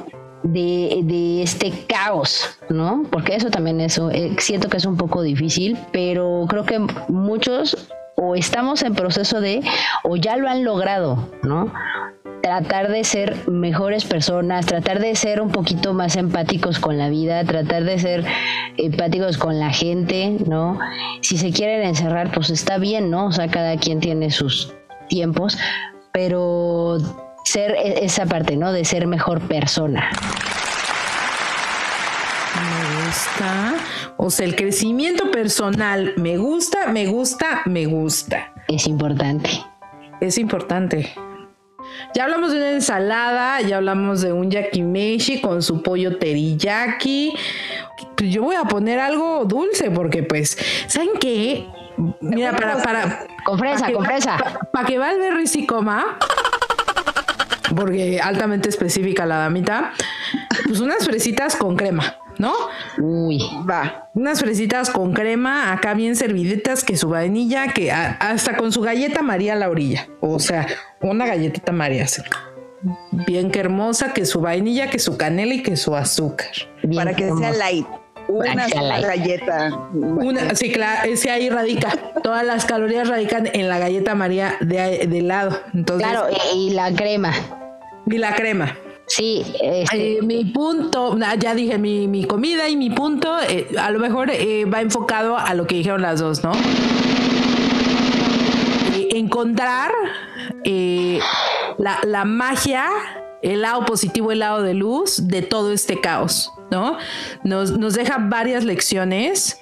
de, 0.42 1.00
de, 1.04 1.42
este 1.42 1.72
caos, 1.86 2.58
¿no? 2.68 3.04
Porque 3.10 3.34
eso 3.34 3.50
también 3.50 3.80
es, 3.80 3.98
eh, 3.98 4.34
siento 4.38 4.68
que 4.68 4.78
es 4.78 4.84
un 4.84 4.96
poco 4.96 5.22
difícil, 5.22 5.78
pero 5.92 6.46
creo 6.48 6.64
que 6.64 6.78
muchos 7.08 7.88
o 8.16 8.34
estamos 8.34 8.82
en 8.82 8.94
proceso 8.94 9.40
de, 9.40 9.62
o 10.04 10.16
ya 10.16 10.36
lo 10.36 10.48
han 10.48 10.62
logrado, 10.62 11.28
¿no? 11.42 11.72
Tratar 12.42 12.90
de 12.90 13.04
ser 13.04 13.48
mejores 13.48 14.04
personas, 14.04 14.66
tratar 14.66 15.00
de 15.00 15.14
ser 15.14 15.40
un 15.40 15.50
poquito 15.50 15.94
más 15.94 16.16
empáticos 16.16 16.78
con 16.78 16.98
la 16.98 17.08
vida, 17.08 17.44
tratar 17.44 17.84
de 17.84 17.98
ser 17.98 18.24
empáticos 18.76 19.38
con 19.38 19.58
la 19.58 19.70
gente, 19.70 20.36
¿no? 20.46 20.78
Si 21.22 21.38
se 21.38 21.50
quieren 21.50 21.86
encerrar, 21.86 22.30
pues 22.32 22.50
está 22.50 22.78
bien, 22.78 23.10
¿no? 23.10 23.26
O 23.26 23.32
sea, 23.32 23.48
cada 23.48 23.76
quien 23.76 24.00
tiene 24.00 24.30
sus 24.30 24.74
tiempos, 25.08 25.58
pero 26.12 26.98
ser 27.50 27.72
e-, 27.72 28.04
esa 28.04 28.26
parte, 28.26 28.56
¿no? 28.56 28.72
De 28.72 28.84
ser 28.84 29.06
mejor 29.06 29.40
persona. 29.40 30.10
Me 32.54 33.06
gusta. 33.06 33.74
O 34.16 34.30
sea, 34.30 34.46
el 34.46 34.54
crecimiento 34.54 35.30
personal 35.30 36.14
me 36.16 36.36
gusta, 36.36 36.88
me 36.88 37.06
gusta, 37.06 37.62
me 37.64 37.86
gusta. 37.86 38.52
Es 38.68 38.86
importante. 38.86 39.50
Es 40.20 40.38
importante. 40.38 41.12
Ya 42.14 42.24
hablamos 42.24 42.52
de 42.52 42.58
una 42.58 42.70
ensalada, 42.72 43.60
ya 43.62 43.78
hablamos 43.78 44.20
de 44.20 44.32
un 44.32 44.50
yakimeshi 44.50 45.40
con 45.40 45.62
su 45.62 45.82
pollo 45.82 46.18
teriyaki. 46.18 47.34
Pues 48.16 48.32
yo 48.32 48.42
voy 48.42 48.56
a 48.56 48.64
poner 48.64 49.00
algo 49.00 49.44
dulce 49.44 49.90
porque 49.90 50.22
pues, 50.22 50.56
¿saben 50.86 51.10
qué? 51.18 51.66
Mira, 52.20 52.54
para, 52.54 52.82
para... 52.82 53.26
Con 53.44 53.58
fresa, 53.58 53.90
con 53.92 54.04
fresa. 54.04 54.36
Para 54.72 54.86
que 54.86 54.98
Valverde 54.98 55.44
y 55.52 55.66
coma, 55.66 56.18
porque 57.74 58.20
altamente 58.20 58.68
específica 58.68 59.26
la 59.26 59.36
damita, 59.36 59.92
pues 60.66 60.80
unas 60.80 61.04
fresitas 61.04 61.56
con 61.56 61.76
crema. 61.76 62.16
¿no? 62.40 62.54
Uy. 62.98 63.38
Va. 63.68 64.08
Unas 64.14 64.40
fresitas 64.40 64.88
con 64.90 65.12
crema, 65.12 65.72
acá 65.72 65.92
bien 65.92 66.16
serviditas, 66.16 66.82
que 66.82 66.96
su 66.96 67.10
vainilla, 67.10 67.68
que 67.68 67.92
hasta 67.92 68.56
con 68.56 68.72
su 68.72 68.80
galleta 68.80 69.22
María 69.22 69.52
a 69.52 69.56
la 69.56 69.68
orilla. 69.68 70.08
O 70.20 70.38
sea, 70.38 70.66
una 71.02 71.26
galletita 71.26 71.70
María. 71.70 72.06
Bien 73.26 73.50
que 73.50 73.60
hermosa, 73.60 74.14
que 74.14 74.24
su 74.24 74.40
vainilla, 74.40 74.88
que 74.88 74.98
su 74.98 75.18
canela 75.18 75.52
y 75.52 75.62
que 75.62 75.76
su 75.76 75.94
azúcar. 75.94 76.48
Para 76.94 77.14
que 77.14 77.30
sea 77.30 77.52
light. 77.52 77.86
Una 78.28 78.68
galleta. 79.00 79.76
Una, 79.92 80.54
sí, 80.54 80.72
claro, 80.72 81.10
ese 81.10 81.30
ahí 81.30 81.50
radica. 81.50 81.90
Todas 82.22 82.46
las 82.46 82.64
calorías 82.64 83.08
radican 83.08 83.50
en 83.52 83.68
la 83.68 83.78
galleta 83.78 84.14
María 84.14 84.54
de, 84.60 85.06
de 85.06 85.22
lado. 85.22 85.60
Entonces, 85.74 86.08
claro, 86.08 86.28
y 86.54 86.70
la 86.70 86.92
crema. 86.94 87.32
Y 88.10 88.18
la 88.18 88.34
crema. 88.34 88.76
Sí, 89.06 89.44
este... 89.60 90.18
Eh, 90.18 90.22
mi 90.22 90.44
punto, 90.44 91.18
ya 91.38 91.54
dije 91.54 91.78
mi, 91.78 92.24
comida 92.24 92.68
y 92.68 92.76
mi 92.76 92.90
punto, 92.90 93.40
eh, 93.40 93.66
a 93.78 93.90
lo 93.90 93.98
mejor 93.98 94.30
eh, 94.30 94.64
va 94.66 94.80
enfocado 94.80 95.36
a 95.36 95.52
lo 95.54 95.66
que 95.66 95.76
dijeron 95.76 96.02
las 96.02 96.20
dos, 96.20 96.44
¿no? 96.44 96.52
encontrar 99.12 99.92
la, 101.76 101.98
la 102.04 102.24
magia 102.24 102.88
el 103.42 103.62
lado 103.62 103.84
positivo, 103.84 104.32
el 104.32 104.40
lado 104.40 104.62
de 104.62 104.74
luz 104.74 105.28
de 105.28 105.42
todo 105.42 105.72
este 105.72 106.00
caos, 106.00 106.52
¿no? 106.70 106.96
Nos, 107.42 107.76
nos, 107.76 107.94
deja 107.94 108.18
varias 108.18 108.64
lecciones 108.64 109.60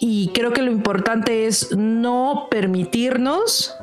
y 0.00 0.28
creo 0.34 0.52
que 0.52 0.62
lo 0.62 0.70
importante 0.70 1.46
es 1.46 1.74
no 1.76 2.48
permitirnos 2.50 3.75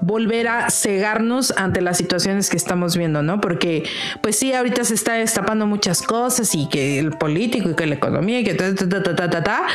volver 0.00 0.48
a 0.48 0.70
cegarnos 0.70 1.52
ante 1.56 1.80
las 1.80 1.96
situaciones 1.96 2.48
que 2.48 2.56
estamos 2.56 2.96
viendo, 2.96 3.22
¿no? 3.22 3.40
Porque, 3.40 3.84
pues 4.22 4.36
sí, 4.36 4.52
ahorita 4.52 4.84
se 4.84 4.94
está 4.94 5.14
destapando 5.14 5.66
muchas 5.66 6.02
cosas 6.02 6.54
y 6.54 6.68
que 6.68 6.98
el 6.98 7.12
político 7.12 7.70
y 7.70 7.74
que 7.74 7.86
la 7.86 7.96
economía 7.96 8.40
y 8.40 8.44
que 8.44 8.54
ta, 8.54 8.74
ta, 8.74 8.88
ta, 8.88 9.02
ta, 9.02 9.30
ta, 9.30 9.42
ta, 9.42 9.66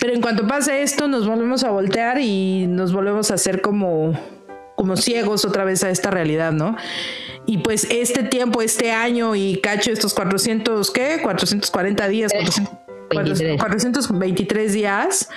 Pero 0.00 0.14
en 0.14 0.20
cuanto 0.20 0.46
pase 0.46 0.82
esto, 0.82 1.08
nos 1.08 1.26
volvemos 1.26 1.64
a 1.64 1.70
voltear 1.70 2.20
y 2.20 2.66
nos 2.68 2.92
volvemos 2.92 3.30
a 3.30 3.34
hacer 3.34 3.60
como, 3.60 4.18
como 4.76 4.96
ciegos 4.96 5.44
otra 5.44 5.64
vez 5.64 5.82
a 5.84 5.90
esta 5.90 6.10
realidad, 6.10 6.52
¿no? 6.52 6.76
Y 7.46 7.58
pues 7.58 7.86
este 7.90 8.22
tiempo, 8.22 8.62
este 8.62 8.92
año 8.92 9.34
y 9.34 9.56
cacho 9.56 9.90
estos 9.90 10.14
400, 10.14 10.90
¿qué? 10.90 11.18
440 11.22 12.08
días, 12.08 12.32
423 13.10 14.72
días 14.72 15.28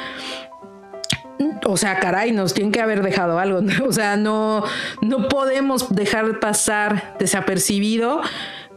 o 1.65 1.77
sea, 1.77 1.99
caray, 1.99 2.31
nos 2.31 2.53
tienen 2.53 2.71
que 2.71 2.81
haber 2.81 3.01
dejado 3.03 3.39
algo. 3.39 3.61
O 3.87 3.91
sea, 3.91 4.15
no, 4.15 4.63
no 5.01 5.27
podemos 5.27 5.93
dejar 5.93 6.39
pasar 6.39 7.15
desapercibido 7.19 8.21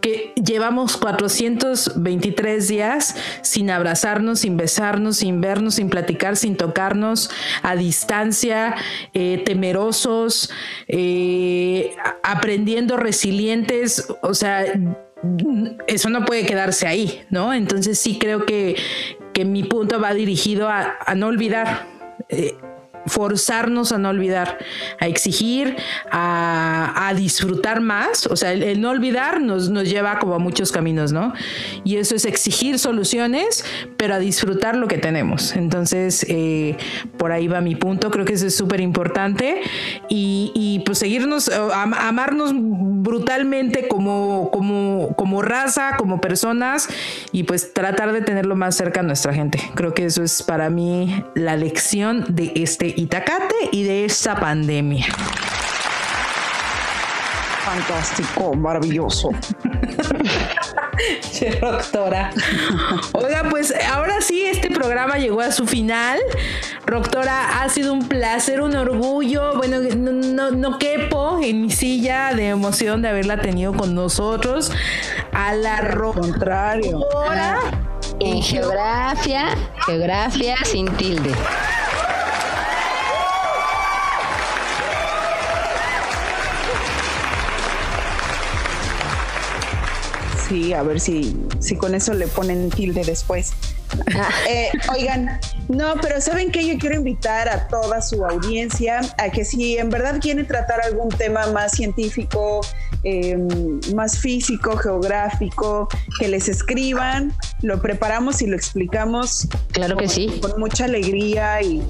que 0.00 0.32
llevamos 0.36 0.96
423 0.98 2.68
días 2.68 3.16
sin 3.42 3.70
abrazarnos, 3.70 4.40
sin 4.40 4.56
besarnos, 4.56 5.16
sin 5.16 5.40
vernos, 5.40 5.76
sin 5.76 5.88
platicar, 5.88 6.36
sin 6.36 6.56
tocarnos, 6.56 7.30
a 7.62 7.76
distancia, 7.76 8.74
eh, 9.14 9.42
temerosos, 9.44 10.50
eh, 10.86 11.96
aprendiendo 12.22 12.96
resilientes. 12.96 14.06
O 14.22 14.34
sea, 14.34 14.64
eso 15.86 16.10
no 16.10 16.24
puede 16.24 16.44
quedarse 16.44 16.86
ahí, 16.86 17.22
¿no? 17.30 17.54
Entonces 17.54 17.98
sí 17.98 18.18
creo 18.18 18.44
que, 18.44 18.76
mi 19.44 19.64
punto 19.64 20.00
va 20.00 20.14
dirigido 20.14 20.66
a 20.70 21.14
no 21.14 21.26
olvidar 21.26 21.95
eh, 22.28 22.75
forzarnos 23.06 23.92
a 23.92 23.98
no 23.98 24.10
olvidar, 24.10 24.58
a 25.00 25.06
exigir, 25.06 25.76
a, 26.10 27.12
disfrutar 27.16 27.80
más. 27.80 28.26
O 28.26 28.36
sea, 28.36 28.52
el, 28.52 28.80
no 28.80 28.90
olvidar 28.90 29.40
nos, 29.40 29.70
nos, 29.70 29.88
lleva 29.88 30.18
como 30.18 30.34
a 30.34 30.38
muchos 30.38 30.72
caminos, 30.72 31.12
¿no? 31.12 31.32
Y 31.84 31.96
eso 31.96 32.14
es 32.14 32.24
exigir 32.24 32.78
soluciones, 32.78 33.64
pero 33.96 34.14
a 34.14 34.18
disfrutar 34.18 34.76
lo 34.76 34.88
que 34.88 34.98
tenemos. 34.98 35.54
Entonces, 35.56 36.26
eh, 36.28 36.76
por 37.16 37.32
ahí 37.32 37.48
va 37.48 37.60
mi 37.60 37.76
punto. 37.76 38.10
Creo 38.10 38.24
que 38.24 38.34
eso 38.34 38.46
es 38.46 38.56
súper 38.56 38.80
importante. 38.80 39.62
Y, 40.08 40.82
pues 40.84 40.98
seguirnos, 40.98 41.48
amarnos 41.48 42.52
brutalmente 42.54 43.88
como, 43.88 44.50
como, 44.52 45.14
como 45.16 45.42
raza, 45.42 45.96
como 45.96 46.20
personas, 46.20 46.88
y 47.32 47.44
pues 47.44 47.72
tratar 47.72 48.12
de 48.12 48.20
tenerlo 48.20 48.56
más 48.56 48.76
cerca 48.76 49.00
a 49.00 49.02
nuestra 49.02 49.32
gente. 49.32 49.60
Creo 49.74 49.94
que 49.94 50.04
eso 50.04 50.22
es 50.22 50.42
para 50.42 50.70
mí 50.70 51.24
la 51.34 51.56
lección 51.56 52.24
de 52.28 52.52
este 52.56 52.94
Itacate 52.96 53.54
y 53.72 53.84
de 53.84 54.06
esta 54.06 54.34
pandemia. 54.34 55.06
Fantástico, 57.64 58.54
maravilloso. 58.54 59.30
Doctora. 61.60 62.30
Oiga, 63.12 63.44
pues 63.50 63.74
ahora 63.92 64.22
sí, 64.22 64.44
este 64.44 64.70
programa 64.70 65.18
llegó 65.18 65.42
a 65.42 65.52
su 65.52 65.66
final. 65.66 66.18
Doctora, 66.90 67.60
ha 67.60 67.68
sido 67.68 67.92
un 67.92 68.08
placer, 68.08 68.62
un 68.62 68.74
orgullo. 68.74 69.56
Bueno, 69.56 69.80
no, 69.80 70.50
no, 70.52 70.78
quepo 70.78 71.38
en 71.42 71.62
mi 71.62 71.70
silla 71.70 72.32
de 72.34 72.48
emoción 72.48 73.02
de 73.02 73.08
haberla 73.08 73.40
tenido 73.40 73.74
con 73.74 73.94
nosotros. 73.94 74.72
A 75.32 75.52
la 75.52 75.80
contrario. 76.14 77.00
En 78.20 78.40
geografía, 78.40 79.48
geografía 79.84 80.56
sin 80.64 80.88
tilde. 80.96 81.34
Sí, 90.48 90.72
a 90.72 90.82
ver 90.82 91.00
si, 91.00 91.36
si 91.58 91.76
con 91.76 91.94
eso 91.94 92.14
le 92.14 92.26
ponen 92.28 92.70
tilde 92.70 93.02
después. 93.04 93.52
Eh, 94.48 94.70
oigan, 94.92 95.40
no, 95.68 95.94
pero 96.00 96.20
¿saben 96.20 96.50
qué? 96.50 96.66
Yo 96.66 96.78
quiero 96.78 96.96
invitar 96.96 97.48
a 97.48 97.68
toda 97.68 98.00
su 98.02 98.24
audiencia 98.24 99.00
a 99.18 99.30
que 99.30 99.44
si 99.44 99.78
en 99.78 99.90
verdad 99.90 100.20
quieren 100.20 100.46
tratar 100.46 100.80
algún 100.82 101.08
tema 101.08 101.46
más 101.48 101.72
científico, 101.72 102.60
em, 103.04 103.80
más 103.94 104.18
físico, 104.18 104.76
geográfico, 104.76 105.88
que 106.18 106.28
les 106.28 106.48
escriban, 106.48 107.32
lo 107.62 107.80
preparamos 107.80 108.42
y 108.42 108.46
lo 108.46 108.56
explicamos. 108.56 109.48
Claro 109.72 109.96
que 109.96 110.08
sí. 110.08 110.40
Con 110.40 110.60
mucha 110.60 110.84
alegría 110.84 111.62
y 111.62 111.82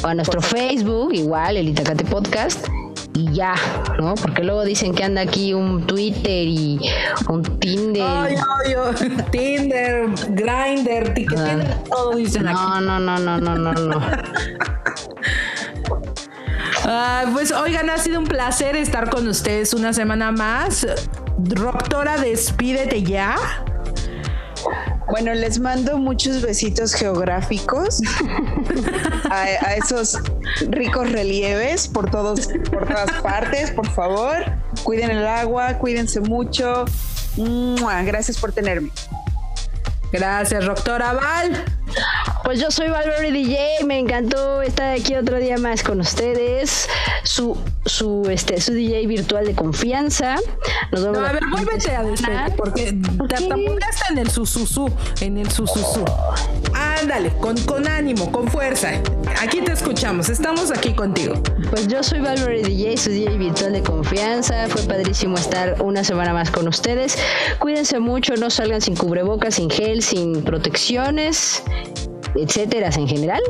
o 0.04 0.08
a 0.08 0.16
nuestro 0.16 0.42
Facebook, 0.42 1.14
igual, 1.14 1.58
elitacatepodcast 1.58 2.70
y 3.16 3.34
ya, 3.34 3.54
¿no? 4.00 4.16
Porque 4.16 4.44
luego 4.44 4.64
dicen 4.64 4.96
que 4.96 5.04
anda 5.04 5.22
aquí 5.22 5.54
un 5.54 5.86
Twitter 5.86 6.48
y 6.48 6.80
un 7.28 7.44
Tinder. 7.60 8.04
Ay, 8.04 8.36
ay, 8.66 8.74
ay. 9.02 9.18
Tinder, 9.32 10.08
Grinder, 10.30 11.14
ah. 11.38 11.60
todo 11.90 12.16
dicen 12.16 12.48
aquí. 12.48 12.60
No, 12.60 12.82
no, 12.82 13.00
no, 13.00 13.20
no, 13.20 13.40
no, 13.40 13.58
no, 13.58 13.74
no. 13.74 14.02
pues 17.34 17.52
oigan, 17.52 17.90
ha 17.90 17.98
sido 17.98 18.20
un 18.20 18.26
placer 18.26 18.76
estar 18.76 19.10
con 19.10 19.28
ustedes 19.28 19.74
una 19.74 19.94
semana 19.94 20.32
más. 20.32 20.86
Doctora, 21.38 22.18
despídete 22.18 23.04
ya. 23.04 23.36
Bueno, 25.10 25.34
les 25.34 25.60
mando 25.60 25.98
muchos 25.98 26.42
besitos 26.42 26.94
geográficos 26.94 28.02
a, 29.30 29.76
esos 29.76 30.18
ricos 30.70 31.12
relieves 31.12 31.88
por 31.88 32.10
todos, 32.10 32.48
por 32.72 32.88
todas 32.88 33.12
partes, 33.22 33.72
por 33.72 33.88
favor. 33.90 34.38
Cuiden 34.84 35.12
el 35.12 35.28
agua, 35.28 35.78
cuídense 35.78 36.20
mucho. 36.22 36.86
Gracias 38.06 38.38
por 38.38 38.54
tenerme. 38.54 38.92
Gracias, 40.12 40.66
doctora 40.66 41.14
Val. 41.14 41.64
Pues 42.44 42.60
yo 42.60 42.72
soy 42.72 42.90
Valverde 42.90 43.32
DJ, 43.32 43.86
me 43.86 43.98
encantó 43.98 44.62
estar 44.62 44.94
aquí 44.94 45.16
otro 45.16 45.40
día 45.40 45.58
más 45.58 45.82
con 45.84 46.02
ustedes. 46.02 46.90
Su, 47.24 47.58
su, 47.86 48.28
este, 48.30 48.60
su 48.60 48.74
DJ 48.74 49.08
virtual 49.08 49.46
de 49.46 49.56
confianza. 49.56 50.36
Nos 50.92 51.04
vemos 51.04 51.20
no, 51.20 51.26
a 51.26 51.32
ver, 51.32 51.44
vuélvete 51.50 51.96
a 51.96 52.04
decir, 52.04 52.28
porque 52.58 52.94
te 53.30 53.36
apuntaste 53.36 54.12
en 54.12 54.18
el 54.18 54.30
sususú, 54.30 54.92
en 55.22 55.38
el. 55.38 55.48
Ándale, 56.74 57.32
con, 57.40 57.58
con 57.62 57.88
ánimo, 57.88 58.32
con 58.32 58.48
fuerza. 58.48 58.92
Aquí 59.42 59.62
te 59.62 59.72
escuchamos, 59.72 60.30
estamos 60.30 60.72
aquí 60.72 60.94
contigo. 60.94 61.36
Pues 61.70 61.88
yo 61.88 62.04
soy 62.04 62.20
Valverde 62.20 62.64
DJ, 62.64 62.98
su 62.98 63.10
DJ 63.10 63.38
virtual 63.38 63.74
de 63.74 63.84
confianza. 63.84 64.68
Fue 64.68 64.82
padrísimo 64.84 65.38
estar 65.38 65.82
una 65.82 66.04
semana 66.04 66.34
más 66.34 66.52
con 66.52 66.68
ustedes. 66.68 67.18
Cuídense 67.60 68.00
mucho, 68.00 68.36
no 68.36 68.50
salgan 68.50 68.82
sin 68.82 68.96
cubrebocas, 68.96 69.56
sin 69.56 69.70
gel, 69.70 70.02
sin 70.02 70.44
protecciones 70.44 71.64
etcétera 72.36 72.90
en 72.96 73.08
general. 73.08 73.42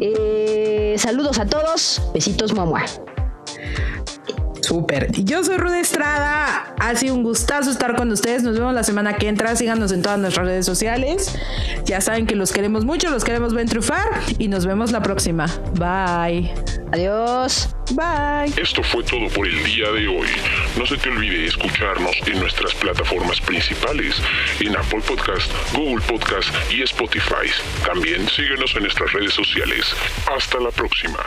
Eh, 0.00 0.94
saludos 0.98 1.38
a 1.38 1.46
todos, 1.46 2.02
besitos 2.12 2.52
mamá. 2.52 2.84
Súper. 4.74 5.12
Yo 5.12 5.44
soy 5.44 5.56
Rude 5.56 5.78
Estrada. 5.78 6.74
Ha 6.80 6.96
sido 6.96 7.14
un 7.14 7.22
gustazo 7.22 7.70
estar 7.70 7.94
con 7.94 8.10
ustedes. 8.10 8.42
Nos 8.42 8.58
vemos 8.58 8.74
la 8.74 8.82
semana 8.82 9.14
que 9.14 9.28
entra. 9.28 9.54
Síganos 9.54 9.92
en 9.92 10.02
todas 10.02 10.18
nuestras 10.18 10.48
redes 10.48 10.66
sociales. 10.66 11.32
Ya 11.84 12.00
saben 12.00 12.26
que 12.26 12.34
los 12.34 12.52
queremos 12.52 12.84
mucho, 12.84 13.08
los 13.08 13.22
queremos 13.22 13.54
ver 13.54 13.68
triunfar 13.68 14.08
y 14.36 14.48
nos 14.48 14.66
vemos 14.66 14.90
la 14.90 15.00
próxima. 15.00 15.46
Bye. 15.74 16.52
Adiós. 16.92 17.68
Bye. 17.92 18.52
Esto 18.60 18.82
fue 18.82 19.04
todo 19.04 19.28
por 19.28 19.46
el 19.46 19.62
día 19.62 19.92
de 19.92 20.08
hoy. 20.08 20.26
No 20.76 20.84
se 20.86 20.96
te 20.96 21.08
olvide 21.08 21.46
escucharnos 21.46 22.16
en 22.26 22.40
nuestras 22.40 22.74
plataformas 22.74 23.40
principales, 23.42 24.16
en 24.58 24.76
Apple 24.76 25.02
Podcast, 25.06 25.52
Google 25.72 26.04
Podcast 26.04 26.48
y 26.72 26.82
Spotify. 26.82 27.48
También 27.86 28.28
síguenos 28.28 28.74
en 28.74 28.82
nuestras 28.82 29.12
redes 29.12 29.34
sociales. 29.34 29.94
Hasta 30.36 30.58
la 30.58 30.72
próxima. 30.72 31.20